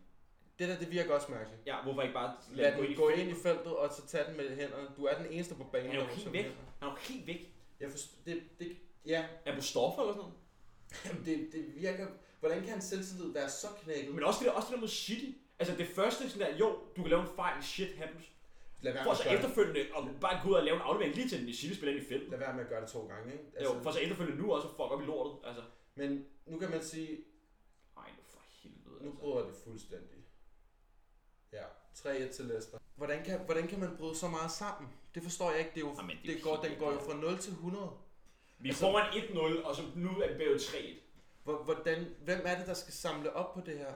Det 0.59 0.69
der, 0.69 0.77
det 0.79 0.91
virker 0.91 1.13
også 1.13 1.31
mærkeligt. 1.31 1.61
Ja, 1.65 1.83
hvorfor 1.83 2.01
ikke 2.01 2.13
bare 2.13 2.35
Lad 2.53 2.71
den 2.71 2.83
den 2.85 2.95
gå 2.95 3.09
ind 3.09 3.29
i 3.29 3.33
feltet, 3.33 3.75
og 3.75 3.93
så 3.93 4.07
tage 4.07 4.23
den 4.27 4.37
med 4.37 4.55
hænderne. 4.55 4.87
Du 4.97 5.05
er 5.05 5.17
den 5.17 5.25
eneste 5.31 5.55
på 5.55 5.63
banen. 5.63 5.91
Han 5.91 5.99
er 5.99 6.03
jo 6.03 6.09
helt 6.09 6.33
væk. 6.33 6.45
Han 6.45 6.89
er 6.89 6.91
jo 6.91 6.97
helt 6.99 7.27
væk. 7.27 7.53
Jeg 7.79 7.91
forstår, 7.91 8.17
det, 8.25 8.41
det, 8.59 8.77
ja, 9.05 9.25
Er 9.45 9.55
du 9.55 9.61
stoffer 9.61 10.01
eller 10.01 10.13
sådan 10.13 10.29
noget? 10.29 10.39
Jamen, 11.05 11.25
det, 11.25 11.49
det 11.53 11.75
virker... 11.75 12.07
Hvordan 12.39 12.59
kan 12.61 12.69
hans 12.69 12.83
selvtillid 12.85 13.33
være 13.33 13.49
så 13.49 13.67
knækket? 13.83 14.15
Men 14.15 14.23
også 14.23 14.39
det, 14.39 14.47
der, 14.47 14.51
også 14.51 14.67
det 14.67 14.75
der 14.75 14.81
mod 14.81 14.87
City. 14.87 15.31
Altså 15.59 15.75
det 15.75 15.87
første 15.87 16.29
sådan 16.29 16.51
der, 16.51 16.57
jo, 16.57 16.79
du 16.95 17.01
kan 17.01 17.09
lave 17.09 17.21
en 17.21 17.27
fejl, 17.35 17.63
shit 17.63 17.95
happens. 17.97 18.25
Lad 18.81 18.93
være, 18.93 19.03
For 19.03 19.09
med 19.09 19.15
så 19.17 19.29
efterfølgende, 19.29 19.85
og 19.93 20.09
bare 20.21 20.39
gå 20.43 20.49
ud 20.49 20.53
og 20.53 20.63
lave 20.63 20.75
en 20.75 20.81
aflevering 20.81 21.15
lige 21.15 21.29
til 21.29 21.39
den 21.45 21.53
City-spiller 21.53 21.95
ind 21.95 22.03
i 22.05 22.07
feltet. 22.07 22.29
Lad 22.29 22.39
være 22.39 22.53
med 22.53 22.63
at 22.63 22.69
gøre 22.69 22.81
det 22.81 22.89
to 22.89 23.07
gange, 23.07 23.31
ikke? 23.33 23.43
Altså, 23.55 23.73
jo, 23.73 23.81
for 23.83 23.91
så 23.91 23.99
efterfølgende 23.99 24.41
nu 24.41 24.53
også 24.53 24.67
fuck 24.67 24.91
op 24.93 25.01
i 25.01 25.05
lortet. 25.05 25.47
Altså, 25.47 25.63
Men 25.95 26.25
nu 26.45 26.59
kan 26.59 26.69
man 26.69 26.83
sige, 26.83 27.09
ej, 27.97 28.09
nu 28.17 28.23
for 28.33 28.41
helvede. 28.63 29.03
nu 29.03 29.09
Altså. 29.09 29.19
bryder 29.19 29.45
det 29.47 29.55
fuldstændig. 29.63 30.17
Ja, 31.53 31.63
3-1 31.95 32.31
til 32.33 32.45
Leicester. 32.45 32.77
Hvordan 32.95 33.23
kan, 33.23 33.39
hvordan 33.39 33.67
kan 33.67 33.79
man 33.79 33.97
bryde 33.97 34.15
så 34.15 34.27
meget 34.27 34.51
sammen? 34.51 34.89
Det 35.15 35.23
forstår 35.23 35.49
jeg 35.51 35.59
ikke. 35.59 35.71
Det, 35.71 35.77
er 35.77 35.81
jo, 35.87 35.95
Jamen, 35.97 36.17
det, 36.23 36.29
er 36.31 36.33
det 36.35 36.43
går, 36.43 36.55
den 36.55 36.79
går 36.79 36.91
jo 36.91 36.99
fra 36.99 37.13
0 37.13 37.37
til 37.37 37.51
100. 37.53 37.91
Vi 38.59 38.73
får 38.73 38.99
en 38.99 39.23
1-0, 39.61 39.65
og 39.67 39.75
så 39.75 39.81
nu 39.95 40.09
er 40.09 40.27
det 40.27 40.35
blevet 40.35 40.59
3-1. 40.61 40.99
Hvor- 41.43 41.63
Hvordan, 41.63 42.15
hvem 42.23 42.41
er 42.45 42.57
det, 42.57 42.67
der 42.67 42.73
skal 42.73 42.93
samle 42.93 43.33
op 43.33 43.53
på 43.53 43.61
det 43.61 43.77
her? 43.77 43.93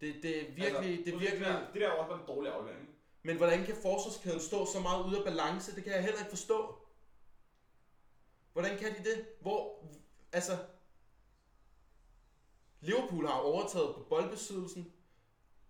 Det, 0.00 0.14
det 0.22 0.36
er 0.40 0.44
virkelig... 0.44 0.66
altså, 0.66 0.82
det 1.04 1.14
er 1.14 1.18
virkelig 1.18 1.30
Det 1.40 1.46
der, 1.46 1.72
det 1.72 1.80
der 1.80 1.88
er 1.88 1.92
også 1.92 2.14
en 2.14 2.26
dårlig 2.28 2.52
aflevering. 2.52 2.88
men 3.22 3.36
hvordan 3.36 3.64
kan 3.64 3.74
forsvarskæden 3.82 4.40
stå 4.40 4.66
så 4.66 4.80
meget 4.80 5.04
ude 5.04 5.18
af 5.18 5.24
balance? 5.24 5.74
Det 5.76 5.84
kan 5.84 5.92
jeg 5.92 6.02
heller 6.02 6.18
ikke 6.18 6.30
forstå. 6.30 6.78
Hvordan 8.52 8.78
kan 8.78 8.90
de 8.98 9.04
det? 9.10 9.26
Hvor, 9.40 9.84
altså... 10.32 10.58
Liverpool 12.80 13.26
har 13.26 13.34
overtaget 13.40 13.94
på 13.94 14.02
boldbesiddelsen, 14.08 14.92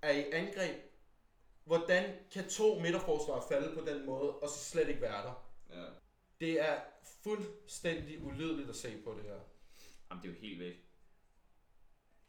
er 0.02 0.10
i 0.10 0.30
angreb. 0.30 0.76
Hvordan 1.64 2.14
kan 2.32 2.48
to 2.48 2.78
midterforsvar 2.78 3.46
falde 3.48 3.74
på 3.74 3.84
den 3.90 4.06
måde, 4.06 4.38
og 4.38 4.48
så 4.48 4.58
slet 4.70 4.88
ikke 4.88 5.00
være 5.00 5.22
der? 5.22 5.52
Ja. 5.70 5.86
Det 6.40 6.60
er 6.60 6.80
fuldstændig 7.22 8.24
ulydeligt 8.24 8.68
at 8.68 8.76
se 8.76 9.02
på 9.04 9.14
det 9.14 9.22
her. 9.22 9.40
Jamen, 10.10 10.22
det 10.22 10.30
er 10.30 10.34
jo 10.34 10.40
helt 10.40 10.60
væk. 10.60 10.76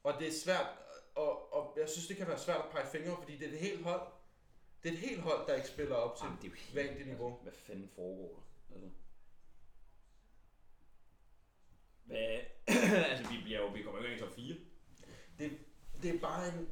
Og 0.04 0.14
det 0.20 0.28
er 0.28 0.32
svært, 0.32 0.68
og, 1.16 1.54
og 1.54 1.78
jeg 1.80 1.90
synes, 1.90 2.08
det 2.08 2.18
kan 2.18 2.28
være 2.28 2.40
svært 2.40 2.66
at 2.66 2.72
pege 2.72 2.88
fingre, 2.88 3.18
fordi 3.20 3.38
det 3.38 3.48
er 3.48 3.54
et 3.54 3.60
helt 3.60 3.84
hold. 3.84 4.12
Det 4.84 4.90
er 4.90 4.94
et 4.94 5.00
helt 5.00 5.22
hold, 5.22 5.48
der 5.48 5.56
ikke 5.56 5.68
spiller 5.68 5.96
op 5.96 6.18
til 6.18 6.26
Jamen, 6.26 6.38
det 6.42 6.48
er 6.48 6.50
jo 6.50 6.56
helt 6.56 6.76
vanligt 6.76 7.08
niveau. 7.08 7.30
Altså, 7.32 7.44
hvad 7.44 7.54
fanden 7.54 7.90
foregår 7.96 8.48
der? 8.70 8.76
Altså. 8.76 8.90
Hvad? 12.04 12.40
altså, 13.12 13.34
vi, 13.34 13.42
bliver 13.44 13.60
jo, 13.60 13.68
vi 13.68 13.82
kommer 13.82 14.00
jo 14.00 14.06
ikke 14.06 14.14
ind 14.14 14.24
i 14.24 14.28
top 14.28 14.36
4. 14.36 14.56
Det, 15.40 15.60
det 16.02 16.16
er 16.16 16.20
bare 16.20 16.48
en... 16.48 16.70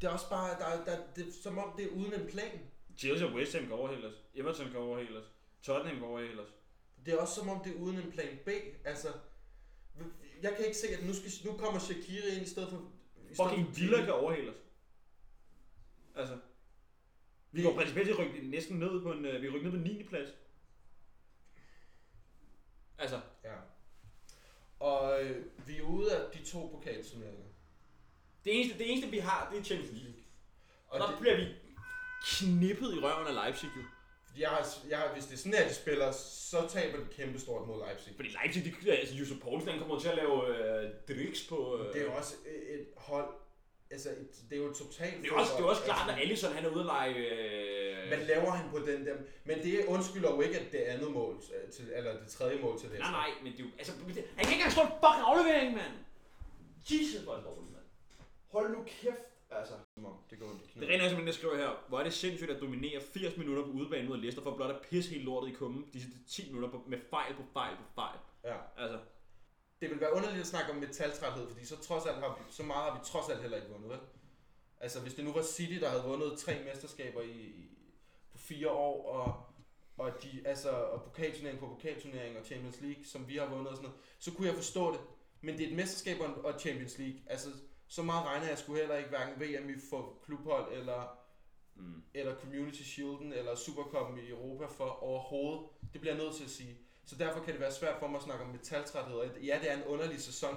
Det 0.00 0.06
er 0.06 0.10
også 0.10 0.28
bare, 0.28 0.58
der, 0.58 0.84
der, 0.84 0.98
det, 1.16 1.28
er 1.28 1.32
som 1.42 1.58
om 1.58 1.72
det 1.76 1.84
er 1.84 1.90
uden 1.90 2.14
en 2.14 2.26
plan. 2.26 2.60
Chelsea 2.98 3.26
og 3.26 3.34
West 3.34 3.54
Ham 3.54 3.62
kan 3.62 3.72
overhælde 3.72 4.08
os. 4.08 4.14
Everton 4.34 4.70
kan 4.70 4.80
overhælde 4.80 5.18
os. 5.18 5.26
Tottenham 5.62 5.98
kan 5.98 6.06
overhælde 6.08 6.42
os. 6.42 6.48
Det 7.06 7.14
er 7.14 7.18
også 7.18 7.34
som 7.34 7.48
om 7.48 7.64
det 7.64 7.76
er 7.76 7.80
uden 7.80 7.96
en 7.96 8.12
plan 8.12 8.38
B. 8.44 8.48
Altså, 8.84 9.08
jeg 10.42 10.54
kan 10.56 10.64
ikke 10.64 10.78
se, 10.78 10.88
at 10.88 11.06
nu, 11.06 11.14
skal, 11.14 11.30
nu 11.44 11.58
kommer 11.58 11.80
Shakiri 11.80 12.36
ind 12.36 12.46
i 12.46 12.48
stedet 12.48 12.70
for... 12.70 12.92
I 13.30 13.34
Fucking 13.34 13.76
Villa 13.76 14.04
kan 14.04 14.14
overhælde 14.14 14.50
os. 14.50 14.56
Altså. 16.16 16.38
Vi 17.52 17.62
går 17.62 17.74
principielt 17.74 18.18
rykke 18.18 18.48
næsten 18.48 18.78
ned 18.78 19.02
på 19.02 19.12
en, 19.12 19.24
øh, 19.24 19.42
vi 19.42 19.48
rykker 19.48 19.70
ned 19.70 19.78
på 19.78 19.84
9. 19.84 20.02
plads. 20.02 20.28
Altså, 22.98 23.20
Ja. 23.44 23.54
Og 24.80 25.24
øh, 25.24 25.44
vi 25.66 25.78
er 25.78 25.82
ude 25.82 26.16
af 26.16 26.30
de 26.32 26.44
to 26.44 26.66
pokalturneringer. 26.66 27.47
Det 28.44 28.60
eneste, 28.60 28.78
det 28.78 28.90
eneste 28.92 29.10
vi 29.10 29.18
har, 29.18 29.48
det 29.52 29.60
er 29.60 29.64
Champions 29.64 29.92
League. 29.92 30.14
Og 30.88 30.94
Og 30.94 31.00
der 31.00 31.06
det, 31.10 31.18
bliver 31.20 31.36
vi 31.36 31.46
knippet 32.26 32.94
i 32.94 32.98
røven 32.98 33.26
af 33.26 33.34
Leipzig. 33.34 33.68
jo. 33.76 33.82
jeg 34.38 34.48
har, 34.48 34.66
jeg 34.88 34.98
har, 34.98 35.12
hvis 35.12 35.24
det 35.24 35.32
er 35.34 35.38
sådan 35.38 35.58
her, 35.58 35.68
de 35.68 35.74
spiller, 35.74 36.12
så 36.50 36.68
taber 36.68 36.98
de 36.98 37.04
kæmpe 37.16 37.38
stort 37.40 37.66
mod 37.66 37.86
Leipzig. 37.86 38.12
Fordi 38.16 38.28
Leipzig, 38.42 38.64
de, 38.64 38.92
altså 38.92 39.14
Josef 39.14 39.38
Poulsen, 39.42 39.68
han 39.70 39.78
kommer 39.78 39.98
til 40.00 40.08
at 40.08 40.16
lave 40.16 40.36
øh, 40.58 40.90
driks 41.08 41.40
på... 41.48 41.78
Øh, 41.78 41.92
Det 41.94 42.00
er 42.02 42.04
jo 42.06 42.12
også 42.12 42.34
et 42.74 42.86
hold, 42.96 43.30
altså 43.90 44.08
et, 44.10 44.28
det 44.50 44.58
er 44.58 44.62
jo 44.62 44.70
et 44.70 44.76
totalt 44.76 45.22
det 45.22 45.30
er 45.30 45.34
også, 45.34 45.52
det 45.56 45.62
er 45.64 45.68
også 45.68 45.82
klart, 45.82 45.98
altså, 46.08 46.14
at 46.16 46.22
Alisson 46.22 46.52
han 46.52 46.64
er 46.64 46.68
ude 46.68 46.80
at 46.80 46.86
lege... 46.86 47.14
Øh, 47.14 48.08
Hvad 48.08 48.18
laver 48.26 48.50
han 48.50 48.70
på 48.70 48.78
den 48.78 49.06
der? 49.06 49.14
Men 49.44 49.62
det 49.62 49.84
undskylder 49.86 50.30
jo 50.34 50.40
ikke, 50.40 50.58
at 50.58 50.72
det 50.72 50.78
andet 50.78 51.10
mål, 51.12 51.34
øh, 51.64 51.70
til, 51.72 51.90
eller 51.94 52.12
det 52.20 52.28
tredje 52.28 52.58
mål 52.60 52.80
til 52.80 52.90
det. 52.90 52.98
nej, 52.98 53.10
nej, 53.10 53.28
men 53.42 53.52
det 53.52 53.60
er 53.60 53.64
jo... 53.64 53.70
Altså, 53.78 53.92
han 53.92 54.04
kan 54.04 54.14
ikke 54.38 54.52
engang 54.52 54.72
slå 54.72 54.82
en 54.82 54.88
fucking 54.88 55.24
aflevering, 55.30 55.74
mand! 55.74 55.92
Jesus, 56.90 57.20
hvor 57.24 57.32
er 57.32 57.36
det 57.36 57.44
dårligt, 57.46 57.72
mand. 57.72 57.77
Hold 58.48 58.70
nu 58.76 58.82
kæft, 58.86 59.18
altså. 59.50 59.74
Det 60.30 60.38
går 60.38 60.46
ondt 60.46 60.62
i 60.62 60.64
Det 60.64 60.72
knæet. 60.72 60.94
er 60.94 61.02
nok, 61.02 61.10
som 61.18 61.26
jeg 61.26 61.34
skriver 61.34 61.56
her. 61.56 61.84
Hvor 61.88 61.98
er 61.98 62.02
det 62.04 62.12
sindssygt 62.12 62.50
at 62.50 62.60
dominere 62.60 63.00
80 63.00 63.36
minutter 63.36 63.62
på 63.64 63.70
udebane 63.70 64.08
mod 64.08 64.16
Leicester, 64.18 64.42
for 64.42 64.56
blot 64.56 64.70
at 64.70 64.80
pisse 64.90 65.10
helt 65.10 65.24
lortet 65.24 65.50
i 65.50 65.54
kummen 65.54 65.88
de 65.92 66.00
sidste 66.02 66.18
10 66.28 66.46
minutter 66.52 66.70
på, 66.70 66.82
med 66.86 66.98
fejl 67.10 67.34
på 67.34 67.42
fejl 67.52 67.76
på 67.76 67.82
fejl. 67.94 68.18
Ja. 68.44 68.56
Altså, 68.76 68.98
Det 69.80 69.90
vil 69.90 70.00
være 70.00 70.12
underligt 70.14 70.40
at 70.40 70.46
snakke 70.46 70.72
om 70.72 70.76
metaltræthed, 70.78 71.48
fordi 71.50 71.66
så, 71.66 71.76
trods 71.82 72.06
alt 72.06 72.16
har 72.18 72.28
vi, 72.38 72.52
så 72.52 72.62
meget 72.62 72.92
har 72.92 72.98
vi 72.98 73.04
trods 73.04 73.28
alt 73.28 73.40
heller 73.40 73.56
ikke 73.56 73.68
vundet, 73.70 73.90
vel? 73.90 73.98
Altså, 74.80 75.00
hvis 75.00 75.14
det 75.14 75.24
nu 75.24 75.32
var 75.32 75.42
City, 75.42 75.80
der 75.80 75.88
havde 75.88 76.02
vundet 76.02 76.38
tre 76.38 76.64
mesterskaber 76.64 77.20
i, 77.22 77.30
i 77.32 77.70
på 78.32 78.38
fire 78.38 78.70
år, 78.70 79.06
og, 79.12 79.44
og, 80.04 80.22
de, 80.22 80.42
altså, 80.44 80.70
og 80.70 81.02
pokalturnering 81.02 81.58
på 81.58 81.66
pokalturnering 81.68 82.38
og 82.38 82.44
Champions 82.46 82.80
League, 82.80 83.04
som 83.04 83.28
vi 83.28 83.36
har 83.36 83.46
vundet 83.46 83.68
og 83.68 83.76
sådan 83.76 83.88
noget, 83.88 84.00
så 84.18 84.32
kunne 84.34 84.46
jeg 84.46 84.56
forstå 84.56 84.92
det. 84.92 85.00
Men 85.40 85.58
det 85.58 85.64
er 85.64 85.70
et 85.70 85.76
mesterskab 85.76 86.20
og 86.20 86.26
en- 86.26 86.44
og 86.44 86.60
Champions 86.60 86.98
League. 86.98 87.20
Altså, 87.26 87.48
så 87.88 88.02
meget 88.02 88.26
regner 88.26 88.48
jeg 88.48 88.58
skulle 88.58 88.80
heller 88.80 88.96
ikke 88.96 89.10
hverken 89.10 89.40
VM 89.40 89.70
i 89.70 89.74
for 89.90 90.18
klubhold, 90.24 90.72
eller, 90.72 91.18
mm. 91.76 92.02
eller 92.14 92.36
Community 92.40 92.82
Shielden, 92.82 93.32
eller 93.32 93.54
Supercupen 93.54 94.18
i 94.18 94.28
Europa 94.28 94.66
for 94.66 95.02
overhovedet. 95.02 95.60
Det 95.92 96.00
bliver 96.00 96.14
jeg 96.14 96.24
nødt 96.24 96.36
til 96.36 96.44
at 96.44 96.50
sige. 96.50 96.78
Så 97.04 97.16
derfor 97.16 97.40
kan 97.44 97.52
det 97.52 97.60
være 97.60 97.72
svært 97.72 97.98
for 97.98 98.06
mig 98.06 98.16
at 98.16 98.22
snakke 98.22 98.44
om 98.44 98.50
metaltræthed. 98.50 99.40
Ja, 99.42 99.58
det 99.62 99.70
er 99.70 99.76
en 99.76 99.84
underlig 99.84 100.20
sæson. 100.20 100.56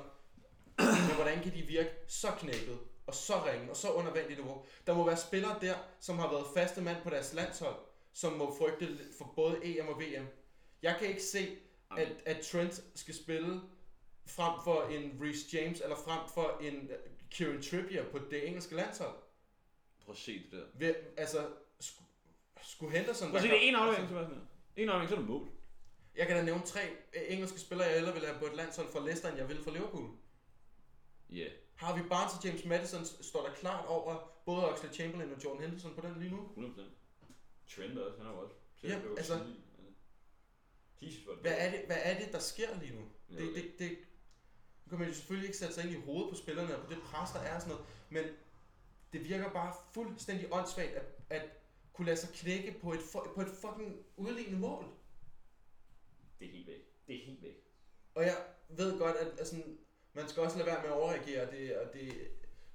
Men 0.78 1.16
hvordan 1.16 1.44
kan 1.44 1.54
de 1.54 1.62
virke 1.62 1.90
så 2.08 2.28
knækket, 2.40 2.80
og 3.08 3.16
så 3.16 3.34
ringe, 3.46 3.70
og 3.70 3.76
så 3.76 3.92
undervendigt 3.92 4.40
niveau? 4.40 4.66
Der 4.88 4.96
må 4.96 5.06
være 5.06 5.18
spillere 5.18 5.58
der, 5.62 5.76
som 6.00 6.20
har 6.20 6.32
været 6.32 6.46
faste 6.56 6.82
mand 6.82 7.04
på 7.04 7.10
deres 7.10 7.34
landshold, 7.34 7.76
som 8.14 8.34
må 8.34 8.56
frygte 8.58 8.98
for 9.18 9.34
både 9.36 9.60
EM 9.64 9.88
og 9.88 10.02
VM. 10.02 10.26
Jeg 10.82 10.96
kan 11.00 11.08
ikke 11.08 11.24
se, 11.24 11.58
at, 11.98 12.08
at 12.26 12.40
Trent 12.40 12.84
skal 12.96 13.16
spille 13.16 13.62
frem 14.28 14.54
for 14.64 14.82
en 14.84 15.20
Reece 15.22 15.58
James, 15.58 15.82
eller 15.82 15.96
frem 15.96 16.30
for 16.34 16.58
en 16.62 16.90
Kieran 17.32 17.62
Trippier 17.62 18.06
på 18.12 18.20
det 18.32 18.48
engelske 18.48 18.76
landshold. 18.76 19.16
Prøv 20.06 20.14
at 20.14 20.18
se 20.18 20.44
det 20.44 20.52
der. 20.52 20.66
Ved, 20.74 20.96
altså, 21.18 21.50
sku, 21.80 22.04
skulle 22.64 22.98
Henderson... 22.98 23.30
Prøv 23.30 23.36
at 23.38 23.42
se, 23.42 23.48
det 23.50 23.58
er 23.64 23.70
en 23.70 23.76
aflevering, 23.76 24.04
altså, 24.04 24.16
Sebastian. 24.18 24.48
En 24.76 24.90
aflevering, 24.90 25.10
så 25.10 25.16
er 25.16 25.20
det 25.20 25.30
mål. 25.30 25.50
Jeg 26.16 26.28
kan 26.28 26.36
da 26.36 26.44
nævne 26.44 26.64
tre 26.66 26.82
engelske 27.28 27.60
spillere, 27.60 27.88
jeg 27.88 27.96
hellere 27.96 28.14
vil 28.14 28.26
have 28.26 28.40
på 28.40 28.46
et 28.46 28.56
landshold 28.56 28.92
for 28.92 29.00
Leicester, 29.00 29.30
end 29.30 29.38
jeg 29.38 29.50
vil 29.50 29.64
for 29.64 29.72
Liverpool. 29.72 30.10
Ja. 31.30 31.36
Yeah. 31.36 31.52
Har 31.76 31.98
vi 31.98 32.10
Barnes 32.10 32.34
og 32.38 32.46
James 32.46 32.66
Madison, 32.66 33.06
står 33.06 33.48
der 33.48 33.54
klart 33.54 33.86
over 33.86 34.32
både 34.46 34.70
Oxlade 34.72 34.94
Chamberlain 34.94 35.34
og 35.34 35.44
Jordan 35.44 35.62
Henderson 35.62 35.96
på 35.96 36.02
den 36.02 36.20
lige 36.20 36.32
nu? 36.32 36.50
100%. 36.58 36.82
Trent 37.76 37.98
også, 37.98 38.18
han 38.18 38.28
er 38.28 38.32
jo 38.32 38.38
også. 38.40 38.56
Ja, 38.84 39.00
altså- 39.18 39.40
Jesus, 41.02 41.24
Hvad 41.24 41.36
dårligt. 41.36 41.56
er 41.58 41.72
det, 41.72 41.80
hvad 41.86 41.98
er 42.04 42.20
det 42.20 42.32
der 42.32 42.40
sker 42.40 42.80
lige 42.80 42.96
nu? 42.96 43.02
Det, 43.30 43.56
det, 43.56 43.80
det, 43.80 43.90
nu 43.90 43.98
kan 44.92 45.00
man 45.00 45.08
jo 45.08 45.14
selvfølgelig 45.14 45.48
ikke 45.48 45.58
sætte 45.58 45.74
sig 45.74 45.84
ind 45.84 45.94
i 45.94 46.06
hovedet 46.06 46.30
på 46.30 46.36
spillerne 46.36 46.76
og 46.76 46.86
på 46.86 46.94
det 46.94 47.02
pres, 47.02 47.32
der 47.32 47.39
er 47.39 47.56
og 47.56 47.62
sådan 47.62 47.76
noget, 47.76 47.88
men 48.10 48.24
det 49.14 49.30
virker 49.30 49.50
bare 49.50 49.74
fuldstændig 49.94 50.48
åndssvagt 50.52 50.96
at, 50.96 51.06
at 51.30 51.42
kunne 51.94 52.06
lade 52.06 52.18
sig 52.18 52.30
knække 52.34 52.80
på 52.82 52.94
et, 52.94 53.00
på 53.36 53.42
et 53.42 53.48
fucking 53.62 54.06
udlignende 54.18 54.60
mål. 54.60 54.86
Det 56.39 56.48
er 56.48 56.52
helt 56.52 56.68
væk. 56.68 57.08
Det 57.08 57.16
er 57.16 57.26
helt 57.26 57.42
væk. 57.42 57.64
Og 58.16 58.24
jeg 58.24 58.38
ved 58.70 59.00
godt, 59.00 59.16
at 59.16 59.28
altså, 59.39 59.64
man 60.14 60.30
skal 60.30 60.44
også 60.44 60.58
lade 60.58 60.68
være 60.68 60.82
med 60.82 60.89
at 60.89 60.96
overreagere, 60.96 61.48
og 61.48 61.52
det, 61.52 61.78
og 61.78 61.94
det, 61.94 62.28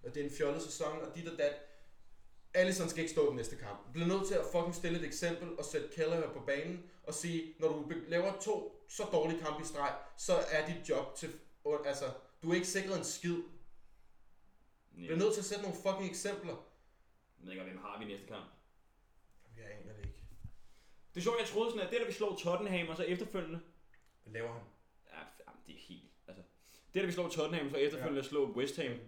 og 0.04 0.14
det 0.14 0.20
er 0.20 0.24
en 0.24 0.36
fjollet 0.38 0.62
sæson, 0.62 1.00
og 1.00 1.16
dit 1.16 1.28
og 1.28 1.38
dat. 1.38 1.54
Allison 2.54 2.88
skal 2.88 3.00
ikke 3.00 3.12
stå 3.12 3.28
den 3.28 3.36
næste 3.36 3.56
kamp. 3.56 3.86
Du 3.86 3.92
bliver 3.92 4.08
nødt 4.08 4.28
til 4.28 4.34
at 4.34 4.44
fucking 4.52 4.74
stille 4.74 4.98
et 4.98 5.04
eksempel 5.04 5.58
og 5.58 5.64
sætte 5.64 5.88
Keller 5.94 6.32
på 6.32 6.40
banen 6.40 6.90
og 7.02 7.14
sige, 7.14 7.54
når 7.58 7.68
du 7.68 7.92
laver 8.08 8.32
to 8.40 8.84
så 8.88 9.02
dårlige 9.12 9.40
kampe 9.40 9.62
i 9.62 9.66
streg, 9.66 9.94
så 10.16 10.32
er 10.50 10.66
dit 10.66 10.88
job 10.88 11.16
til... 11.16 11.38
og- 11.66 11.86
Altså, 11.86 12.04
du 12.42 12.50
er 12.50 12.54
ikke 12.54 12.66
sikret 12.66 12.98
en 12.98 13.04
skid. 13.04 13.36
Ja. 14.98 15.06
bliver 15.06 15.16
nødt 15.18 15.32
til 15.34 15.40
at 15.40 15.44
sætte 15.44 15.62
nogle 15.62 15.76
fucking 15.82 16.10
eksempler. 16.10 16.52
Jeg 17.38 17.46
ved 17.46 17.52
ikke, 17.52 17.64
hvem 17.64 17.78
har 17.78 17.98
vi 17.98 18.04
i 18.04 18.08
næste 18.08 18.26
kamp? 18.26 18.46
Jeg 19.56 19.64
aner 19.64 19.92
det 19.92 19.98
ikke. 20.06 20.18
Det 21.14 21.20
er 21.20 21.24
sjovt, 21.24 21.38
jeg 21.40 21.46
troede 21.48 21.70
sådan, 21.70 21.86
at 21.86 21.92
det 21.92 22.00
der 22.00 22.06
vi 22.06 22.12
slog 22.12 22.38
Tottenham, 22.38 22.88
og 22.88 22.96
så 22.96 23.02
efterfølgende... 23.02 23.60
Hvad 24.22 24.32
laver 24.32 24.52
han? 24.52 24.62
Ja, 25.12 25.18
jamen, 25.46 25.60
det 25.66 25.74
er 25.74 25.78
helt... 25.78 26.10
Altså, 26.28 26.42
det 26.94 27.00
der 27.00 27.06
vi 27.06 27.12
slog 27.12 27.30
Tottenham, 27.32 27.70
så 27.70 27.76
efterfølgende 27.76 28.22
ja. 28.22 28.28
slå 28.28 28.52
West 28.56 28.76
Ham. 28.76 28.98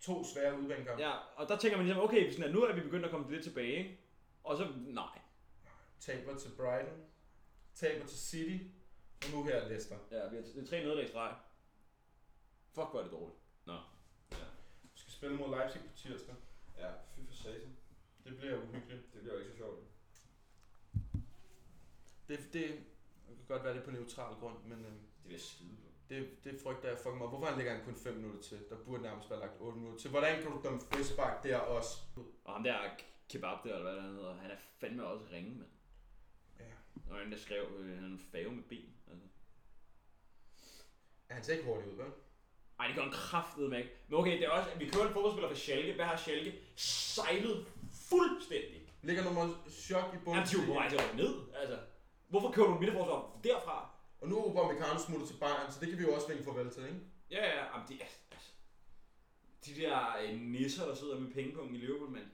To 0.00 0.24
svære 0.24 0.58
udbanekampe. 0.60 1.02
Ja, 1.02 1.12
og 1.36 1.48
der 1.48 1.56
tænker 1.58 1.76
man 1.76 1.86
ligesom, 1.86 2.04
okay, 2.04 2.30
sådan, 2.30 2.44
at 2.44 2.52
nu 2.54 2.62
er 2.62 2.72
vi 2.74 2.80
begyndt 2.80 3.04
at 3.04 3.10
komme 3.10 3.30
lidt 3.30 3.44
tilbage, 3.44 3.76
ikke? 3.78 3.98
Og 4.44 4.56
så, 4.56 4.72
nej. 4.76 5.18
Taber 6.00 6.38
til 6.38 6.48
Brighton. 6.56 7.04
Taber 7.74 8.06
til 8.06 8.18
City. 8.18 8.64
Og 9.24 9.30
nu 9.32 9.44
her 9.44 9.68
Leicester. 9.68 9.96
Ja, 10.10 10.28
vi 10.28 10.36
har 10.36 10.42
det 10.42 10.62
er 10.62 10.66
tre 10.66 10.80
nederlag 10.82 11.04
i 11.04 11.08
streg. 11.08 11.34
Fuck, 12.78 12.90
hvor 12.90 12.98
er 12.98 13.02
det 13.02 13.12
dårligt. 13.12 13.38
Nå. 13.64 13.72
Ja. 14.30 14.46
Vi 14.82 14.98
skal 14.98 15.12
spille 15.12 15.36
mod 15.36 15.50
Leipzig 15.56 15.80
på 15.80 15.96
tirsdag. 15.96 16.34
Ja, 16.76 16.90
fy 17.14 17.20
for 17.26 17.34
satan. 17.34 17.76
Det 18.24 18.36
bliver 18.36 18.62
uhyggeligt. 18.62 19.12
Det 19.12 19.20
bliver 19.20 19.34
jo 19.34 19.40
ikke 19.40 19.50
så 19.50 19.56
sjovt. 19.56 19.78
Det, 22.28 22.38
det, 22.38 22.52
det 22.52 23.36
kan 23.36 23.46
godt 23.48 23.64
være, 23.64 23.74
det 23.74 23.80
er 23.80 23.84
på 23.84 23.90
neutral 23.90 24.34
grund, 24.34 24.64
men 24.64 24.84
øhm, 24.84 24.94
Det 24.94 25.24
bliver 25.24 25.38
skide 25.40 25.76
på. 25.76 25.88
det, 26.08 26.44
det 26.44 26.60
frygter 26.62 26.88
jeg 26.88 26.98
fucking 26.98 27.18
meget. 27.18 27.30
Hvorfor 27.30 27.46
han 27.46 27.56
lægger 27.56 27.74
han 27.74 27.84
kun 27.84 27.94
5 27.96 28.14
minutter 28.14 28.42
til? 28.42 28.64
Der 28.70 28.76
burde 28.76 29.02
nærmest 29.02 29.30
være 29.30 29.40
lagt 29.40 29.60
8 29.60 29.78
minutter 29.78 30.00
til. 30.00 30.10
Hvordan 30.10 30.42
kan 30.42 30.50
du 30.52 30.60
dømme 30.64 30.80
frispark 30.80 31.42
der 31.42 31.56
også? 31.58 31.98
Og 32.44 32.52
ham 32.52 32.62
der 32.62 32.90
kebab 33.28 33.64
der, 33.64 33.76
eller 33.76 33.92
hvad 33.92 34.02
han 34.02 34.10
hedder, 34.14 34.34
han 34.34 34.50
er 34.50 34.56
fandme 34.80 35.04
også 35.06 35.24
ringe, 35.32 35.50
mand. 35.50 35.70
Ja. 36.58 36.72
Og 37.10 37.18
han 37.18 37.32
der 37.32 37.38
skrev, 37.38 37.64
øh, 37.78 37.94
han 37.94 38.04
er 38.04 38.08
en 38.08 38.18
fave 38.32 38.52
med 38.52 38.62
ben. 38.64 38.94
Altså. 39.10 39.26
Er 41.28 41.34
han 41.34 41.44
ser 41.44 41.52
ikke 41.52 41.64
hurtigt 41.64 41.90
ud, 41.92 41.96
vel? 41.96 42.12
Ej, 42.80 42.86
det 42.86 42.96
gør 42.96 43.02
en 43.02 43.10
kraftet 43.10 43.70
med. 43.70 43.84
Men 44.08 44.18
okay, 44.18 44.32
det 44.32 44.44
er 44.44 44.50
også, 44.50 44.70
at 44.70 44.80
vi 44.80 44.90
kører 44.90 45.06
en 45.06 45.12
fodboldspiller 45.12 45.48
fra 45.48 45.56
Schalke. 45.56 45.94
Hvad 45.94 46.04
har 46.04 46.16
Schalke 46.16 46.54
sejlet 46.76 47.66
fuldstændig? 48.08 48.92
Ligger 49.02 49.24
nummer 49.24 49.48
chok 49.70 50.14
i 50.14 50.18
bunden. 50.24 50.34
Jamen, 50.34 50.48
de 50.48 50.56
er 50.56 50.60
jo 50.60 50.66
på 50.66 50.78
vej 50.78 50.88
til 50.88 50.96
at 50.96 51.04
rykke 51.04 51.16
ned. 51.16 51.34
Altså, 51.60 51.78
hvorfor 52.28 52.50
kører 52.50 52.66
du 52.66 52.72
en 52.74 52.80
midterforsvar 52.80 53.40
derfra? 53.44 53.90
Og 54.20 54.28
nu 54.28 54.38
er 54.38 54.44
Upamecano 54.44 54.98
smuttet 54.98 55.28
til 55.28 55.36
Bayern, 55.36 55.72
så 55.72 55.80
det 55.80 55.88
kan 55.88 55.98
vi 55.98 56.02
jo 56.02 56.14
også 56.14 56.28
vinke 56.28 56.44
farvel 56.44 56.70
til, 56.70 56.82
ikke? 56.82 57.00
Ja, 57.30 57.46
ja, 57.46 57.64
jamen, 57.64 57.86
de, 57.88 57.94
altså, 58.02 58.18
de 59.66 59.80
der 59.80 60.16
øh, 60.22 60.40
nisser, 60.40 60.86
der 60.86 60.94
sidder 60.94 61.20
med 61.20 61.32
pengepunkten 61.32 61.76
i 61.76 61.78
Liverpool, 61.78 62.10
men 62.10 62.24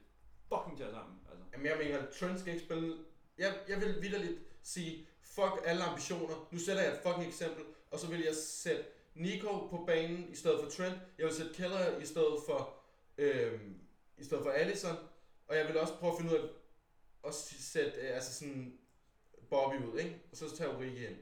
fucking 0.49 0.79
tager 0.79 0.91
sammen. 0.91 1.17
Altså. 1.31 1.45
Jamen 1.53 1.67
jeg 1.67 1.79
mener, 1.79 1.99
Trent 2.19 2.41
skal 2.41 2.53
ikke 2.53 2.65
spille... 2.65 2.97
Jeg, 3.39 3.55
jeg 3.69 3.81
vil 3.81 4.03
vidderligt 4.03 4.39
sige, 4.63 5.07
fuck 5.23 5.55
alle 5.65 5.85
ambitioner. 5.85 6.49
Nu 6.51 6.59
sætter 6.59 6.83
jeg 6.83 6.93
et 6.93 7.01
fucking 7.03 7.27
eksempel, 7.27 7.65
og 7.91 7.99
så 7.99 8.07
vil 8.07 8.21
jeg 8.21 8.35
sætte 8.35 8.85
Nico 9.15 9.67
på 9.67 9.85
banen 9.87 10.29
i 10.29 10.35
stedet 10.37 10.61
for 10.63 10.71
Trent. 10.71 10.99
Jeg 11.19 11.27
vil 11.27 11.35
sætte 11.35 11.55
Keller 11.55 11.99
i 11.99 12.07
stedet 12.07 12.39
for, 12.47 12.75
øhm, 13.19 13.81
i 14.19 14.25
stedet 14.25 14.43
for 14.43 14.51
Allison. 14.51 14.97
Og 15.49 15.57
jeg 15.57 15.69
vil 15.69 15.79
også 15.79 15.95
prøve 15.95 16.13
at 16.13 16.19
finde 16.19 16.33
ud 16.33 16.39
af 16.39 16.49
at 17.29 17.35
sætte 17.35 18.01
øh, 18.01 18.15
altså 18.15 18.35
sådan 18.35 18.79
Bobby 19.51 19.75
ud, 19.75 19.99
ikke? 19.99 20.21
Og 20.31 20.37
så 20.37 20.57
tage 20.57 20.77
Ulrike 20.77 21.09
ind. 21.09 21.19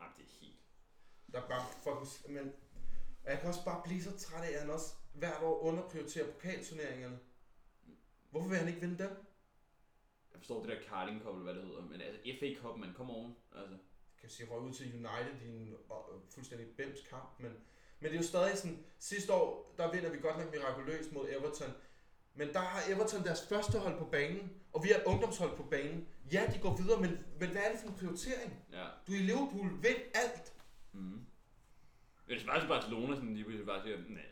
Jamen, 0.00 0.14
det 0.16 0.24
er 0.24 0.40
helt... 0.40 0.56
Der 1.32 1.42
er 1.42 1.48
bare 1.48 1.66
fucking... 1.82 2.34
Men, 2.34 2.52
og 3.24 3.30
jeg 3.30 3.38
kan 3.38 3.48
også 3.48 3.64
bare 3.64 3.82
blive 3.84 4.02
så 4.02 4.18
træt 4.18 4.44
af, 4.44 4.52
at 4.52 4.60
han 4.60 4.70
også 4.70 4.94
hvert 5.14 5.42
år 5.42 5.60
underprioriterer 5.60 6.32
pokalturneringerne. 6.32 7.18
Hvorfor 8.30 8.48
vil 8.48 8.58
han 8.58 8.68
ikke 8.68 8.80
vinde 8.80 8.98
dem? 8.98 9.10
Jeg 10.32 10.38
forstår 10.40 10.60
det 10.60 10.68
der 10.68 10.88
Carling 10.88 11.22
Cup, 11.22 11.34
eller 11.34 11.42
hvad 11.42 11.54
det 11.54 11.64
hedder, 11.64 11.82
men 11.82 12.00
altså 12.00 12.20
FA 12.40 12.54
Cup, 12.60 12.76
man 12.76 12.94
kommer 12.94 13.14
oven. 13.14 13.36
Altså. 13.56 13.76
Kan 14.24 14.30
sige, 14.30 14.50
røg 14.50 14.60
ud 14.60 14.72
til 14.72 14.94
United 14.94 15.46
i 15.46 15.48
en 15.48 15.68
øh, 15.68 16.20
fuldstændig 16.34 16.66
bims 16.76 17.00
kamp, 17.10 17.30
men, 17.38 17.52
men 18.00 18.10
det 18.10 18.16
er 18.18 18.22
jo 18.22 18.28
stadig 18.28 18.58
sådan, 18.58 18.84
sidste 18.98 19.32
år, 19.32 19.74
der 19.78 19.92
vinder 19.92 20.10
vi 20.10 20.18
godt 20.18 20.38
nok 20.38 20.52
mirakuløst 20.52 21.12
mod 21.12 21.28
Everton, 21.28 21.72
men 22.34 22.48
der 22.52 22.58
har 22.58 22.92
Everton 22.92 23.24
deres 23.24 23.46
første 23.48 23.78
hold 23.78 23.98
på 23.98 24.04
banen, 24.04 24.52
og 24.72 24.84
vi 24.84 24.88
har 24.88 24.96
et 24.96 25.04
ungdomshold 25.04 25.56
på 25.56 25.62
banen. 25.62 26.08
Ja, 26.32 26.50
de 26.54 26.58
går 26.58 26.76
videre, 26.76 27.00
men, 27.00 27.10
men 27.40 27.50
hvad 27.50 27.62
er 27.62 27.70
det 27.72 27.80
for 27.80 27.88
en 27.88 27.94
prioritering? 27.94 28.64
Ja. 28.72 28.86
Du 29.06 29.12
er 29.12 29.16
i 29.16 29.22
Liverpool, 29.22 29.70
vind 29.82 30.02
alt. 30.14 30.52
Mm. 30.92 31.26
Hvis 32.26 32.40
det 32.40 32.48
var 32.48 32.60
til 32.60 32.68
Barcelona, 32.68 33.14
sådan 33.14 33.34
lige 33.34 33.44
pludselig 33.44 33.66
bare 33.66 33.82
siger, 33.82 33.98
nej. 34.08 34.22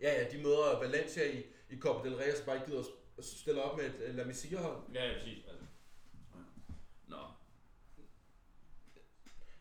Ja, 0.00 0.22
ja, 0.22 0.30
de 0.30 0.42
møder 0.42 0.78
Valencia 0.78 1.32
i, 1.32 1.44
i 1.70 1.78
Copa 1.78 2.08
del 2.08 2.16
Rey, 2.16 2.32
og 2.32 2.38
så 2.38 2.44
bare 2.44 2.56
ikke 2.56 2.66
gider 2.66 2.84
at 3.18 3.24
stille 3.24 3.62
op 3.62 3.76
med 3.78 3.84
et 3.84 4.08
uh, 4.08 4.16
La 4.16 4.24
Masia 4.24 4.60
hold. 4.60 4.82
Ja, 4.94 5.06
ja, 5.06 5.18
præcis. 5.18 5.44
Altså. 5.48 5.64
Nå. 7.06 7.16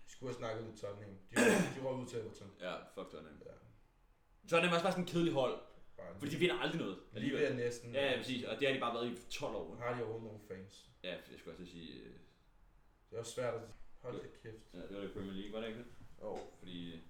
De 0.09 0.12
skulle 0.23 0.33
have 0.35 0.43
snakket 0.43 0.63
lidt 0.67 0.77
Tottenham. 0.81 1.15
De, 1.31 1.35
de 1.75 1.79
røg 1.85 1.95
ud 2.01 2.07
til 2.07 2.19
Everton. 2.19 2.51
Ja, 2.61 2.73
fuck 2.95 3.09
Tottenham. 3.11 3.37
Ja. 3.45 3.51
Tottenham 4.49 4.71
er 4.71 4.75
også 4.77 4.83
bare 4.85 4.91
sådan 4.93 5.03
en 5.03 5.11
kedelig 5.13 5.33
hold, 5.33 5.55
Bare 5.97 6.15
fordi 6.19 6.31
de 6.31 6.37
vinder 6.37 6.59
aldrig 6.59 6.81
noget. 6.81 6.97
lige 7.13 7.33
ved 7.33 7.53
næsten. 7.53 7.93
Ja, 7.95 8.11
ja, 8.11 8.17
præcis. 8.17 8.43
Og 8.43 8.59
det 8.59 8.67
har 8.67 8.73
de 8.73 8.79
bare 8.79 8.93
været 8.93 9.07
i 9.11 9.15
12 9.29 9.55
år. 9.55 9.75
Har 9.75 9.87
de 9.93 10.03
overhovedet 10.03 10.23
nogle 10.23 10.39
fans? 10.47 10.89
Ja, 11.03 11.09
jeg 11.31 11.39
skulle 11.39 11.53
også 11.55 11.65
sige... 11.71 11.93
øh, 11.99 12.13
Det 13.09 13.15
er 13.15 13.19
også 13.19 13.31
svært 13.31 13.53
at 13.53 13.61
holde 14.01 14.19
det 14.23 14.29
kæft. 14.43 14.63
Ja, 14.73 14.79
det 14.79 14.93
var 14.95 15.01
det 15.01 15.09
i 15.09 15.13
Premier 15.13 15.33
League, 15.33 15.53
var 15.53 15.59
det 15.59 15.67
ikke 15.67 15.79
det? 15.79 15.87
Oh. 16.21 16.39
Fordi... 16.59 17.01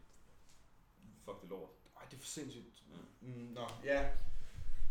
Fuck 1.26 1.42
det 1.42 1.50
lort. 1.50 1.70
Ej, 1.98 2.04
det 2.10 2.16
er 2.16 2.20
for 2.20 2.28
sindssygt. 2.28 2.84
Ja. 2.92 2.96
Mm, 3.22 3.34
nå, 3.58 3.66
ja. 3.84 4.12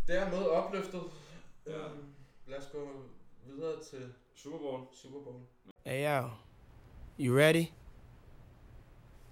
Dermed 0.06 0.46
opløftet. 0.46 1.02
Ja. 1.66 1.88
Øhm, 1.88 2.14
lad 2.46 2.58
os 2.58 2.68
gå 2.72 3.02
videre 3.46 3.82
til 3.82 4.14
Super 4.34 4.58
Bowl. 4.58 4.86
Super 4.92 5.20
Bowl. 5.20 5.40
Hey 5.86 6.04
yo, 6.22 6.28
you 7.18 7.36
ready? 7.38 7.64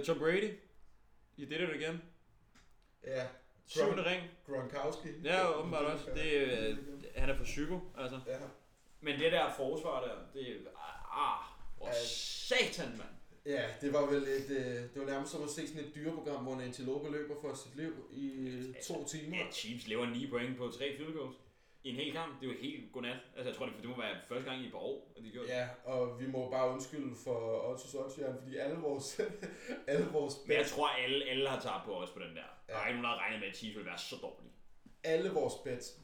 Uh, 0.00 0.06
Tom 0.06 0.18
Brady. 0.18 0.50
You 1.38 1.46
did 1.48 1.60
it 1.60 1.70
again. 1.82 2.02
Ja. 3.06 3.26
Syvende 3.66 4.04
ring. 4.10 4.22
Gronkowski. 4.46 5.08
Ja, 5.24 5.58
åbenbart 5.58 5.84
også. 5.84 6.04
Det, 6.14 6.32
øh, 6.32 6.76
han 7.16 7.30
er 7.30 7.36
for 7.36 7.44
psyko, 7.44 7.80
altså. 7.98 8.20
Ja. 8.26 8.38
Men 9.00 9.18
det 9.20 9.32
der 9.32 9.52
forsvar 9.56 10.00
der, 10.00 10.40
det 10.40 10.48
er... 10.50 10.54
Ah, 11.12 11.44
hvor 11.76 11.86
Ja. 11.86 11.92
satan, 12.04 12.88
mand. 12.88 13.08
Ja, 13.46 13.64
det 13.80 13.92
var 13.92 14.06
vel 14.06 14.22
et, 14.22 14.50
øh, 14.50 14.66
det 14.66 14.90
var 14.96 15.04
nærmest 15.06 15.32
som 15.32 15.42
at 15.42 15.50
se 15.50 15.68
sådan 15.68 15.84
et 15.84 15.94
dyreprogram, 15.94 16.42
hvor 16.44 16.54
en 16.54 16.60
antilope 16.60 17.10
løber 17.12 17.34
for 17.40 17.54
sit 17.54 17.76
liv 17.76 17.92
i 18.10 18.48
øh, 18.48 18.74
to 18.88 19.04
timer. 19.04 19.36
Ja, 19.36 19.50
Chiefs 19.52 19.86
lever 19.86 20.06
9 20.06 20.30
point 20.30 20.56
på 20.56 20.68
3 20.68 20.96
field 20.96 21.12
goals. 21.14 21.36
I 21.84 21.88
en 21.90 21.96
hel 21.96 22.12
kamp. 22.12 22.40
Det 22.40 22.48
er 22.48 22.52
jo 22.52 22.58
helt 22.60 22.92
godnat. 22.92 23.16
Altså, 23.36 23.48
jeg 23.50 23.56
tror, 23.56 23.66
det, 23.66 23.74
det 23.80 23.88
må 23.88 23.96
være 24.00 24.16
første 24.28 24.50
gang 24.50 24.62
i 24.62 24.66
et 24.66 24.72
par 24.72 24.78
år, 24.78 25.12
at 25.16 25.22
de 25.24 25.30
gjorde 25.30 25.48
det. 25.48 25.54
Ja, 25.54 25.68
og 25.84 26.20
vi 26.20 26.26
må 26.26 26.50
bare 26.50 26.70
undskylde 26.70 27.16
for 27.24 27.68
Ottos 27.70 27.94
Oxjern, 27.94 28.36
fordi 28.42 28.56
alle 28.56 28.76
vores, 28.76 29.20
alle 29.86 30.06
vores, 30.06 30.34
Men 30.46 30.56
jeg 30.56 30.66
tror, 30.66 30.88
alle, 30.88 31.24
alle 31.24 31.48
har 31.48 31.60
taget 31.60 31.82
på 31.84 31.94
os 31.96 32.10
på 32.10 32.18
den 32.18 32.36
der. 32.36 32.42
Der 32.66 32.74
er 32.74 32.80
Ja. 32.82 32.86
ikke 32.88 33.02
nogen, 33.02 33.04
der 33.04 33.08
har 33.10 33.18
regnet 33.26 33.40
med, 33.40 33.48
at 33.48 33.56
Chiefs 33.56 33.76
ville 33.76 33.86
være 33.90 33.98
så 33.98 34.16
dårlige. 34.22 34.52
alle 35.04 35.30
vores 35.30 35.54
bets 35.64 35.98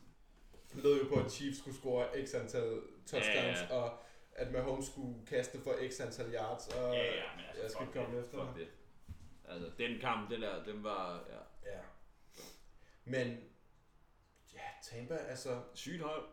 lød 0.74 1.02
jo 1.02 1.08
på, 1.14 1.20
at 1.20 1.32
Chiefs 1.32 1.58
skulle 1.58 1.76
score 1.76 2.26
x 2.26 2.34
antal 2.34 2.80
touchdowns, 3.06 3.26
Ja, 3.70 3.74
ja. 3.74 3.80
og 3.80 3.98
at 4.32 4.52
Mahomes 4.52 4.86
skulle 4.86 5.26
kaste 5.26 5.58
for 5.64 5.74
x 5.88 6.00
antal 6.00 6.34
yards, 6.34 6.68
og 6.68 6.94
Ja, 6.94 7.04
ja, 7.04 7.22
men 7.36 7.44
altså, 7.48 7.62
jeg 7.62 7.70
skal 7.70 7.86
komme 7.92 8.16
det, 8.16 8.24
efter 8.24 8.44
fuck 8.46 8.58
det. 8.58 8.68
Altså, 9.48 9.70
den 9.78 9.98
kamp, 10.00 10.30
den 10.30 10.42
der, 10.42 10.64
den 10.64 10.84
var, 10.84 11.24
ja, 11.30 11.70
Ja. 11.72 11.78
Men, 13.04 13.26
ja, 13.28 13.34
Tampa, 14.82 15.14
altså, 15.14 15.62
sygt 15.74 16.02
hold. 16.02 16.28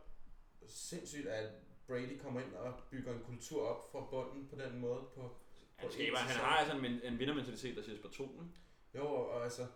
sindssygt, 0.68 1.28
at 1.28 1.52
Brady 1.88 2.20
kommer 2.20 2.42
ind 2.42 2.54
og 2.54 2.74
bygger 2.92 3.14
en 3.14 3.24
kultur 3.26 3.68
op 3.68 3.92
fra 3.92 4.08
bunden 4.10 4.48
på 4.48 4.56
den 4.56 4.80
måde. 4.80 5.02
På, 5.16 5.22
Han, 5.76 5.88
på 5.88 5.94
skaber, 5.94 6.18
en 6.18 6.24
han 6.24 6.36
har 6.36 6.58
altså 6.58 6.78
en, 6.78 6.86
en 6.86 7.20
vindermentalitet, 7.20 7.76
der 7.76 7.84
siger 7.84 8.02
på 8.02 8.08
to, 8.08 8.24
ikke? 8.24 8.54
Jo, 8.96 9.06
og, 9.06 9.44
altså, 9.44 9.68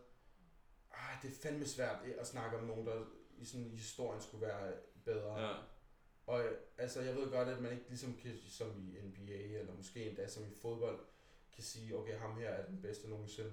ah, 0.92 1.22
det 1.22 1.28
er 1.32 1.36
fandme 1.42 1.66
svært 1.66 1.98
at 2.20 2.28
snakke 2.28 2.58
om 2.58 2.64
nogen, 2.64 2.86
der 2.86 3.06
i 3.38 3.46
sådan 3.46 3.70
historien 3.72 4.22
skulle 4.22 4.48
være 4.48 4.74
bedre. 5.06 5.48
Ja. 5.48 5.56
Og 6.28 6.46
øh, 6.46 6.58
altså, 6.78 7.02
jeg 7.02 7.16
ved 7.16 7.32
godt, 7.32 7.48
at 7.48 7.62
man 7.62 7.72
ikke 7.72 7.86
ligesom 7.88 8.18
kan, 8.22 8.38
som 8.48 8.94
i 8.96 9.02
NBA, 9.02 9.60
eller 9.60 9.74
måske 9.74 10.10
endda 10.10 10.28
som 10.28 10.44
i 10.44 10.60
fodbold, 10.62 11.00
kan 11.54 11.64
sige, 11.64 11.98
okay, 11.98 12.18
ham 12.18 12.38
her 12.38 12.50
er 12.50 12.66
den 12.66 12.82
bedste 12.82 13.10
nogensinde. 13.10 13.52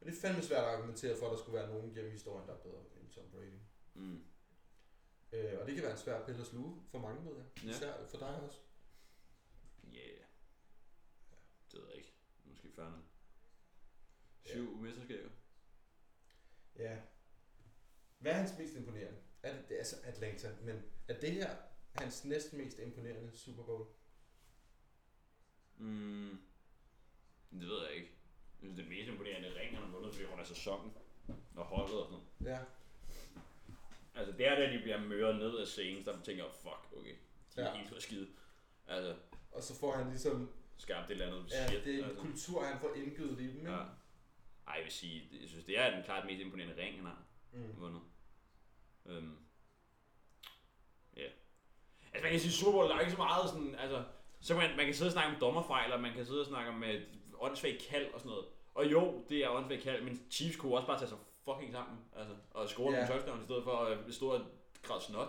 Men 0.00 0.08
det 0.08 0.16
er 0.16 0.20
fandme 0.20 0.42
svært 0.42 0.64
at 0.64 0.70
argumentere 0.70 1.16
for, 1.18 1.26
at 1.26 1.32
der 1.32 1.38
skulle 1.38 1.58
være 1.58 1.68
nogen 1.68 1.94
gennem 1.94 2.10
historien, 2.10 2.48
der 2.48 2.54
er 2.54 2.58
bedre 2.58 2.80
end 3.00 3.10
Tom 3.10 3.24
Brady. 3.32 3.58
Mm. 3.94 4.24
Øh, 5.32 5.60
og 5.60 5.66
det 5.66 5.74
kan 5.74 5.82
være 5.82 5.92
en 5.92 5.98
svær 5.98 6.26
pille 6.26 6.40
at 6.40 6.46
sluge 6.46 6.82
for 6.90 6.98
mange, 6.98 7.24
ved 7.30 7.36
jeg. 7.36 7.64
Ja. 7.64 7.70
Især 7.70 8.06
for 8.06 8.18
dig 8.18 8.40
også. 8.40 8.60
Ja. 9.92 9.98
Yeah. 9.98 10.20
Det 11.72 11.80
ved 11.80 11.88
jeg 11.88 11.96
ikke. 11.96 12.12
Måske 12.44 12.72
færre 12.72 12.90
nok. 12.90 13.04
Syv 14.44 14.72
yeah. 14.72 14.82
mesterskaber. 14.82 15.30
Ja. 16.78 16.98
Hvad 18.18 18.32
er 18.32 18.36
hans 18.36 18.58
mest 18.58 18.74
imponerende? 18.74 19.18
Er 19.42 19.56
det, 19.56 19.68
det 19.68 19.74
er 19.74 19.78
altså 19.78 19.96
Atlanta, 20.04 20.56
men 20.62 20.82
er 21.08 21.20
det 21.20 21.32
her 21.32 21.56
hans 21.92 22.24
næsten 22.24 22.58
mest 22.58 22.78
imponerende 22.78 23.36
Super 23.36 23.62
Bowl? 23.62 23.86
Mm. 25.76 26.40
Det 27.50 27.68
ved 27.68 27.86
jeg 27.86 27.94
ikke. 27.94 28.08
Jeg 28.08 28.58
synes, 28.58 28.76
det 28.76 28.88
mest 28.88 29.08
imponerende 29.08 29.54
ring, 29.54 29.76
han 29.76 29.84
har 29.84 29.90
vundet, 29.90 30.14
fordi 30.14 30.26
hun 30.26 30.40
er 30.40 30.44
sæsonen. 30.44 30.92
Og 31.56 31.64
holdet 31.64 32.00
og 32.00 32.06
sådan 32.06 32.24
noget. 32.40 32.58
Ja. 32.58 32.64
Altså, 34.16 34.32
det 34.38 34.46
er 34.48 34.54
da, 34.54 34.72
de 34.72 34.78
bliver 34.82 35.00
møret 35.00 35.36
ned 35.36 35.58
af 35.58 35.66
scenen, 35.66 36.04
der 36.04 36.12
tænker, 36.22 36.44
jeg, 36.44 36.52
fuck, 36.62 36.98
okay. 36.98 37.14
De 37.56 37.60
er 37.60 37.64
Ja. 37.70 37.76
helt 37.76 37.88
for 37.88 38.00
skide. 38.00 38.28
Altså, 38.88 39.14
Og 39.52 39.62
så 39.62 39.78
får 39.80 39.92
han 39.92 40.08
ligesom, 40.08 40.50
skabt 40.78 41.06
et 41.06 41.10
eller 41.10 41.26
andet 41.26 41.52
ja, 41.52 41.68
shit. 41.68 41.84
det 41.84 41.94
er 41.94 41.98
en 41.98 42.04
altså. 42.04 42.20
kultur, 42.22 42.64
han 42.64 42.78
får 42.80 42.94
indgivet 42.94 43.40
i 43.40 43.46
dem, 43.48 43.58
ikke? 43.58 43.70
Ja. 43.72 43.76
Ej, 44.68 44.74
jeg 44.76 44.84
vil 44.84 44.92
sige, 44.92 45.28
det- 45.32 45.40
jeg 45.40 45.48
synes, 45.48 45.64
det 45.64 45.78
er 45.78 45.90
den 45.94 46.04
klart 46.04 46.26
mest 46.26 46.40
imponerende 46.40 46.82
ring, 46.82 46.96
han 46.96 47.04
har 47.06 47.22
Mm. 47.52 47.80
vundet. 47.80 48.00
Øhm. 49.06 49.36
Ja. 51.16 51.22
Altså, 52.12 52.22
man 52.22 52.30
kan 52.30 52.40
sige, 52.40 52.52
Super 52.52 52.72
Bowl, 52.72 52.88
der 52.88 52.94
er 52.96 53.00
ikke 53.00 53.12
så 53.12 53.16
meget 53.18 53.50
sådan, 53.50 53.74
altså, 53.74 54.04
så 54.40 54.54
man, 54.54 54.76
man 54.76 54.84
kan 54.86 54.94
sidde 54.94 55.08
og 55.08 55.12
snakke 55.12 55.34
om 55.34 55.40
dommerfejl, 55.40 55.92
og 55.92 56.00
man 56.00 56.12
kan 56.14 56.26
sidde 56.26 56.40
og 56.40 56.46
snakke 56.46 56.70
om 56.70 56.82
et 56.82 57.06
åndssvagt 57.38 57.78
kald 57.90 58.06
og 58.14 58.20
sådan 58.20 58.30
noget. 58.30 58.46
Og 58.74 58.92
jo, 58.92 59.24
det 59.28 59.38
er 59.44 59.48
åndssvagt 59.48 59.82
kald, 59.82 60.02
men 60.02 60.26
Chiefs 60.30 60.56
kunne 60.56 60.74
også 60.76 60.86
bare 60.86 60.98
tage 60.98 61.08
sig 61.08 61.18
fucking 61.48 61.72
sammen, 61.72 61.98
altså, 62.16 62.34
og 62.50 62.68
score 62.68 62.92
Ja. 62.92 62.98
yeah. 62.98 63.08
nogle 63.08 63.14
touchdowns 63.20 63.42
i 63.42 63.44
stedet 63.46 63.64
for 63.64 63.72
at 63.76 64.14
stå 64.14 64.26
og 64.30 64.40
græde 64.82 65.00
snot. 65.04 65.28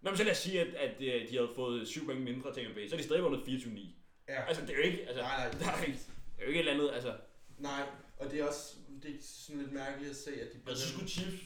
Nå, 0.00 0.10
men 0.10 0.16
så 0.18 0.24
lad 0.24 0.32
os 0.32 0.38
sige, 0.38 0.60
at, 0.60 0.74
at 0.74 0.94
øh, 1.00 1.28
de 1.28 1.36
havde 1.36 1.50
fået 1.56 1.88
7 1.88 2.04
point 2.04 2.20
mindre 2.22 2.54
til 2.54 2.70
MB, 2.70 2.78
så 2.88 2.94
er 2.94 2.98
de 2.98 3.04
stadig 3.04 3.22
vundet 3.22 3.40
24-9. 3.48 3.88
Ja. 4.28 4.42
Altså, 4.48 4.62
det 4.62 4.70
er 4.70 4.74
jo 4.76 4.82
ikke, 4.82 5.06
altså, 5.06 5.22
Nej, 5.22 5.36
nej, 5.36 5.50
der 5.60 5.70
er, 5.72 5.82
ikke, 5.84 5.98
det 5.98 6.38
er 6.38 6.42
jo 6.42 6.48
ikke 6.48 6.60
et 6.60 6.68
eller 6.68 6.72
andet, 6.72 6.90
altså, 6.94 7.16
Nej, 7.58 7.82
og 8.18 8.30
det 8.30 8.40
er 8.40 8.44
også 8.48 8.74
det 9.02 9.10
er 9.14 9.18
sådan 9.22 9.60
lidt 9.62 9.72
mærkeligt 9.72 10.10
at 10.10 10.16
se, 10.16 10.30
at 10.40 10.48
de 10.52 10.70
Og 10.70 10.76
så 10.76 10.88
skulle 10.92 11.08
Chiefs 11.08 11.42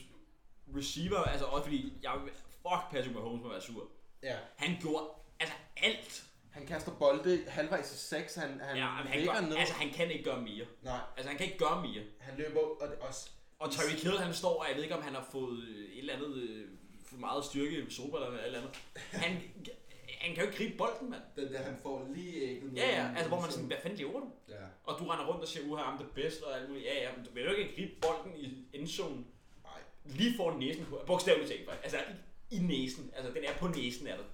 receiver, 0.76 1.18
altså 1.18 1.46
også 1.46 1.62
fordi, 1.64 1.92
jeg, 2.02 2.12
fuck 2.62 2.90
Patrick 2.90 3.14
Mahomes 3.14 3.42
må 3.42 3.48
være 3.48 3.60
sur. 3.60 3.88
Ja, 4.22 4.36
Han 4.56 4.76
gjorde 4.80 5.04
altså 5.40 5.54
alt. 5.76 6.24
han 6.50 6.66
kaster 6.66 6.92
bolde 6.98 7.44
halvvejs 7.48 7.94
i 7.94 7.98
6, 8.08 8.34
han, 8.34 8.60
han 8.60 8.76
Ja, 8.76 8.86
han, 8.86 9.24
gør, 9.26 9.40
ned. 9.40 9.56
altså, 9.56 9.74
han 9.74 9.90
kan 9.90 10.10
ikke 10.10 10.24
gøre 10.24 10.40
mere. 10.42 10.66
Nej, 10.82 10.98
Altså, 11.16 11.28
han 11.28 11.38
kan 11.38 11.46
ikke 11.46 11.58
gøre 11.58 11.82
mere. 11.82 12.04
han 12.20 12.38
løber, 12.38 12.60
og 12.60 12.88
det 12.88 12.98
også... 12.98 13.30
Og 13.58 13.70
Tyreek 13.70 14.02
Hill, 14.02 14.18
han 14.18 14.34
står, 14.34 14.60
og 14.62 14.66
jeg 14.68 14.76
ved 14.76 14.82
ikke, 14.82 14.96
om 14.96 15.02
han 15.02 15.14
har 15.14 15.28
fået 15.32 15.62
øh, 15.68 15.84
et 15.92 15.98
eller 15.98 16.14
andet 16.14 16.36
øh, 16.36 16.68
for 17.04 17.16
meget 17.16 17.44
styrke 17.44 17.78
i 17.78 17.90
sober 17.90 18.18
eller 18.18 18.38
et 18.38 18.46
eller 18.46 18.58
andet. 18.58 18.76
Han, 19.12 19.30
han 20.20 20.34
kan 20.34 20.44
jo 20.44 20.50
ikke 20.50 20.56
gribe 20.56 20.76
bolden, 20.78 21.10
mand. 21.10 21.22
Den 21.36 21.52
der, 21.52 21.62
han 21.62 21.76
får 21.82 22.08
lige 22.14 22.42
ægget 22.42 22.76
Ja, 22.76 22.88
ja, 23.02 23.08
altså 23.16 23.28
hvor 23.28 23.40
man 23.40 23.50
sådan, 23.50 23.66
hvad 23.66 23.76
fanden 23.82 23.98
lever 23.98 24.20
du? 24.20 24.30
Ja, 24.48 24.54
Og 24.84 24.98
du 24.98 25.04
render 25.04 25.26
rundt 25.26 25.42
og 25.42 25.48
siger, 25.48 25.66
uha, 25.66 25.82
I'm 25.82 25.98
the 26.02 26.08
best 26.14 26.42
og 26.42 26.58
alt 26.60 26.68
muligt. 26.68 26.86
Ja, 26.86 27.02
ja, 27.02 27.16
men 27.16 27.24
du 27.26 27.30
vil 27.34 27.42
jo 27.44 27.50
ikke 27.50 27.74
gribe 27.76 27.92
bolden 28.00 28.36
i 28.36 28.66
endzone 28.72 29.24
nej. 29.62 29.80
lige 30.04 30.36
foran 30.36 30.58
næsen 30.58 30.84
på. 30.84 31.00
Bogstaveligt 31.06 31.48
talt, 31.50 31.64
faktisk. 31.68 31.84
Altså 31.84 31.98
i, 32.50 32.56
i 32.56 32.58
næsen. 32.58 33.10
Altså 33.16 33.32
den 33.32 33.44
er 33.44 33.54
på 33.58 33.68
næsen 33.68 34.06
af 34.06 34.16
dig. 34.16 34.26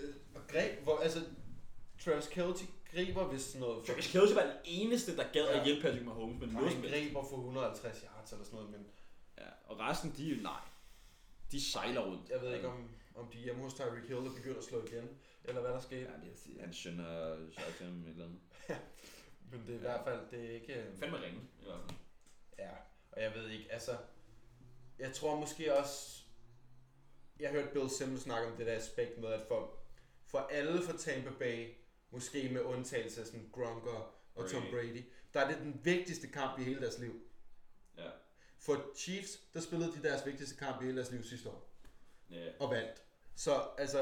Øh, 0.00 0.14
Og 0.34 0.40
greb, 0.48 0.82
hvor, 0.82 0.98
altså... 0.98 1.20
Travis 2.04 2.26
Kelce 2.26 2.64
griber 2.94 3.28
vist 3.28 3.46
sådan 3.46 3.60
noget... 3.60 3.86
Travis 3.86 4.12
Kelce 4.12 4.34
var 4.34 4.42
den 4.42 4.56
eneste, 4.64 5.16
der 5.16 5.24
gad 5.32 5.44
Ja. 5.48 5.58
at 5.58 5.64
hjælpe 5.64 5.82
Patrick 5.82 6.04
Mahomes 6.04 6.40
med 6.40 6.46
Nej, 6.48 6.60
noget 6.60 6.74
han 6.74 6.82
griber 6.90 7.22
for 7.22 7.36
150 7.36 8.00
yards 8.04 8.32
eller 8.32 8.44
sådan 8.44 8.56
noget, 8.56 8.70
men 8.70 8.86
Ja, 9.38 9.48
og 9.66 9.78
resten, 9.80 10.14
de 10.16 10.32
er 10.32 10.42
nej. 10.42 10.60
De 11.52 11.64
sejler 11.72 12.00
rundt. 12.06 12.30
jeg 12.30 12.40
ved 12.42 12.54
ikke, 12.54 12.68
om, 12.68 12.90
om 13.14 13.26
de 13.32 13.38
hjemme 13.38 13.62
hos 13.62 13.74
Tyreek 13.74 14.04
Hill 14.08 14.18
er 14.26 14.34
begyndt 14.34 14.58
at 14.58 14.64
slå 14.64 14.84
igen, 14.86 15.08
eller 15.44 15.60
hvad 15.60 15.70
der 15.70 15.80
skete. 15.80 16.00
Ja, 16.00 16.06
det 16.06 16.86
er, 16.86 16.90
han 16.90 16.98
har 16.98 17.36
sagt 17.58 17.76
til 17.76 17.86
ham 17.86 18.04
eller 18.08 18.24
andet. 18.24 18.40
Men 19.50 19.60
det 19.66 19.70
er 19.70 19.78
i 19.78 19.80
hvert 19.80 20.00
fald, 20.04 20.20
det 20.30 20.50
er 20.50 20.54
ikke... 20.54 20.74
øh, 20.74 20.96
Fandme 20.98 21.16
ringe, 21.22 21.40
i 21.60 21.64
hvert 21.64 21.78
fald. 21.86 21.98
Ja, 22.58 22.70
og 23.12 23.22
jeg 23.22 23.32
ved 23.34 23.48
ikke, 23.50 23.72
altså... 23.72 23.96
Jeg 24.98 25.12
tror 25.12 25.40
måske 25.40 25.78
også... 25.78 26.22
Jeg 27.40 27.50
hørte 27.50 27.68
Bill 27.72 27.90
Simmons 27.90 28.22
snakke 28.22 28.48
om 28.50 28.56
det 28.56 28.66
der 28.66 28.76
aspekt 28.76 29.18
med, 29.18 29.28
at 29.28 29.42
for, 29.48 29.76
for 30.26 30.38
alle 30.38 30.82
fra 30.82 30.96
Tampa 30.96 31.30
Bay, 31.38 31.68
måske 32.14 32.48
med 32.52 32.62
undtagelse 32.62 33.20
af 33.20 33.26
sådan 33.26 33.48
Gronk 33.52 33.86
og, 33.86 34.14
og 34.34 34.50
Tom 34.50 34.62
Brady. 34.70 35.04
Der 35.34 35.40
er 35.40 35.48
det 35.48 35.58
den 35.58 35.80
vigtigste 35.84 36.28
kamp 36.28 36.60
i 36.60 36.62
hele 36.64 36.80
deres 36.80 36.98
liv. 36.98 37.20
Ja. 37.98 38.08
For 38.58 38.96
Chiefs, 38.96 39.40
der 39.54 39.60
spillede 39.60 39.92
de 39.92 40.02
deres 40.02 40.26
vigtigste 40.26 40.56
kamp 40.56 40.82
i 40.82 40.84
hele 40.84 40.96
deres 40.96 41.10
liv 41.10 41.22
sidste 41.22 41.48
år, 41.48 41.70
ja. 42.30 42.48
og 42.60 42.70
vandt. 42.70 43.02
Så 43.34 43.62
altså, 43.78 43.98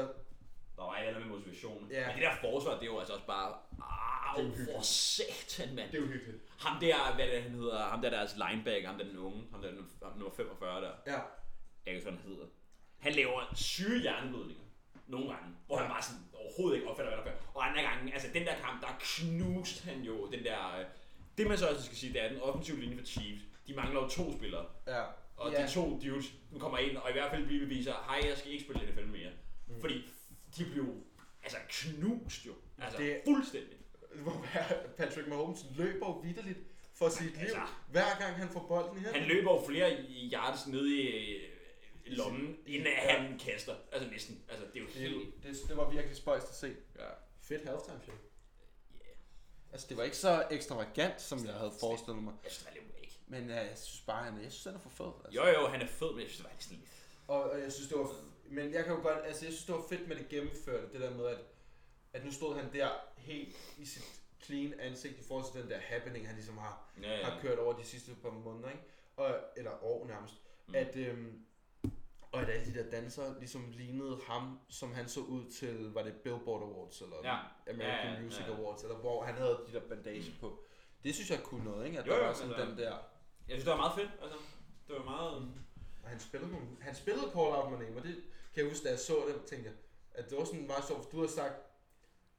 Der 0.75 0.83
var 0.83 0.95
andet 0.95 1.21
med 1.27 1.37
motivationen. 1.37 1.91
Ja. 1.91 2.07
Men 2.07 2.15
det 2.15 2.23
der 2.23 2.35
forsvar, 2.41 2.73
det 2.73 2.81
er 2.81 2.85
jo 2.85 2.99
altså 2.99 3.13
også 3.13 3.25
bare... 3.25 3.57
Au, 4.35 4.41
uhyggeligt. 4.41 4.71
for 4.71 4.81
satan, 4.81 5.75
mand. 5.75 5.91
det 5.91 5.97
er 5.97 6.01
jo 6.01 6.07
hyggeligt. 6.07 6.43
Ham 6.59 6.79
der, 6.79 7.15
hvad 7.15 7.27
det, 7.27 7.43
han 7.43 7.51
hedder, 7.51 7.83
ham 7.83 8.01
der 8.01 8.09
deres 8.09 8.35
linebacker, 8.35 8.87
ham 8.87 8.97
der 8.97 9.05
den 9.05 9.17
unge, 9.17 9.47
ham 9.51 9.61
der 9.61 9.71
nummer 10.15 10.35
45 10.35 10.81
der. 10.81 10.91
Ja, 11.07 11.11
Jeg 11.11 11.21
kan 11.85 11.93
ikke, 11.93 12.03
hvad 12.03 12.13
han 12.13 12.21
hedder. 12.31 12.45
Han 12.99 13.13
laver 13.13 13.51
syge 13.55 14.01
hjerneblødninger. 14.01 14.62
Nogle 15.07 15.27
gange, 15.29 15.47
hvor 15.67 15.77
han 15.77 15.89
bare 15.89 16.01
sådan 16.03 16.21
overhovedet 16.33 16.77
ikke 16.77 16.89
opfatter, 16.89 17.13
hvad 17.15 17.23
der 17.25 17.31
gør. 17.31 17.37
Og 17.53 17.69
andre 17.69 17.81
gange, 17.81 18.13
altså 18.13 18.27
den 18.33 18.45
der 18.45 18.55
kamp, 18.59 18.81
der 18.81 18.87
knuste 18.99 19.89
han 19.89 20.01
jo 20.01 20.31
den 20.31 20.43
der... 20.43 20.79
øh, 20.79 20.85
Det 21.37 21.47
man 21.47 21.57
så 21.57 21.67
også 21.69 21.83
skal 21.85 21.97
sige, 21.97 22.13
det 22.13 22.21
er, 22.21 22.25
at 22.25 22.31
den 22.31 22.41
offensive 22.41 22.79
linje 22.79 22.97
for 22.97 23.05
Chiefs, 23.05 23.43
de 23.67 23.73
mangler 23.73 24.01
jo 24.01 24.07
to 24.07 24.37
spillere. 24.37 24.65
ja. 24.87 25.03
Og 25.37 25.51
ja. 25.51 25.65
de 25.65 25.71
to 25.71 25.99
dudes, 26.05 26.25
nu 26.51 26.59
kommer 26.59 26.77
ind, 26.77 26.97
og 26.97 27.09
i 27.09 27.13
hvert 27.13 27.31
fald 27.31 27.45
blive 27.45 27.59
beviser, 27.65 27.93
hej, 28.07 28.29
jeg 28.29 28.37
skal 28.37 28.51
ikke 28.51 28.63
spille 28.63 28.91
NFL 28.91 29.05
mere. 29.07 29.29
Mm. 29.67 29.81
Fordi 29.81 30.05
de 30.57 30.65
blev 30.65 30.85
altså 31.43 31.57
knust 31.69 32.45
jo. 32.45 32.51
Altså 32.81 32.97
Det- 32.97 33.21
fuldstændig. 33.27 33.77
Hvor 34.15 34.45
Patrick 34.97 35.27
Mahomes 35.27 35.65
løber 35.77 36.05
jo 36.07 36.11
vidderligt 36.11 36.59
for 36.95 37.09
sit 37.09 37.31
liv, 37.31 37.41
Altså. 37.41 37.61
hver 37.91 38.19
gang 38.19 38.35
han 38.35 38.49
får 38.49 38.65
bolden 38.67 38.97
i 38.97 38.99
hænderne. 38.99 39.19
Han 39.19 39.27
løber 39.27 39.51
jo 39.51 39.63
flere 39.69 39.97
yards 40.33 40.67
ned 40.67 40.87
i 40.87 41.35
lommen, 42.05 42.57
inden 42.67 42.87
at 42.87 42.93
Ja. 42.93 43.17
han 43.17 43.39
kaster. 43.39 43.75
Altså 43.91 44.09
næsten. 44.09 44.43
Altså 44.49 44.65
det 44.73 44.75
er 44.75 44.79
jo 44.81 44.87
helt... 44.87 45.43
Det, 45.43 45.43
det, 45.43 45.67
det 45.67 45.77
var 45.77 45.89
virkelig 45.89 46.17
spøjst 46.17 46.49
at 46.49 46.55
se. 46.55 46.75
Ja. 46.99 47.05
Fedt 47.41 47.63
halftime 47.69 47.99
show. 48.03 48.15
Yeah. 48.15 49.15
Altså, 49.71 49.87
det 49.89 49.97
var 49.97 50.03
ikke 50.03 50.17
så 50.17 50.47
ekstravagant, 50.51 51.21
som 51.21 51.45
jeg 51.45 51.53
havde 51.53 51.71
forestillet 51.79 52.23
mig. 52.23 52.33
Jeg 52.43 52.51
synes, 52.51 52.69
det 52.73 52.81
var 52.93 52.97
ikke. 53.01 53.19
Men 53.27 53.43
uh, 53.43 53.49
jeg 53.49 53.71
synes 53.77 54.01
bare, 54.01 54.23
han, 54.23 54.33
jeg 54.43 54.51
synes, 54.51 54.63
han 54.63 54.75
er 54.75 54.79
for 54.79 54.89
fed. 54.89 55.11
Altså. 55.25 55.41
Jo 55.41 55.47
jo, 55.61 55.67
han 55.67 55.81
er 55.81 55.87
fed, 55.87 56.11
men 56.11 56.19
jeg 56.21 56.29
synes, 56.29 56.37
det 56.37 56.45
var 56.45 56.51
lidt 56.51 56.63
sådan 56.63 56.77
lidt. 56.77 56.89
Og, 57.27 57.43
og, 57.51 57.59
jeg 57.61 57.71
synes, 57.73 57.89
det 57.89 57.97
var... 57.97 58.09
Men 58.49 58.73
jeg 58.73 58.83
kan 58.85 58.93
jo 58.95 59.01
godt... 59.01 59.17
Altså, 59.25 59.45
jeg 59.45 59.53
synes, 59.53 59.65
det 59.65 59.75
var 59.75 59.83
fedt 59.89 60.07
med 60.07 60.15
det 60.15 60.29
gennemførte. 60.29 60.93
Det 60.93 61.01
der 61.01 61.09
med, 61.17 61.25
at, 61.27 61.37
at 62.13 62.25
nu 62.25 62.31
stod 62.31 62.55
han 62.55 62.73
der 62.73 62.89
helt 63.17 63.55
i 63.77 63.85
sit 63.85 64.03
clean 64.43 64.73
ansigt 64.79 65.19
i 65.19 65.23
forhold 65.27 65.51
til 65.51 65.61
den 65.61 65.69
der 65.69 65.77
happening, 65.79 66.27
han 66.27 66.35
ligesom 66.35 66.57
har, 66.57 66.91
Ja, 67.01 67.17
ja. 67.17 67.25
har 67.25 67.39
kørt 67.41 67.59
over 67.59 67.73
de 67.73 67.83
sidste 67.83 68.11
par 68.21 68.29
måneder, 68.29 68.69
ikke? 68.69 68.83
Og, 69.15 69.35
eller 69.57 69.83
år 69.83 70.07
nærmest. 70.07 70.33
Mm. 70.67 70.75
At, 70.75 70.95
øhm, 70.95 71.45
og 72.33 72.41
at 72.41 72.49
alle 72.49 72.65
de 72.65 72.83
der 72.83 72.89
dansere 72.89 73.39
ligesom 73.39 73.69
lignede 73.71 74.19
ham, 74.27 74.59
som 74.69 74.93
han 74.93 75.07
så 75.09 75.19
ud 75.19 75.51
til, 75.51 75.93
var 75.93 76.03
det 76.03 76.13
Billboard 76.13 76.61
Awards, 76.61 77.01
eller 77.01 77.15
Ja. 77.23 77.37
American 77.73 78.07
Ja, 78.07 78.13
ja, 78.13 78.21
Music 78.21 78.39
ja. 78.47 78.53
Awards, 78.55 78.83
eller 78.83 78.95
hvor 78.97 79.23
han 79.23 79.35
havde 79.35 79.59
de 79.67 79.73
der 79.73 79.79
bandage 79.89 80.33
på. 80.41 80.63
Det 81.03 81.15
synes 81.15 81.29
jeg 81.31 81.39
kunne 81.43 81.63
noget, 81.63 81.85
ikke? 81.85 81.99
At 81.99 82.07
Jo, 82.07 82.11
der 82.11 82.17
jo, 82.17 82.25
var 82.25 82.33
sådan 82.33 82.53
altså- 82.53 82.65
den 82.65 82.77
der... 82.77 82.91
Jeg 82.91 82.99
synes, 83.49 83.63
det 83.63 83.71
var 83.71 83.77
meget 83.77 83.93
fedt. 83.95 84.11
Altså, 84.21 84.37
det 84.87 84.95
var 84.95 85.03
meget... 85.03 85.31
Og 86.03 86.09
han 86.09 86.19
spillede, 86.19 86.51
nogle, 86.51 86.67
han 86.81 86.95
spillede 86.95 87.25
Call 87.25 87.37
Out 87.57 87.71
My 87.71 87.83
Name, 87.83 87.97
og 87.97 88.03
det 88.03 88.15
kan 88.53 88.63
jeg 88.63 88.69
huske, 88.71 88.83
da 88.83 88.89
jeg 88.89 88.99
så 88.99 89.15
det, 89.27 89.35
tænkte 89.45 89.69
jeg, 89.69 89.77
at 90.13 90.29
det 90.29 90.37
var 90.37 90.43
sådan 90.43 90.67
meget 90.67 90.85
sjovt, 90.87 91.11
du 91.11 91.19
har 91.21 91.27
sagt, 91.27 91.53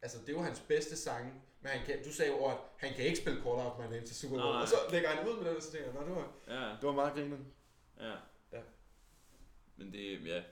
altså 0.03 0.19
det 0.27 0.35
var 0.37 0.43
hans 0.43 0.61
bedste 0.69 0.97
sange, 0.97 1.33
men 1.61 1.71
han 1.71 1.87
kan, 1.87 2.05
du 2.05 2.13
sagde 2.13 2.33
jo, 2.33 2.45
at 2.47 2.57
han 2.77 2.95
kan 2.95 3.05
ikke 3.05 3.19
spille 3.19 3.39
Call 3.43 3.55
Out 3.65 3.79
My 3.79 3.83
Name 3.85 4.07
til 4.07 4.17
Super 4.17 4.37
Bowl, 4.37 4.57
og 4.57 4.69
så 4.69 4.77
lægger 4.91 5.09
han 5.09 5.29
ud 5.29 5.37
med 5.37 5.49
den, 5.49 5.57
og 5.57 5.63
så 5.63 5.73
tænker 5.73 5.87
jeg, 5.93 6.07
det 6.07 6.17
var, 6.17 6.33
Ja, 6.49 6.69
det 6.77 6.83
var 6.83 6.93
meget 6.93 7.13
grinende. 7.15 7.39
ja. 8.01 8.15
Men 9.77 9.93
det, 9.93 10.27
ja. 10.27 10.43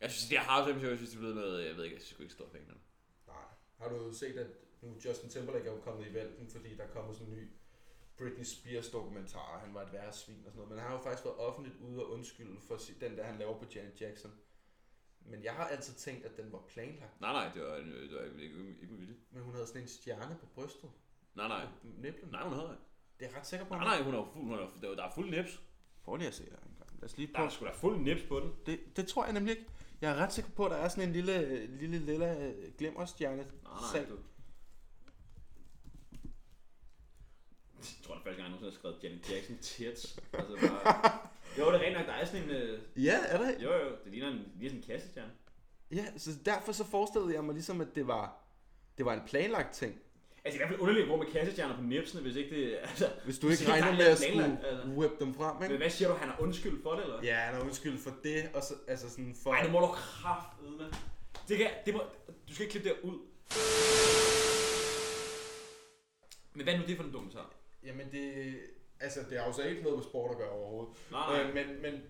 Jeg 0.00 0.10
synes, 0.10 0.28
det 0.28 0.38
er 0.38 0.42
show, 0.78 0.88
jeg 0.90 0.96
synes, 0.96 1.10
det 1.10 1.16
er 1.16 1.20
blevet 1.20 1.36
noget, 1.36 1.66
jeg 1.66 1.76
ved 1.76 1.84
ikke, 1.84 1.96
jeg 1.96 2.02
synes 2.02 2.20
ikke 2.20 2.32
stor 2.32 2.48
fan 2.52 2.60
af 2.60 2.66
det. 2.66 2.82
Nej. 3.26 3.36
Har 3.78 3.88
du 3.88 4.12
set, 4.12 4.36
at 4.38 4.46
nu 4.82 4.96
Justin 5.04 5.30
Timberlake 5.30 5.68
er 5.68 5.72
jo 5.72 5.80
kommet 5.80 6.06
i 6.10 6.14
vælten, 6.14 6.48
fordi 6.48 6.76
der 6.76 6.86
kommer 6.86 7.12
sådan 7.12 7.28
en 7.32 7.38
ny 7.38 7.48
Britney 8.18 8.44
Spears 8.44 8.88
dokumentar, 8.90 9.58
han 9.64 9.74
var 9.74 9.82
et 9.82 9.92
værre 9.92 10.12
svin 10.12 10.36
og 10.46 10.52
sådan 10.52 10.56
noget. 10.56 10.68
Men 10.70 10.78
han 10.78 10.88
har 10.88 10.96
jo 10.96 11.02
faktisk 11.02 11.24
været 11.24 11.36
offentligt 11.38 11.76
ude 11.80 12.04
og 12.04 12.10
undskylde 12.10 12.60
for 12.60 12.78
den 13.00 13.16
der, 13.16 13.24
han 13.24 13.38
laver 13.38 13.58
på 13.58 13.64
Janet 13.74 14.00
Jackson. 14.00 14.32
Men 15.20 15.44
jeg 15.44 15.52
har 15.54 15.64
altid 15.68 15.94
tænkt, 15.94 16.24
at 16.26 16.36
den 16.36 16.52
var 16.52 16.62
planlagt. 16.68 17.20
Nej, 17.20 17.32
nej, 17.32 17.54
det 17.54 17.62
var, 17.62 17.76
det 17.76 18.14
var 18.14 18.40
ikke, 18.42 18.76
ikke, 18.82 18.94
vilje. 18.94 19.14
Men 19.30 19.42
hun 19.42 19.52
havde 19.54 19.66
sådan 19.66 19.82
en 19.82 19.88
stjerne 19.88 20.36
på 20.40 20.46
brystet. 20.46 20.90
Nej, 21.34 21.48
nej. 21.48 21.66
På 21.66 21.86
niblen. 21.86 22.30
Nej, 22.30 22.42
hun 22.42 22.52
havde 22.52 22.68
det. 22.68 22.78
Det 23.18 23.24
er 23.26 23.30
jeg 23.30 23.38
ret 23.38 23.46
sikker 23.46 23.66
på. 23.66 23.74
Nej, 23.74 23.84
nej, 23.84 24.02
hun 24.02 24.14
er 24.14 24.18
jo 24.18 24.24
fuld, 24.32 24.44
hun 24.44 24.52
er, 24.58 24.70
der, 24.82 24.90
er- 24.90 24.94
der 24.94 25.04
er 25.04 25.10
fuld 25.14 25.30
nips. 25.30 25.60
Prøv 26.04 26.16
lige 26.16 26.28
at 26.28 26.34
se 26.34 26.44
her 26.44 26.56
os 27.04 27.16
lige 27.16 27.26
Der 27.26 27.32
prøve. 27.34 27.46
er 27.46 27.50
sgu 27.50 27.64
da 27.64 27.70
fuld 27.74 28.00
nips 28.00 28.22
på 28.22 28.40
den. 28.40 28.52
Det, 28.66 28.96
det 28.96 29.06
tror 29.06 29.24
jeg 29.24 29.32
nemlig 29.34 29.50
ikke. 29.50 29.66
Jeg 30.00 30.10
er 30.10 30.14
ret 30.14 30.32
sikker 30.32 30.50
på, 30.50 30.64
at 30.64 30.70
der 30.70 30.76
er 30.76 30.88
sådan 30.88 31.04
en 31.08 31.12
lille, 31.12 31.66
lille, 31.66 31.98
lille 31.98 32.54
glimmerstjerne. 32.78 33.36
Nej, 33.36 33.72
nej, 33.94 34.04
du. 34.08 34.18
Jeg 37.78 37.84
tror, 38.04 38.14
det 38.14 38.20
er 38.20 38.24
første 38.24 38.30
gang, 38.30 38.38
jeg 38.38 38.48
nogensinde 38.60 38.70
har 38.70 38.78
skrevet 38.78 38.98
Janet 39.04 39.30
Jackson 39.30 39.58
tits. 39.58 40.18
Altså 40.32 40.56
bare... 40.60 41.18
Jo, 41.58 41.72
det 41.72 41.74
er 41.74 41.80
rent 41.80 41.96
nok, 41.96 42.06
der 42.06 42.12
er 42.12 42.24
sådan 42.24 42.42
en... 42.44 42.50
Øh... 42.50 42.80
Ja, 43.04 43.18
er 43.26 43.38
der? 43.38 43.62
Jo, 43.62 43.72
jo, 43.72 43.90
det 44.04 44.12
ligner 44.12 44.28
en, 44.28 44.52
lige 44.56 44.70
sådan 44.70 44.82
en 44.82 44.86
kassestjerne. 44.86 45.30
Ja, 45.90 46.04
så 46.18 46.30
derfor 46.44 46.72
så 46.72 46.84
forestillede 46.84 47.34
jeg 47.34 47.44
mig 47.44 47.54
ligesom, 47.54 47.80
at 47.80 47.88
det 47.94 48.06
var, 48.06 48.44
det 48.98 49.06
var 49.06 49.14
en 49.14 49.22
planlagt 49.26 49.74
ting. 49.74 50.00
Altså 50.46 50.56
i 50.56 50.58
hvert 50.58 50.68
fald 50.68 50.80
underligt 50.80 51.08
gå 51.08 51.16
med 51.16 51.26
kassestjerner 51.26 51.76
på 51.76 51.82
nipsene, 51.82 52.22
hvis 52.22 52.36
ikke 52.36 52.56
det... 52.56 52.78
Altså, 52.82 53.10
Hvis 53.24 53.38
du 53.38 53.46
hvis 53.46 53.60
ikke 53.60 53.72
regner 53.72 53.86
er 53.86 53.96
med 53.96 54.06
at 54.06 54.18
skulle 54.18 54.58
altså. 54.64 54.88
whip 54.88 55.10
dem 55.20 55.34
frem, 55.34 55.56
Men 55.56 55.64
ikke? 55.64 55.76
hvad 55.76 55.90
siger 55.90 56.08
du, 56.08 56.14
han 56.14 56.28
er 56.28 56.34
undskyld 56.38 56.82
for 56.82 56.92
det, 56.92 57.02
eller? 57.02 57.22
Ja, 57.22 57.34
han 57.34 57.54
er 57.54 57.60
undskyld 57.60 57.98
for 57.98 58.12
det, 58.24 58.50
og 58.54 58.62
så, 58.62 58.74
altså 58.88 59.10
sådan 59.10 59.36
for... 59.42 59.50
Nej, 59.52 59.62
det 59.62 59.72
må 59.72 59.80
du 59.80 59.86
kraftedme. 59.86 60.92
Det 61.48 61.58
kan, 61.58 61.70
det 61.86 61.94
må, 61.94 62.02
du 62.48 62.54
skal 62.54 62.66
ikke 62.66 62.70
klippe 62.72 62.88
det 62.88 62.96
ud. 63.02 63.18
Men 66.54 66.64
hvad 66.64 66.74
er 66.74 66.78
nu 66.78 66.84
det 66.86 66.96
for 66.96 67.04
en 67.04 67.12
dokumentar? 67.12 67.50
Jamen 67.84 68.06
det... 68.12 68.56
Altså, 69.00 69.20
det 69.30 69.38
har 69.38 69.46
jo 69.46 69.52
så 69.52 69.62
ikke 69.62 69.82
noget 69.82 69.98
med 69.98 70.04
sport 70.04 70.30
at 70.30 70.36
gøre 70.36 70.50
overhovedet. 70.50 70.94
Nej, 71.10 71.32
nej. 71.32 71.42
Øh, 71.42 71.54
men, 71.54 71.82
men 71.82 72.02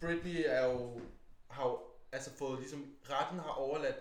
Britney 0.00 0.42
er 0.46 0.64
jo... 0.66 1.00
Har 1.48 1.64
jo 1.68 1.78
altså 2.12 2.30
fået 2.38 2.58
ligesom... 2.60 2.86
Retten 3.10 3.38
har 3.38 3.50
overladt 3.50 3.96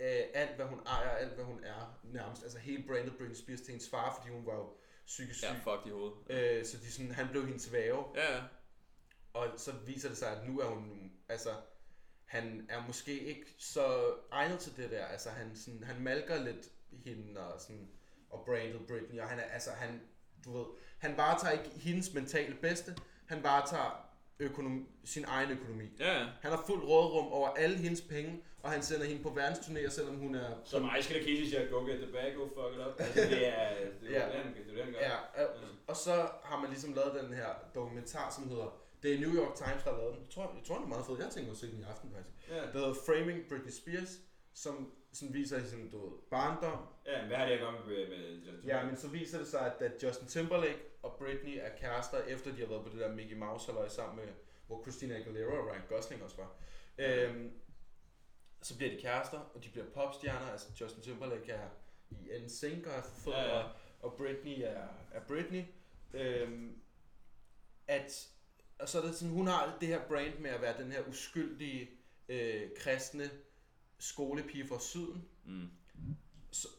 øh, 0.00 0.22
alt, 0.34 0.56
hvad 0.56 0.66
hun 0.66 0.80
ejer, 0.86 1.10
alt, 1.10 1.34
hvad 1.34 1.44
hun 1.44 1.64
er, 1.64 2.00
nærmest. 2.04 2.42
Altså 2.42 2.58
hele 2.58 2.84
brandet 2.86 3.16
Britney 3.16 3.36
Spears 3.36 3.60
til 3.60 3.70
hendes 3.70 3.90
far, 3.90 4.14
fordi 4.16 4.34
hun 4.34 4.46
var 4.46 4.54
jo 4.54 4.76
psykisk 5.06 5.38
syg. 5.38 5.46
Ja, 5.46 5.72
fuck 5.72 5.84
de 5.84 5.90
hoved. 5.90 6.12
Øh, 6.30 6.64
så 6.64 6.76
de 6.76 6.92
sådan, 6.92 7.12
han 7.12 7.28
blev 7.28 7.46
hendes 7.46 7.72
væve. 7.72 8.04
Ja, 8.14 8.34
ja. 8.36 8.42
Og 9.32 9.48
så 9.56 9.72
viser 9.72 10.08
det 10.08 10.18
sig, 10.18 10.36
at 10.36 10.48
nu 10.48 10.60
er 10.60 10.66
hun, 10.66 11.12
altså, 11.28 11.50
han 12.24 12.66
er 12.68 12.86
måske 12.86 13.20
ikke 13.20 13.46
så 13.58 14.14
egnet 14.30 14.58
til 14.58 14.76
det 14.76 14.90
der. 14.90 15.04
Altså, 15.06 15.30
han, 15.30 15.56
sådan, 15.56 15.82
han 15.82 16.00
malker 16.00 16.42
lidt 16.44 16.68
hende 17.04 17.40
og, 17.40 17.60
sådan, 17.60 17.88
og 18.30 18.44
brandet 18.46 18.86
Britney, 18.86 19.20
og 19.20 19.28
han 19.28 19.38
er, 19.38 19.42
altså, 19.42 19.70
han, 19.70 20.00
du 20.44 20.58
ved, 20.58 20.66
han 20.98 21.16
varetager 21.16 21.52
ikke 21.52 21.78
hendes 21.78 22.14
mentale 22.14 22.54
bedste, 22.54 22.96
han 23.26 23.42
varetager 23.42 24.07
økonomi, 24.40 24.86
sin 25.04 25.24
egen 25.28 25.50
økonomi. 25.50 25.84
Ja, 25.98 26.18
ja. 26.18 26.26
Han 26.40 26.50
har 26.50 26.64
fuld 26.66 26.82
rådrum 26.82 27.32
over 27.32 27.48
alle 27.48 27.76
hendes 27.76 28.00
penge, 28.00 28.42
og 28.62 28.70
han 28.70 28.82
sender 28.82 29.06
hende 29.06 29.22
på 29.22 29.28
verdensturnéer, 29.28 29.90
selvom 29.90 30.16
hun 30.16 30.34
er... 30.34 30.50
Så 30.64 30.78
mig 30.78 31.04
skal 31.04 31.16
da 31.16 31.20
Casey 31.20 31.44
siger, 31.44 31.70
go 31.70 31.86
get 31.86 31.98
the 32.02 32.12
bag, 32.12 32.34
go 32.36 32.44
fuck 32.46 32.74
it 32.80 32.86
up. 32.86 32.94
Altså, 33.00 33.20
det 33.20 33.48
er, 33.58 33.68
det 34.00 34.16
er, 34.16 34.20
Ja. 34.20 34.20
ja. 34.20 34.26
det, 34.26 34.34
han, 34.44 34.54
det, 34.54 34.80
er 34.80 34.84
det, 34.84 34.94
gør. 34.94 35.00
Ja, 35.00 35.44
og, 35.88 35.96
så 35.96 36.28
har 36.44 36.60
man 36.60 36.70
ligesom 36.70 36.92
lavet 36.94 37.22
den 37.22 37.34
her 37.34 37.48
dokumentar, 37.74 38.30
som 38.30 38.48
hedder... 38.48 38.82
Det 39.02 39.14
er 39.14 39.18
New 39.20 39.34
York 39.34 39.54
Times, 39.54 39.82
der 39.84 39.90
har 39.90 39.98
lavet 39.98 40.14
den. 40.14 40.22
Jeg 40.24 40.30
tror, 40.34 40.42
jeg 40.42 40.64
tror 40.66 40.74
den 40.74 40.84
er 40.84 40.88
meget 40.88 41.06
fed. 41.06 41.16
Jeg 41.18 41.30
tænker 41.30 41.52
at 41.52 41.58
se 41.58 41.70
den 41.70 41.78
i 41.80 41.82
aften, 41.82 42.10
faktisk. 42.16 42.34
Ja. 42.50 42.54
Der 42.72 42.78
hedder 42.78 42.94
Framing 43.06 43.48
Britney 43.48 43.72
Spears, 43.72 44.12
som 44.54 44.92
sådan 45.12 45.34
viser 45.34 45.64
sådan, 45.64 45.90
du 45.90 45.98
ved, 46.04 46.12
barndom. 46.30 46.78
ja, 47.06 47.26
hvad 47.26 47.36
har 47.36 47.46
det 47.46 47.52
at 47.52 47.60
gøre 47.60 47.72
med, 47.72 48.08
med 48.08 48.22
Justin 48.46 48.68
Ja, 48.70 48.84
men 48.86 48.96
så 48.96 49.08
viser 49.08 49.38
det 49.38 49.46
sig, 49.48 49.60
at, 49.60 49.82
at 49.82 50.02
Justin 50.02 50.28
Timberlake 50.28 50.78
og 51.12 51.18
Britney 51.18 51.58
er 51.60 51.76
kærester, 51.76 52.18
efter 52.22 52.52
de 52.54 52.60
har 52.60 52.66
været 52.66 52.82
på 52.84 52.88
det 52.88 52.98
der 53.00 53.14
Mickey 53.14 53.36
Mouse 53.36 53.66
halløj 53.66 53.88
sammen 53.88 54.26
med, 54.26 54.34
hvor 54.66 54.82
Christina 54.82 55.14
Aguilera 55.16 55.58
og 55.58 55.66
Ryan 55.66 55.82
Gosling 55.88 56.22
også 56.22 56.36
var. 56.36 56.56
Øhm, 56.98 57.52
så 58.62 58.76
bliver 58.76 58.90
de 58.96 59.00
kærester, 59.00 59.38
og 59.38 59.64
de 59.64 59.68
bliver 59.68 59.86
popstjerner. 59.94 60.46
Altså 60.46 60.68
Justin 60.80 61.02
Timberlake 61.02 61.52
er 61.52 61.68
i 62.10 62.16
NSYNC 62.44 62.86
og 62.86 62.92
er 62.92 63.02
Ja, 63.26 63.42
ja. 63.44 63.62
og, 63.62 63.70
og 64.00 64.14
Britney 64.16 64.60
er, 64.62 64.88
er 65.12 65.20
Britney. 65.28 65.64
Øhm, 66.14 66.80
at, 67.88 68.28
og 68.78 68.88
så 68.88 69.00
er 69.00 69.06
det 69.06 69.14
sådan, 69.14 69.34
hun 69.34 69.46
har 69.46 69.76
det 69.80 69.88
her 69.88 70.08
brand 70.08 70.38
med 70.38 70.50
at 70.50 70.60
være 70.62 70.82
den 70.82 70.92
her 70.92 71.02
uskyldige, 71.08 71.90
øh, 72.28 72.70
kristne 72.76 73.30
skolepige 73.98 74.66
fra 74.66 74.80
syden, 74.80 75.28
Mm. 75.44 75.68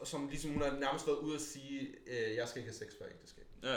som 0.04 0.28
ligesom 0.28 0.50
hun 0.52 0.62
har 0.62 0.78
nærmest 0.78 1.06
været 1.06 1.16
ude 1.16 1.34
at 1.34 1.40
sige, 1.40 1.80
øh, 2.06 2.36
jeg 2.36 2.48
skal 2.48 2.60
ikke 2.60 2.70
have 2.70 2.78
sex 2.86 2.98
før 2.98 3.06
ægteskab. 3.06 3.46
Ja, 3.62 3.76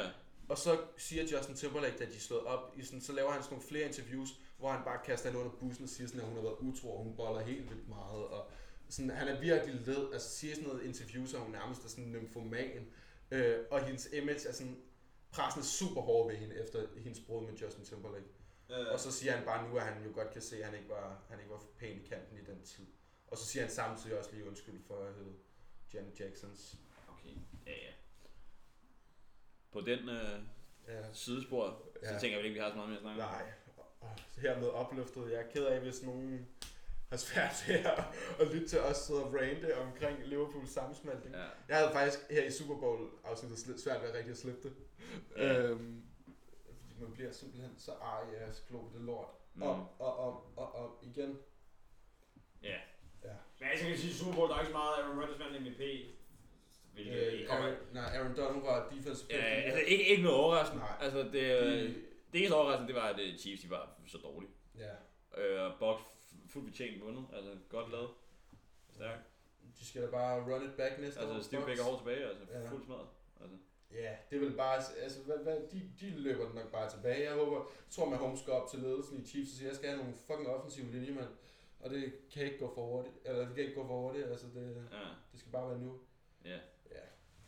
Og 0.49 0.57
så 0.57 0.81
siger 0.97 1.23
Justin 1.23 1.55
Timberlake, 1.55 1.97
da 1.97 2.05
de 2.05 2.15
er 2.15 2.19
slået 2.19 2.43
op, 2.43 2.73
i 2.77 2.83
sådan, 2.83 3.01
så 3.01 3.13
laver 3.13 3.31
han 3.31 3.43
sådan 3.43 3.53
nogle 3.53 3.67
flere 3.67 3.87
interviews, 3.87 4.29
hvor 4.57 4.71
han 4.71 4.83
bare 4.83 4.99
kaster 5.05 5.29
hende 5.29 5.45
under 5.45 5.57
bussen 5.57 5.83
og 5.83 5.89
siger 5.89 6.07
sådan, 6.07 6.21
at 6.21 6.27
hun 6.27 6.35
har 6.35 6.43
været 6.43 6.57
utro, 6.59 6.97
og 6.97 7.03
hun 7.03 7.15
boller 7.15 7.41
helt 7.41 7.69
vildt 7.69 7.89
meget. 7.89 8.25
Og 8.25 8.49
sådan, 8.89 9.11
han 9.11 9.27
er 9.27 9.39
virkelig 9.39 9.75
led, 9.75 10.13
altså 10.13 10.29
siger 10.29 10.55
sådan 10.55 10.69
noget 10.69 10.83
interviews, 10.83 11.33
at 11.33 11.39
hun 11.39 11.51
nærmest 11.51 11.85
er 11.85 11.89
sådan 11.89 12.03
en 12.03 12.11
nymfoman. 12.11 12.87
Øh, 13.31 13.59
og 13.71 13.85
hendes 13.85 14.09
image 14.13 14.47
er 14.47 14.53
sådan, 14.53 14.77
pressen 15.31 15.61
er 15.61 15.65
super 15.65 16.01
hård 16.01 16.31
ved 16.31 16.37
hende, 16.37 16.55
efter 16.55 16.87
hendes 16.97 17.19
brud 17.19 17.45
med 17.45 17.53
Justin 17.53 17.85
Timberlake. 17.85 18.25
ja. 18.69 18.85
Og 18.93 18.99
så 18.99 19.11
siger 19.11 19.31
han 19.31 19.45
bare 19.45 19.69
nu, 19.69 19.77
at 19.77 19.83
han 19.83 20.03
jo 20.03 20.11
godt 20.13 20.31
kan 20.31 20.41
se, 20.41 20.57
at 20.57 20.65
han 20.65 20.75
ikke 20.75 20.89
var, 20.89 21.23
han 21.29 21.39
ikke 21.39 21.51
var 21.51 21.63
pæn 21.77 21.97
i 21.97 22.07
kanten 22.07 22.37
i 22.37 22.41
den 22.41 22.63
tid. 22.63 22.85
Og 23.27 23.37
så 23.37 23.45
siger 23.45 23.63
han 23.63 23.71
samtidig 23.71 24.17
også 24.17 24.31
lige 24.33 24.47
undskyld 24.47 24.83
for 24.87 25.05
at 25.05 25.13
hedde 25.13 25.33
Janet 25.93 26.19
Jacksons. 26.19 26.75
Okay, 27.09 27.35
ja, 27.65 27.71
ja. 27.71 27.91
På 29.73 29.81
den 29.81 30.09
øh, 30.09 30.39
Ja. 30.87 31.01
sidespor, 31.13 31.81
så 32.03 32.13
Ja. 32.13 32.19
tænker 32.19 32.37
jeg 32.37 32.45
ikke, 32.45 32.53
vi 32.53 32.59
har 32.59 32.69
så 32.69 32.75
meget 32.75 32.89
mere 32.89 32.97
at 32.97 33.01
snakke 33.03 33.23
om. 33.23 33.29
Nej, 33.29 33.51
og 34.01 34.09
hermed 34.41 34.67
opløftet. 34.67 35.31
Jeg 35.31 35.39
er 35.41 35.49
ked 35.51 35.65
af, 35.65 35.79
hvis 35.79 36.03
nogen 36.03 36.47
har 37.09 37.17
svært 37.17 37.63
ved 37.67 37.75
at, 37.75 38.03
at 38.39 38.53
lytte 38.53 38.67
til 38.67 38.79
os 38.79 38.97
sidde 38.97 39.23
og 39.23 39.33
rante 39.33 39.77
omkring 39.77 40.19
Liverpools 40.27 40.69
sammensmeltning. 40.69 41.35
Ja. 41.35 41.43
Jeg 41.69 41.77
havde 41.77 41.91
faktisk 41.93 42.19
her 42.29 42.43
i 42.43 42.51
Super 42.51 42.75
Bowl 42.79 43.09
afsnittet 43.23 43.79
svært 43.81 44.01
ved 44.01 44.09
at 44.09 44.15
rigtig 44.15 44.31
at 44.31 44.37
slippe 44.37 44.61
det. 44.69 44.73
Ja. 45.37 45.61
Øhm, 45.61 46.03
fordi 46.65 47.01
man 47.01 47.11
bliver 47.13 47.31
simpelthen 47.31 47.75
så 47.77 47.91
arg 47.91 48.27
i 48.33 48.35
jeres 48.41 48.63
kloge 48.67 48.89
lort. 49.05 49.27
Mm. 49.53 49.61
Om 49.61 49.87
og 49.99 50.17
om 50.27 50.33
og 50.57 50.75
om 50.75 50.91
igen. 51.03 51.37
Ja. 52.63 52.77
Ja. 53.23 53.29
Men 53.59 53.69
jeg 53.69 53.77
skal 53.79 53.97
sige, 53.99 54.13
Super 54.13 54.33
Bowl, 54.35 54.49
der 54.49 54.55
er 54.55 54.59
ikke 54.59 54.71
så 54.71 54.77
meget 54.77 54.93
Aaron 55.03 55.19
Rodgers 55.19 55.39
vandt 55.39 55.61
MVP. 55.61 55.81
Hvilket 56.93 57.27
Øh, 57.27 57.33
ikke. 57.33 57.51
Aaron, 57.51 57.75
nej, 57.93 58.03
Aaron 58.17 58.35
Donald 58.37 58.61
var 58.63 58.89
defensive 58.89 59.27
Ja, 59.29 59.43
altså 59.45 59.81
ikke, 59.87 60.07
ikke 60.09 60.23
noget 60.23 60.37
overraskende. 60.37 60.83
Nej. 60.83 60.97
Altså, 61.01 61.19
det, 61.19 61.43
øh, 61.63 61.95
det 62.33 62.39
eneste 62.39 62.53
overraskende, 62.55 62.87
det 62.87 62.95
var, 63.01 63.07
at 63.09 63.19
øh, 63.19 63.37
Chiefs 63.37 63.61
de 63.63 63.69
var 63.69 63.97
så 64.07 64.17
dårlige. 64.17 64.51
Ja. 64.77 64.93
Øh, 65.41 65.71
Bucks 65.79 66.03
fuldt 66.49 66.67
betjent 66.67 67.01
vundet. 67.05 67.25
Altså, 67.33 67.51
godt 67.69 67.91
lavet. 67.91 68.09
Stærk. 68.91 69.19
De 69.79 69.85
skal 69.85 70.01
da 70.01 70.07
bare 70.07 70.41
run 70.53 70.65
it 70.65 70.73
back 70.77 70.99
næste 70.99 71.19
år. 71.19 71.23
Altså, 71.33 71.43
Steve. 71.47 71.65
Baker 71.65 71.83
hårdt 71.83 71.97
tilbage, 71.99 72.25
altså 72.29 72.43
Ja. 72.51 72.69
fuldt 72.69 72.85
smadret. 72.85 73.07
Altså. 73.41 73.57
Ja, 73.93 74.15
det 74.29 74.41
vel 74.41 74.51
bare, 74.53 74.81
altså, 75.03 75.19
hvad, 75.25 75.37
hvad, 75.37 75.57
de, 75.71 75.81
de 75.99 76.09
løber 76.09 76.45
den 76.45 76.55
nok 76.55 76.71
bare 76.71 76.89
tilbage. 76.89 77.23
Jeg 77.23 77.33
håber, 77.33 77.57
jeg 77.57 77.91
tror, 77.91 78.09
man 78.09 78.19
Holmes 78.19 78.41
går 78.45 78.53
op 78.53 78.69
til 78.69 78.79
ledelsen 78.79 79.21
i 79.21 79.25
Chiefs 79.25 79.51
og 79.51 79.57
siger, 79.57 79.69
jeg 79.69 79.75
skal 79.75 79.89
have 79.89 79.99
nogle 80.01 80.13
fucking 80.27 80.47
offensive 80.49 80.91
linjemænd. 80.91 81.27
Og 81.79 81.89
det 81.89 82.13
kan 82.33 82.43
ikke 82.45 82.57
gå 82.59 82.71
for 82.75 82.85
hurtigt, 82.85 83.15
eller 83.25 83.45
det 83.45 83.55
kan 83.55 83.63
ikke 83.63 83.75
gå 83.75 83.87
for 83.87 84.01
hurtigt, 84.01 84.25
altså 84.27 84.45
det, 84.55 84.87
Ja, 84.91 84.97
det 85.31 85.39
skal 85.39 85.51
bare 85.51 85.69
være 85.69 85.79
nu. 85.79 85.99
ja. 86.45 86.57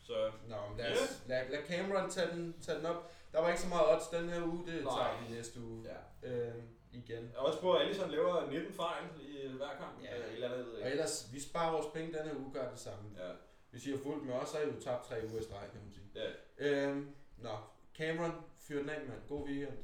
Så, 0.07 0.31
Nå, 0.47 0.55
men 0.69 0.77
lad, 0.77 0.91
os, 0.91 1.21
lad, 1.27 1.49
lad 1.49 1.63
Cameron 1.67 2.09
tage 2.09 2.31
den, 2.31 2.55
tage 2.61 2.77
den 2.77 2.85
op. 2.85 3.11
Der 3.31 3.41
var 3.41 3.49
ikke 3.49 3.61
så 3.61 3.67
meget 3.69 3.95
odds 3.95 4.07
den 4.07 4.29
her 4.29 4.43
uge, 4.43 4.65
det 4.67 4.83
Nej. 4.83 4.93
tager 4.93 5.21
vi 5.27 5.33
næste 5.35 5.59
uge. 5.61 5.85
Ja. 6.23 6.29
Øhm, 6.29 6.61
igen. 6.91 7.23
jeg 7.23 7.35
er 7.35 7.39
også 7.39 7.59
på, 7.61 7.73
at 7.73 7.81
Alisson 7.81 8.11
laver 8.11 8.49
19 8.51 8.73
fejl 8.73 9.03
i 9.21 9.47
hver 9.47 9.67
kamp. 9.79 10.03
Ja. 10.03 10.15
Eller 10.15 10.27
eller 10.27 10.51
andet, 10.51 10.65
ved 10.65 10.73
jeg 10.73 10.81
Og 10.81 10.87
ikke. 10.87 10.91
ellers, 10.91 11.29
vi 11.33 11.39
sparer 11.41 11.71
vores 11.71 11.85
penge 11.93 12.17
den 12.17 12.27
her 12.27 12.35
uge, 12.35 12.53
gør 12.53 12.69
det 12.69 12.79
samme. 12.79 13.09
Ja. 13.17 13.31
Hvis 13.71 13.85
I 13.85 13.91
har 13.91 13.97
fulgt 14.03 14.25
med 14.25 14.33
os, 14.33 14.49
så 14.49 14.57
har 14.57 14.63
I 14.63 14.67
jo 14.67 14.81
tabt 14.81 15.05
tre 15.07 15.15
uger 15.29 15.39
i 15.39 15.43
streg, 15.43 15.67
kan 15.71 15.81
man 15.85 15.93
sige. 15.93 16.05
Ja. 16.15 16.29
Øhm, 16.57 17.15
nå, 17.37 17.57
Cameron, 17.97 18.31
fyr 18.57 18.79
den 18.79 18.89
af, 18.89 18.99
mand. 19.07 19.19
God 19.29 19.47
weekend. 19.47 19.77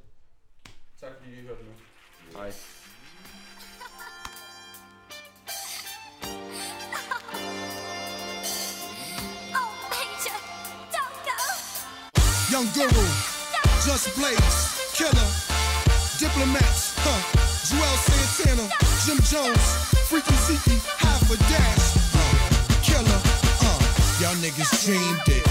Tak 1.00 1.12
fordi 1.18 1.32
I 1.40 1.42
hørte 1.42 1.64
med. 1.64 1.74
Hej. 2.36 2.52
Guru, 12.74 13.08
Just 13.86 14.14
Blaze, 14.16 14.60
Killer, 14.94 15.30
Diplomats, 16.22 16.94
huh? 17.02 17.22
Joel 17.66 17.98
Santana, 18.06 18.70
Jim 19.06 19.18
Jones, 19.26 19.68
Freaky 20.06 20.36
Zeke, 20.46 20.78
half 20.98 21.26
a 21.32 21.38
dash, 21.50 21.98
Killer, 22.86 23.22
uh, 23.66 23.82
y'all 24.22 24.38
niggas 24.46 24.86
dreamed 24.86 25.28
it. 25.28 25.46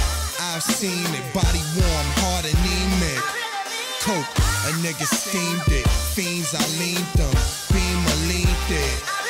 I've 0.54 0.62
seen 0.62 1.06
it, 1.14 1.26
body 1.34 1.62
warm, 1.74 2.08
hard 2.22 2.46
anemic. 2.46 3.22
Coke, 4.00 4.30
a 4.68 4.72
nigga 4.78 5.06
steamed 5.06 5.68
it. 5.68 5.88
Fiends, 6.14 6.54
I 6.54 6.62
leaned 6.78 7.11
them. 7.18 7.34
Beam, 7.72 7.98
I 8.06 8.14
leaned 8.28 8.70
it 8.70 9.20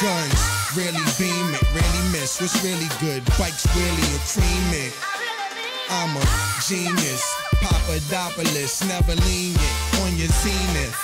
Guns, 0.00 0.76
really 0.76 1.00
beam 1.18 1.54
it, 1.54 1.62
really 1.72 2.02
miss. 2.10 2.40
What's 2.40 2.62
really 2.64 2.88
good? 3.00 3.24
Bikes, 3.38 3.64
really 3.76 4.02
a 4.14 4.20
cream 4.26 4.86
it. 4.86 5.13
I'm 5.90 6.16
a 6.16 6.24
genius, 6.66 7.24
Papadopoulos, 7.60 8.84
never 8.88 9.14
lenient 9.14 9.58
on 10.00 10.16
your 10.16 10.28
zenith. 10.28 10.96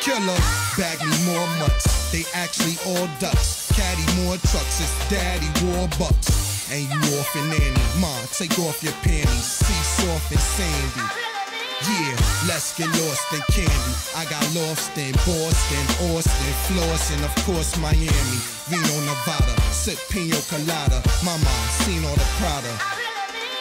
Killer, 0.00 0.40
bag 0.78 0.98
me 1.04 1.12
more 1.26 1.46
mutts. 1.58 2.10
They 2.12 2.24
actually 2.32 2.78
all 2.86 3.08
ducks. 3.20 3.70
Caddy 3.74 4.06
more 4.22 4.36
trucks. 4.48 4.80
It's 4.80 5.10
daddy 5.10 5.46
warbucks. 5.66 6.72
And 6.72 6.88
you 6.88 7.18
off 7.18 7.36
and 7.36 7.50
nanny. 7.50 8.00
Ma, 8.00 8.08
take 8.32 8.58
off 8.60 8.82
your 8.82 8.94
panties. 9.04 9.44
See 9.44 9.82
soft 10.02 10.30
and 10.30 10.40
sandy. 10.40 11.04
Yeah, 11.86 12.16
let's 12.48 12.76
get 12.76 12.88
lost 12.88 13.32
in 13.32 13.42
candy. 13.52 13.94
I 14.16 14.24
got 14.30 14.42
lost 14.54 14.96
in 14.96 15.12
Boston, 15.26 15.84
Austin, 16.10 16.54
Flossin, 16.66 17.22
of 17.24 17.34
course 17.44 17.76
Miami, 17.78 18.38
Reno, 18.70 19.00
Nevada. 19.04 19.54
Sip 19.70 19.98
pina 20.10 20.40
colada. 20.48 21.02
Mama, 21.24 21.50
seen 21.84 22.04
all 22.04 22.14
the 22.14 22.26
Prada. 22.38 22.97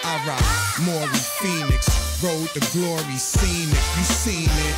I 0.07 0.23
rock 0.23 0.39
Maury 0.87 1.19
Phoenix, 1.43 1.83
road 2.23 2.47
to 2.55 2.63
glory, 2.71 3.19
seen 3.19 3.67
it, 3.67 3.85
you 3.99 4.05
seen 4.07 4.47
it. 4.47 4.77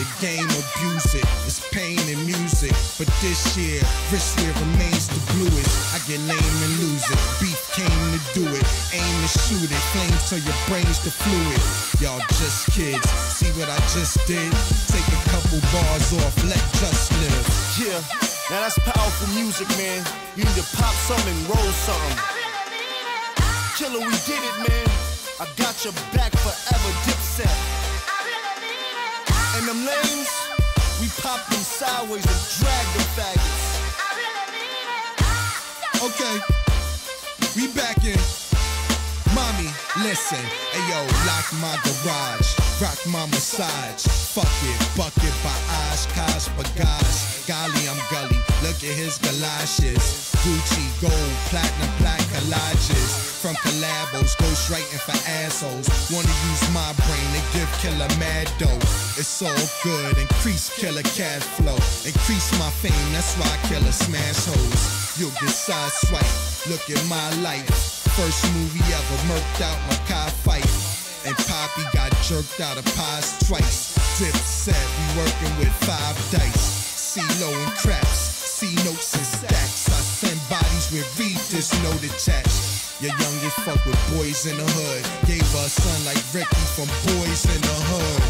The 0.00 0.08
game 0.24 0.48
abuse 0.48 1.12
it, 1.12 1.28
it's 1.44 1.60
pain 1.68 2.00
and 2.08 2.24
music. 2.24 2.72
But 2.96 3.12
this 3.20 3.52
year, 3.52 3.84
wrist 4.08 4.40
wear 4.40 4.56
remains 4.56 5.04
the 5.12 5.20
bluest. 5.36 5.68
I 5.92 6.00
get 6.08 6.24
lame 6.24 6.56
and 6.64 6.74
lose 6.80 7.04
it. 7.04 7.20
Beef 7.44 7.60
came 7.76 7.92
to 7.92 8.20
do 8.32 8.44
it, 8.56 8.64
aim 8.96 9.14
to 9.20 9.28
shoot 9.28 9.68
it. 9.68 9.82
Flames 9.92 10.32
till 10.32 10.40
your 10.40 10.56
brain's 10.64 11.04
the 11.04 11.12
fluid. 11.12 11.60
Y'all 12.00 12.24
just 12.40 12.72
kids, 12.72 13.04
see 13.36 13.52
what 13.60 13.68
I 13.68 13.76
just 13.92 14.16
did? 14.24 14.48
Take 14.88 15.04
a 15.12 15.20
couple 15.28 15.60
bars 15.76 16.08
off, 16.24 16.34
let 16.48 16.62
just 16.80 17.12
live. 17.20 17.46
Yeah, 17.76 18.00
now 18.48 18.64
that's 18.64 18.80
powerful 18.80 19.28
music, 19.36 19.68
man. 19.76 20.00
You 20.40 20.48
need 20.48 20.56
to 20.56 20.64
pop 20.80 20.96
something, 21.04 21.36
roll 21.52 21.68
something. 21.84 22.41
Killer, 23.76 24.00
we 24.00 24.16
did 24.28 24.36
it, 24.36 24.56
man. 24.68 24.88
I 25.40 25.46
got 25.56 25.82
your 25.82 25.94
back 26.12 26.32
forever, 26.44 26.90
dipset. 27.08 27.48
And 29.56 29.66
them 29.66 29.86
lanes, 29.86 30.28
we 31.00 31.08
pop 31.22 31.40
them 31.48 31.58
sideways 31.58 32.26
and 32.26 32.40
drag 32.60 32.86
the 32.92 33.02
faggots. 33.16 33.64
Okay, 36.04 36.36
we 37.56 37.72
back 37.72 38.04
in. 38.04 38.20
Mommy, 39.34 39.70
listen. 40.04 40.44
Ayo, 40.74 41.00
lock 41.26 41.48
my 41.60 41.74
garage, 41.82 42.52
rock 42.82 42.98
my 43.06 43.24
massage. 43.30 44.04
Fuck 44.34 44.52
it, 44.68 44.96
bucket 44.98 45.34
by 45.42 45.56
Oshkosh 45.88 46.48
Bagash. 46.58 47.48
Golly, 47.48 47.88
I'm 47.88 47.98
gully. 48.10 48.41
Look 48.62 48.78
at 48.86 48.94
his 48.94 49.18
galoshes. 49.18 50.30
Gucci, 50.46 50.86
gold, 51.02 51.34
platinum, 51.50 51.90
black 51.98 52.22
collages. 52.30 53.10
From 53.42 53.56
collabos, 53.58 54.38
ghostwriting 54.38 55.02
for 55.02 55.18
assholes. 55.42 55.90
Wanna 56.14 56.30
use 56.46 56.64
my 56.70 56.94
brain 57.02 57.28
to 57.34 57.42
give 57.58 57.70
killer 57.82 58.06
mad 58.22 58.46
dough. 58.62 58.86
It's 59.18 59.42
all 59.42 59.66
good, 59.82 60.16
increase 60.16 60.70
killer 60.78 61.02
cash 61.02 61.42
flow. 61.58 61.74
Increase 62.06 62.48
my 62.62 62.70
fame, 62.78 63.08
that's 63.10 63.34
why 63.34 63.50
killer 63.66 63.90
smash 63.90 64.46
hoes. 64.46 65.18
You'll 65.18 65.34
get 65.42 65.50
sideswiped. 65.50 66.70
Look 66.70 66.86
at 66.88 67.02
my 67.10 67.28
life. 67.42 67.66
First 68.14 68.46
movie 68.54 68.86
ever, 68.94 69.18
murked 69.26 69.60
out 69.60 69.78
my 69.90 69.98
car 70.06 70.30
fight. 70.46 70.70
And 71.26 71.34
Poppy 71.50 71.82
got 71.94 72.10
jerked 72.22 72.60
out 72.60 72.78
of 72.78 72.84
pies 72.94 73.42
twice. 73.46 73.94
Dip 74.18 74.34
set, 74.34 74.86
we 74.98 75.22
working 75.22 75.52
with 75.58 75.72
five 75.82 76.14
dice. 76.30 76.82
CeeLo 77.12 77.50
and 77.52 77.72
craps, 77.76 78.11
C 78.62 78.70
notes 78.86 79.10
and 79.18 79.26
stacks. 79.26 79.90
I 79.90 79.98
send 79.98 80.38
bodies 80.46 80.86
with 80.94 81.02
read 81.18 81.34
this 81.50 81.74
note 81.82 81.98
attached. 81.98 83.02
Your 83.02 83.10
youngest 83.10 83.58
fuck 83.66 83.82
with 83.82 83.98
boys 84.14 84.46
in 84.46 84.54
the 84.54 84.62
hood. 84.78 85.02
Gave 85.26 85.42
her 85.42 85.66
a 85.66 85.72
son 85.82 85.98
like 86.06 86.22
Ricky 86.30 86.62
from 86.78 86.86
Boys 87.10 87.42
in 87.50 87.58
the 87.58 87.76
Hood. 87.90 88.22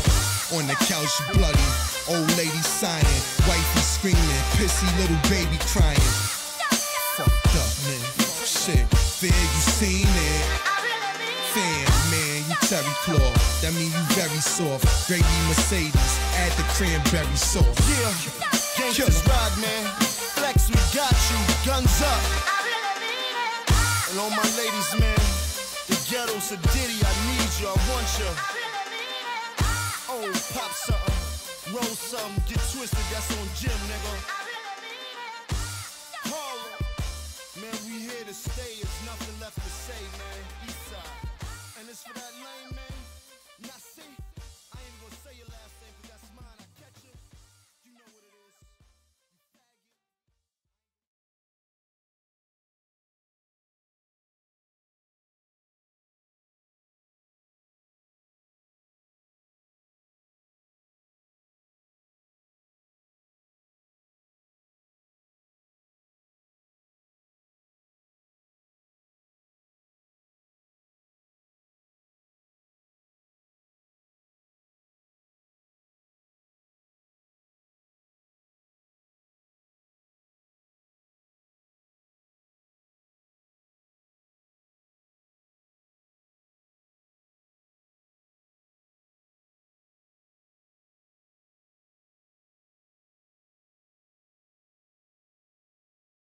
On 0.56 0.64
the 0.64 0.72
couch, 0.88 1.12
bloody. 1.36 1.68
Old 2.08 2.24
lady 2.40 2.64
sighing. 2.64 3.04
Wifey 3.44 3.84
screaming. 3.84 4.44
Pissy 4.56 4.88
little 4.96 5.20
baby 5.28 5.60
crying. 5.68 6.00
Fucked 7.20 7.52
up, 7.52 7.72
man. 7.84 8.00
Shit. 8.48 8.88
Fear 9.20 9.36
you 9.36 9.60
seen 9.68 10.08
it. 10.08 10.48
Fan, 11.52 11.84
man, 12.08 12.40
you 12.48 12.56
terry 12.72 12.96
claw. 13.04 13.28
That 13.60 13.76
mean 13.76 13.92
you 13.92 14.04
very 14.16 14.40
soft. 14.40 14.88
Gravy 15.12 15.28
Mercedes. 15.52 16.12
Add 16.40 16.56
the 16.56 16.64
cranberry 16.72 17.36
sauce. 17.36 17.76
Yeah, 17.84 18.16
gangsters 18.80 19.20
ride, 19.28 19.60
man. 19.60 20.11
Flex, 20.52 20.68
we 20.68 20.76
got 20.98 21.16
you. 21.30 21.38
Guns 21.64 22.02
up. 22.02 22.22
And 24.10 24.18
all 24.20 24.30
my 24.30 24.48
ladies, 24.56 25.00
man. 25.00 25.16
The 25.88 25.96
ghetto's 26.10 26.52
a 26.52 26.56
ditty. 26.56 27.00
I 27.04 27.12
need 27.28 27.50
you, 27.60 27.68
I 27.68 27.76
want 27.88 28.18
you. 28.18 28.30
Oh, 30.08 30.28
pop 30.52 30.70
something, 30.72 31.74
roll 31.74 31.96
something, 31.96 32.44
get 32.46 32.60
twisted, 32.70 32.98
that's 33.10 33.32
on 33.32 33.48
Jim, 33.56 33.78
nigga. 33.88 34.14
Man, 37.60 37.76
we 37.86 38.00
here 38.00 38.24
to 38.26 38.34
stay, 38.34 38.76
there's 38.76 39.00
nothing 39.06 39.40
left 39.40 39.54
to 39.54 39.70
say, 39.70 40.02
man. 40.18 40.42
Eastside, 40.66 41.80
and 41.80 41.88
it's 41.88 42.02
for 42.02 42.12
that 42.12 42.32
lane, 42.34 42.76
man. 42.76 43.01